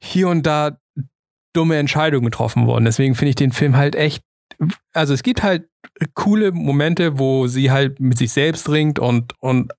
[0.00, 0.78] hier und da
[1.52, 2.84] dumme Entscheidungen getroffen wurden.
[2.84, 4.22] Deswegen finde ich den Film halt echt,
[4.92, 5.68] also es gibt halt
[6.14, 9.72] coole Momente, wo sie halt mit sich selbst ringt und, und,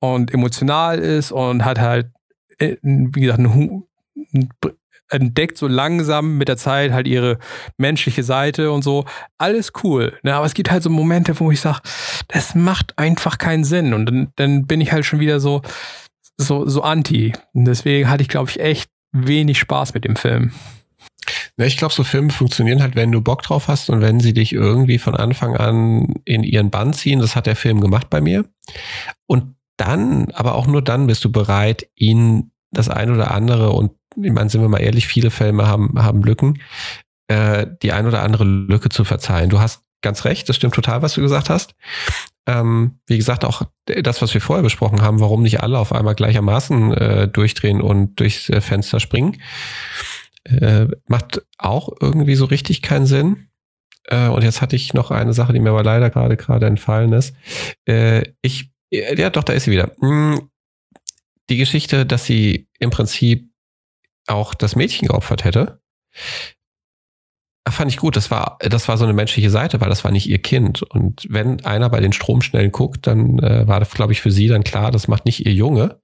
[0.00, 2.10] und emotional ist und hat halt,
[2.58, 3.84] äh, wie gesagt, einen,
[5.10, 7.38] entdeckt so langsam mit der Zeit halt ihre
[7.76, 9.04] menschliche Seite und so.
[9.38, 10.18] Alles cool.
[10.22, 10.34] Ne?
[10.34, 11.80] Aber es gibt halt so Momente, wo ich sage,
[12.28, 13.94] das macht einfach keinen Sinn.
[13.94, 15.62] Und dann, dann bin ich halt schon wieder so,
[16.36, 17.32] so, so anti.
[17.52, 20.52] Und deswegen hatte ich, glaube ich, echt wenig Spaß mit dem Film.
[21.56, 24.32] Ja, ich glaube, so Filme funktionieren halt, wenn du Bock drauf hast und wenn sie
[24.32, 27.18] dich irgendwie von Anfang an in ihren Bann ziehen.
[27.18, 28.44] Das hat der Film gemacht bei mir.
[29.26, 33.92] Und dann, aber auch nur dann bist du bereit, ihn das ein oder andere und
[34.22, 36.60] ich meine, sind wir mal ehrlich, viele Filme haben, haben Lücken,
[37.28, 39.50] äh, die ein oder andere Lücke zu verzeihen.
[39.50, 41.74] Du hast ganz recht, das stimmt total, was du gesagt hast.
[42.46, 46.14] Ähm, wie gesagt, auch das, was wir vorher besprochen haben, warum nicht alle auf einmal
[46.14, 49.36] gleichermaßen äh, durchdrehen und durchs äh, Fenster springen,
[50.44, 53.48] äh, macht auch irgendwie so richtig keinen Sinn.
[54.04, 57.12] Äh, und jetzt hatte ich noch eine Sache, die mir aber leider gerade gerade entfallen
[57.12, 57.34] ist.
[57.86, 59.92] Äh, ich, ja, doch, da ist sie wieder.
[60.00, 60.48] Hm,
[61.50, 63.47] die Geschichte, dass sie im Prinzip
[64.28, 65.80] auch das Mädchen geopfert hätte,
[67.70, 68.16] fand ich gut.
[68.16, 70.82] Das war, das war so eine menschliche Seite, weil das war nicht ihr Kind.
[70.82, 74.48] Und wenn einer bei den Stromschnellen guckt, dann äh, war das, glaube ich, für sie
[74.48, 76.00] dann klar, das macht nicht ihr Junge.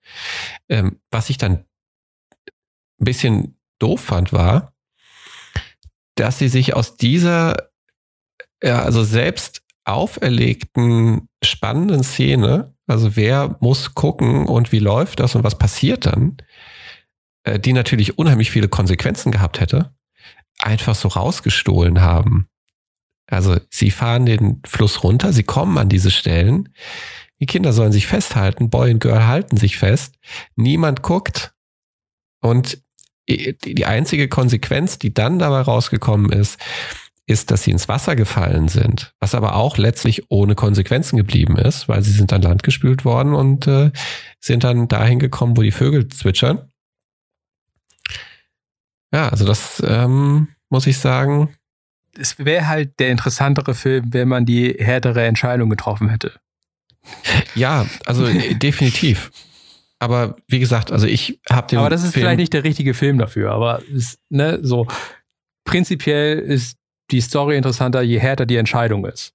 [0.68, 1.64] Ähm, was ich dann
[3.00, 4.72] ein bisschen doof fand, war,
[6.16, 7.70] dass sie sich aus dieser,
[8.62, 15.44] ja, also selbst auferlegten spannenden Szene, also wer muss gucken und wie läuft das und
[15.44, 16.44] was passiert dann, äh,
[17.58, 19.94] die natürlich unheimlich viele Konsequenzen gehabt hätte,
[20.58, 22.48] einfach so rausgestohlen haben.
[23.26, 26.70] Also sie fahren den Fluss runter, sie kommen an diese Stellen,
[27.40, 30.16] die Kinder sollen sich festhalten, Boy und Girl halten sich fest,
[30.56, 31.52] niemand guckt
[32.40, 32.82] und
[33.28, 36.58] die einzige Konsequenz, die dann dabei rausgekommen ist,
[37.26, 41.88] ist, dass sie ins Wasser gefallen sind, was aber auch letztlich ohne Konsequenzen geblieben ist,
[41.88, 43.92] weil sie sind an Land gespült worden und äh,
[44.40, 46.70] sind dann dahin gekommen, wo die Vögel zwitschern.
[49.14, 51.54] Ja, also das ähm, muss ich sagen.
[52.18, 56.32] Es wäre halt der interessantere Film, wenn man die härtere Entscheidung getroffen hätte.
[57.54, 59.30] Ja, also definitiv.
[60.00, 61.78] Aber wie gesagt, also ich habe den.
[61.78, 63.52] Aber das ist Film vielleicht nicht der richtige Film dafür.
[63.52, 64.88] Aber ist, ne, so
[65.64, 66.76] prinzipiell ist
[67.12, 69.32] die Story interessanter, je härter die Entscheidung ist.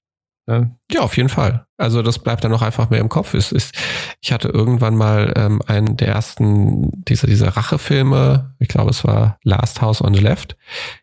[0.49, 0.76] Ne?
[0.91, 1.67] Ja, auf jeden Fall.
[1.77, 3.35] Also das bleibt dann noch einfach mehr im Kopf.
[3.35, 3.76] Es ist,
[4.19, 9.38] ich hatte irgendwann mal ähm, einen der ersten dieser, dieser Rachefilme, ich glaube es war
[9.43, 10.57] Last House on the Left,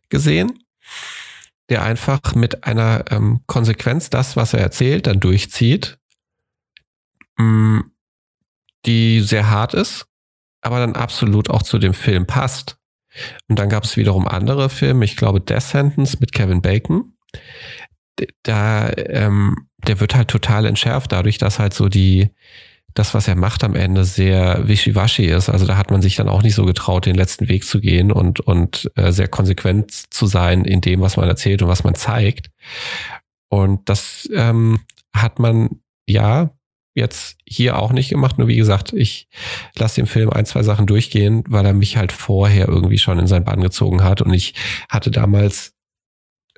[0.09, 0.65] gesehen,
[1.69, 6.01] der einfach mit einer ähm, Konsequenz das, was er erzählt, dann durchzieht,
[7.37, 7.93] mh, mm,
[8.85, 10.09] die sehr hart ist,
[10.61, 12.79] aber dann absolut auch zu dem Film passt.
[13.49, 17.13] Und dann gab es wiederum andere Filme, ich glaube Death Sentence mit Kevin Bacon.
[18.43, 22.31] Da, ähm, der wird halt total entschärft dadurch, dass halt so die,
[22.95, 25.51] das, was er macht am Ende, sehr wischiwaschi ist.
[25.51, 28.11] Also da hat man sich dann auch nicht so getraut, den letzten Weg zu gehen
[28.11, 31.95] und, und äh, sehr konsequent zu sein in dem, was man erzählt und was man
[31.95, 32.51] zeigt.
[33.49, 34.81] Und das ähm,
[35.15, 36.51] hat man ja
[36.95, 38.39] jetzt hier auch nicht gemacht.
[38.39, 39.29] Nur wie gesagt, ich
[39.77, 43.27] lasse dem Film ein, zwei Sachen durchgehen, weil er mich halt vorher irgendwie schon in
[43.27, 44.23] sein Bann gezogen hat.
[44.23, 44.55] Und ich
[44.89, 45.76] hatte damals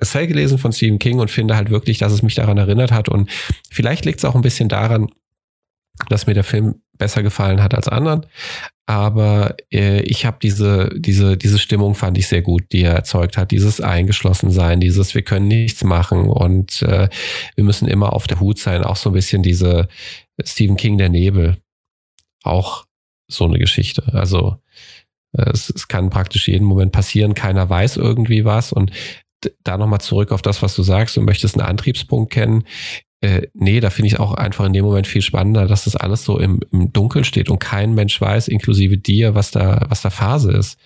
[0.03, 3.09] Cell gelesen von Stephen King und finde halt wirklich, dass es mich daran erinnert hat.
[3.09, 3.29] Und
[3.71, 5.09] vielleicht liegt es auch ein bisschen daran,
[6.07, 8.25] dass mir der Film besser gefallen hat als anderen.
[8.85, 13.37] Aber äh, ich habe diese, diese, diese Stimmung fand ich sehr gut, die er erzeugt
[13.37, 13.51] hat.
[13.51, 17.07] Dieses Eingeschlossensein, dieses Wir können nichts machen und äh,
[17.55, 18.83] wir müssen immer auf der Hut sein.
[18.83, 19.87] Auch so ein bisschen diese
[20.43, 21.57] Stephen King, der Nebel.
[22.43, 22.85] Auch
[23.29, 24.03] so eine Geschichte.
[24.13, 24.57] Also
[25.37, 28.73] äh, es, es kann praktisch jeden Moment passieren, keiner weiß irgendwie was.
[28.73, 28.91] Und
[29.63, 32.63] da nochmal zurück auf das, was du sagst, du möchtest einen Antriebspunkt kennen.
[33.21, 36.23] Äh, nee, da finde ich auch einfach in dem Moment viel spannender, dass das alles
[36.23, 40.09] so im, im Dunkeln steht und kein Mensch weiß, inklusive dir, was da, was da
[40.09, 40.79] Phase ist.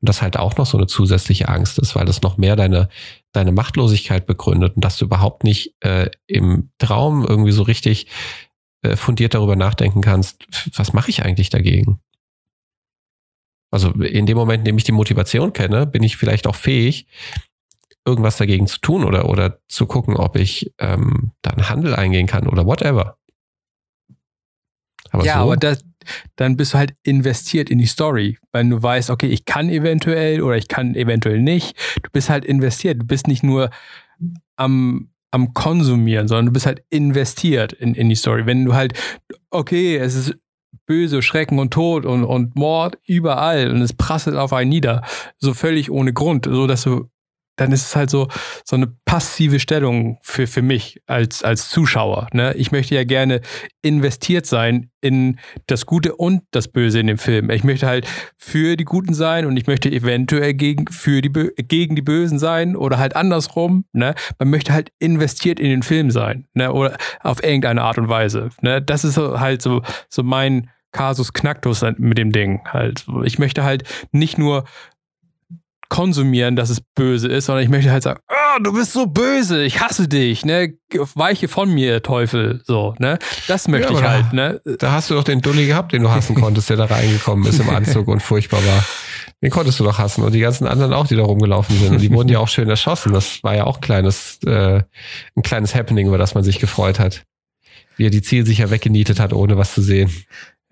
[0.00, 2.88] Und das halt auch noch so eine zusätzliche Angst ist, weil das noch mehr deine,
[3.32, 8.06] deine Machtlosigkeit begründet und dass du überhaupt nicht äh, im Traum irgendwie so richtig
[8.82, 12.00] äh, fundiert darüber nachdenken kannst, was mache ich eigentlich dagegen?
[13.70, 17.06] Also in dem Moment, in dem ich die Motivation kenne, bin ich vielleicht auch fähig,
[18.06, 22.26] irgendwas dagegen zu tun oder, oder zu gucken, ob ich ähm, da einen Handel eingehen
[22.26, 23.18] kann oder whatever.
[25.10, 25.84] Aber ja, so, aber das,
[26.36, 30.42] dann bist du halt investiert in die Story, weil du weißt, okay, ich kann eventuell
[30.42, 31.76] oder ich kann eventuell nicht.
[32.02, 33.02] Du bist halt investiert.
[33.02, 33.70] Du bist nicht nur
[34.56, 38.46] am, am Konsumieren, sondern du bist halt investiert in, in die Story.
[38.46, 38.98] Wenn du halt,
[39.50, 40.34] okay, es ist
[40.86, 45.02] böse Schrecken und Tod und, und Mord überall und es prasselt auf einen nieder,
[45.38, 47.08] so völlig ohne Grund, so dass du
[47.60, 48.28] dann ist es halt so,
[48.64, 52.28] so eine passive Stellung für, für mich als, als Zuschauer.
[52.32, 52.54] Ne?
[52.54, 53.42] Ich möchte ja gerne
[53.82, 57.50] investiert sein in das Gute und das Böse in dem Film.
[57.50, 58.06] Ich möchte halt
[58.38, 62.76] für die Guten sein und ich möchte eventuell gegen, für die, gegen die Bösen sein
[62.76, 63.84] oder halt andersrum.
[63.92, 64.14] Ne?
[64.38, 66.72] Man möchte halt investiert in den Film sein ne?
[66.72, 68.50] oder auf irgendeine Art und Weise.
[68.62, 68.80] Ne?
[68.80, 72.62] Das ist halt so, so mein Kasus Knacktus mit dem Ding.
[72.66, 73.04] Halt.
[73.24, 74.64] Ich möchte halt nicht nur
[75.90, 79.62] konsumieren, dass es böse ist, sondern ich möchte halt sagen, oh, du bist so böse,
[79.64, 80.74] ich hasse dich, ne?
[81.14, 82.62] Weiche von mir, Teufel.
[82.64, 83.18] So, ne?
[83.48, 84.60] Das möchte ja, ich halt, da, ne?
[84.78, 87.58] Da hast du doch den Dulli gehabt, den du hassen konntest, der da reingekommen ist
[87.58, 88.84] im Anzug und furchtbar war.
[89.42, 90.22] Den konntest du doch hassen.
[90.22, 91.92] Und die ganzen anderen auch, die da rumgelaufen sind.
[91.92, 93.12] Und die wurden ja auch schön erschossen.
[93.12, 94.82] Das war ja auch ein kleines, äh,
[95.34, 97.24] ein kleines Happening, über das man sich gefreut hat.
[97.96, 100.10] Wie er die Zielsicher weggenietet hat, ohne was zu sehen.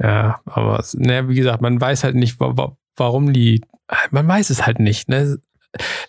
[0.00, 3.62] Ja, aber ne, wie gesagt, man weiß halt nicht, warum die
[4.10, 5.08] man weiß es halt nicht.
[5.08, 5.38] Ne?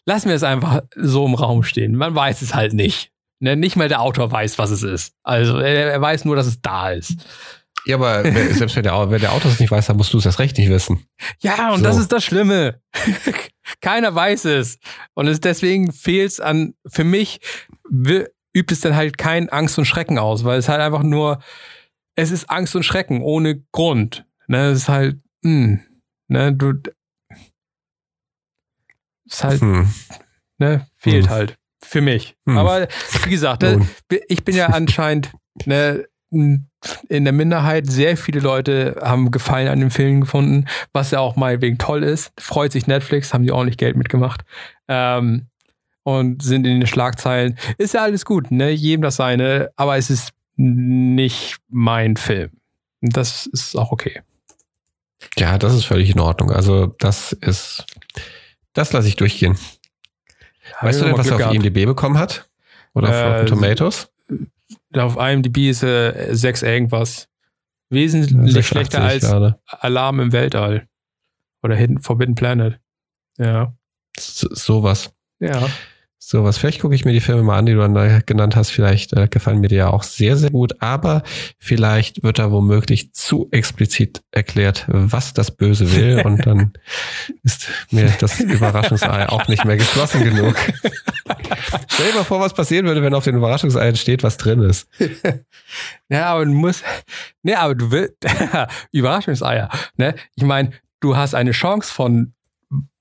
[0.06, 1.96] Lassen wir es einfach so im Raum stehen.
[1.96, 3.12] Man weiß es halt nicht.
[3.40, 3.56] Ne?
[3.56, 5.14] Nicht mal der Autor weiß, was es ist.
[5.24, 7.26] Also er, er weiß nur, dass es da ist.
[7.86, 8.24] Ja, aber
[8.54, 10.58] selbst wenn der, wenn der Autor es nicht weiß, dann musst du es erst recht
[10.58, 11.06] nicht wissen.
[11.40, 11.84] Ja, und so.
[11.84, 12.82] das ist das Schlimme.
[13.82, 14.80] Keiner weiß es.
[15.14, 17.40] Und es deswegen fehlt es an, für mich
[17.90, 21.40] übt es dann halt kein Angst und Schrecken aus, weil es halt einfach nur,
[22.16, 24.26] es ist Angst und Schrecken ohne Grund.
[24.48, 25.80] Ne, es ist halt, mh, hm,
[26.28, 26.74] ne, du,
[29.30, 29.90] ist halt, hm.
[30.58, 31.30] ne, fehlt hm.
[31.32, 31.56] halt.
[31.82, 32.36] Für mich.
[32.46, 32.58] Hm.
[32.58, 32.88] Aber
[33.24, 33.88] wie gesagt, ne,
[34.28, 35.32] ich bin ja anscheinend,
[35.66, 37.90] ne, in der Minderheit.
[37.90, 42.04] Sehr viele Leute haben Gefallen an dem Film gefunden, was ja auch mal wegen toll
[42.04, 42.32] ist.
[42.40, 44.42] Freut sich Netflix, haben die ordentlich Geld mitgemacht.
[44.88, 45.48] Ähm,
[46.04, 47.58] und sind in den Schlagzeilen.
[47.78, 48.70] Ist ja alles gut, ne?
[48.70, 52.52] Jedem das seine, aber es ist nicht mein Film.
[53.02, 54.22] Das ist auch okay.
[55.38, 56.52] Ja, das ist völlig in Ordnung.
[56.52, 57.86] Also, das ist,
[58.74, 59.58] das lasse ich durchgehen.
[60.82, 61.56] Weißt du denn, was er auf gehabt.
[61.56, 62.50] IMDb bekommen hat?
[62.94, 64.12] Oder auf äh, Rotten Tomatoes?
[64.94, 67.28] Auf IMDb ist äh, 6 irgendwas.
[67.90, 69.60] Wesentlich ja, schlechter als gerade.
[69.66, 70.88] Alarm im Weltall.
[71.64, 72.80] Oder Hidden Forbidden Planet.
[73.38, 73.74] Ja.
[74.18, 75.12] So, sowas.
[75.40, 75.70] Ja.
[76.22, 76.58] Sowas.
[76.58, 78.72] Vielleicht gucke ich mir die Filme mal an, die du dann da genannt hast.
[78.72, 80.82] Vielleicht äh, gefallen mir die ja auch sehr, sehr gut.
[80.82, 81.24] Aber
[81.58, 86.22] vielleicht wird da womöglich zu explizit erklärt, was das Böse will.
[86.26, 86.74] und dann
[87.44, 90.58] ist mir das Überraschungsei auch nicht mehr geschlossen genug.
[91.88, 94.90] Stell dir mal vor, was passieren würde, wenn auf den Überraschungseiern steht, was drin ist.
[96.10, 96.84] ja, aber du musst.
[97.44, 98.16] Ne, aber du willst.
[98.92, 99.70] Überraschungseier.
[99.96, 100.16] Ne?
[100.36, 102.34] Ich meine, du hast eine Chance von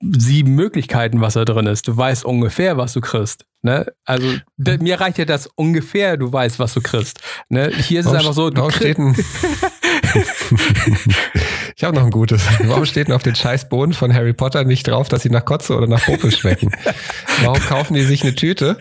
[0.01, 1.87] sieben Möglichkeiten, was da drin ist.
[1.87, 3.45] Du weißt ungefähr, was du kriegst.
[3.61, 3.85] Ne?
[4.05, 4.27] Also
[4.57, 7.19] mir reicht ja das ungefähr, du weißt, was du kriegst.
[7.49, 7.69] Ne?
[7.69, 8.49] Hier ist warum, es einfach so.
[8.53, 9.15] Warum steht ein
[11.75, 12.41] ich habe noch ein gutes.
[12.63, 15.45] Warum steht denn auf den scheiß Bohnen von Harry Potter nicht drauf, dass sie nach
[15.45, 16.71] Kotze oder nach Popel schmecken?
[17.43, 18.77] Warum kaufen die sich eine Tüte,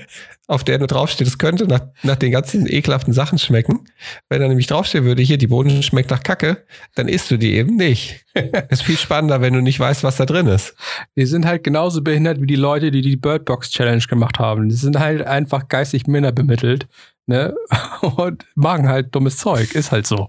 [0.48, 3.84] auf der nur draufsteht, es könnte nach, nach den ganzen ekelhaften Sachen schmecken.
[4.30, 6.64] Wenn da nämlich draufstehen würde, hier, die Boden schmeckt nach Kacke,
[6.94, 8.24] dann isst du die eben nicht.
[8.70, 10.74] ist viel spannender, wenn du nicht weißt, was da drin ist.
[11.16, 14.70] Die sind halt genauso behindert wie die Leute, die die Birdbox Challenge gemacht haben.
[14.70, 16.88] Die sind halt einfach geistig minder bemittelt.
[17.26, 17.54] Ne?
[18.00, 20.28] Und machen halt dummes Zeug, ist halt so.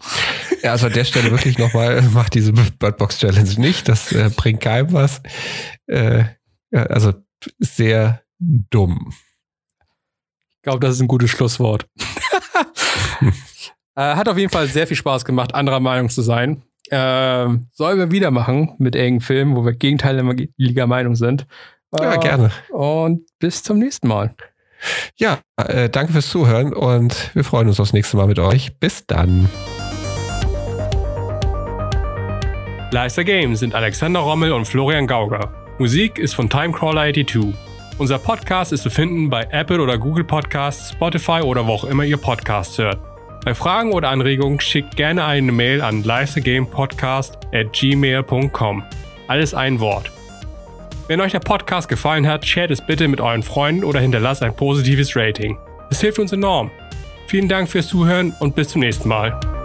[0.62, 4.60] Ja, also an der Stelle wirklich nochmal, macht diese Birdbox Challenge nicht, das äh, bringt
[4.60, 5.22] keinem was.
[5.88, 6.26] Äh,
[6.72, 7.14] also
[7.60, 9.14] sehr dumm.
[10.60, 11.88] Ich glaube, das ist ein gutes Schlusswort.
[13.96, 16.64] äh, hat auf jeden Fall sehr viel Spaß gemacht, anderer Meinung zu sein.
[16.90, 21.48] Äh, sollen wir wieder machen mit engen Filmen, wo wir gegenteiliger Meinung sind.
[21.96, 22.52] ja, äh, gerne.
[22.72, 24.36] Und bis zum nächsten Mal.
[25.16, 28.78] Ja, äh, danke fürs Zuhören und wir freuen uns aufs nächste Mal mit euch.
[28.80, 29.48] Bis dann.
[32.92, 35.54] Leister Games sind Alexander Rommel und Florian Gauger.
[35.78, 37.69] Musik ist von Timecrawler 82.
[38.00, 42.06] Unser Podcast ist zu finden bei Apple oder Google Podcasts, Spotify oder wo auch immer
[42.06, 42.98] ihr Podcasts hört.
[43.44, 46.02] Bei Fragen oder Anregungen schickt gerne eine Mail an
[47.74, 48.84] gmail.com.
[49.28, 50.12] Alles ein Wort.
[51.10, 54.56] Wenn euch der Podcast gefallen hat, shared es bitte mit euren Freunden oder hinterlasst ein
[54.56, 55.58] positives Rating.
[55.90, 56.72] Es hilft uns enorm.
[57.28, 59.59] Vielen Dank fürs Zuhören und bis zum nächsten Mal.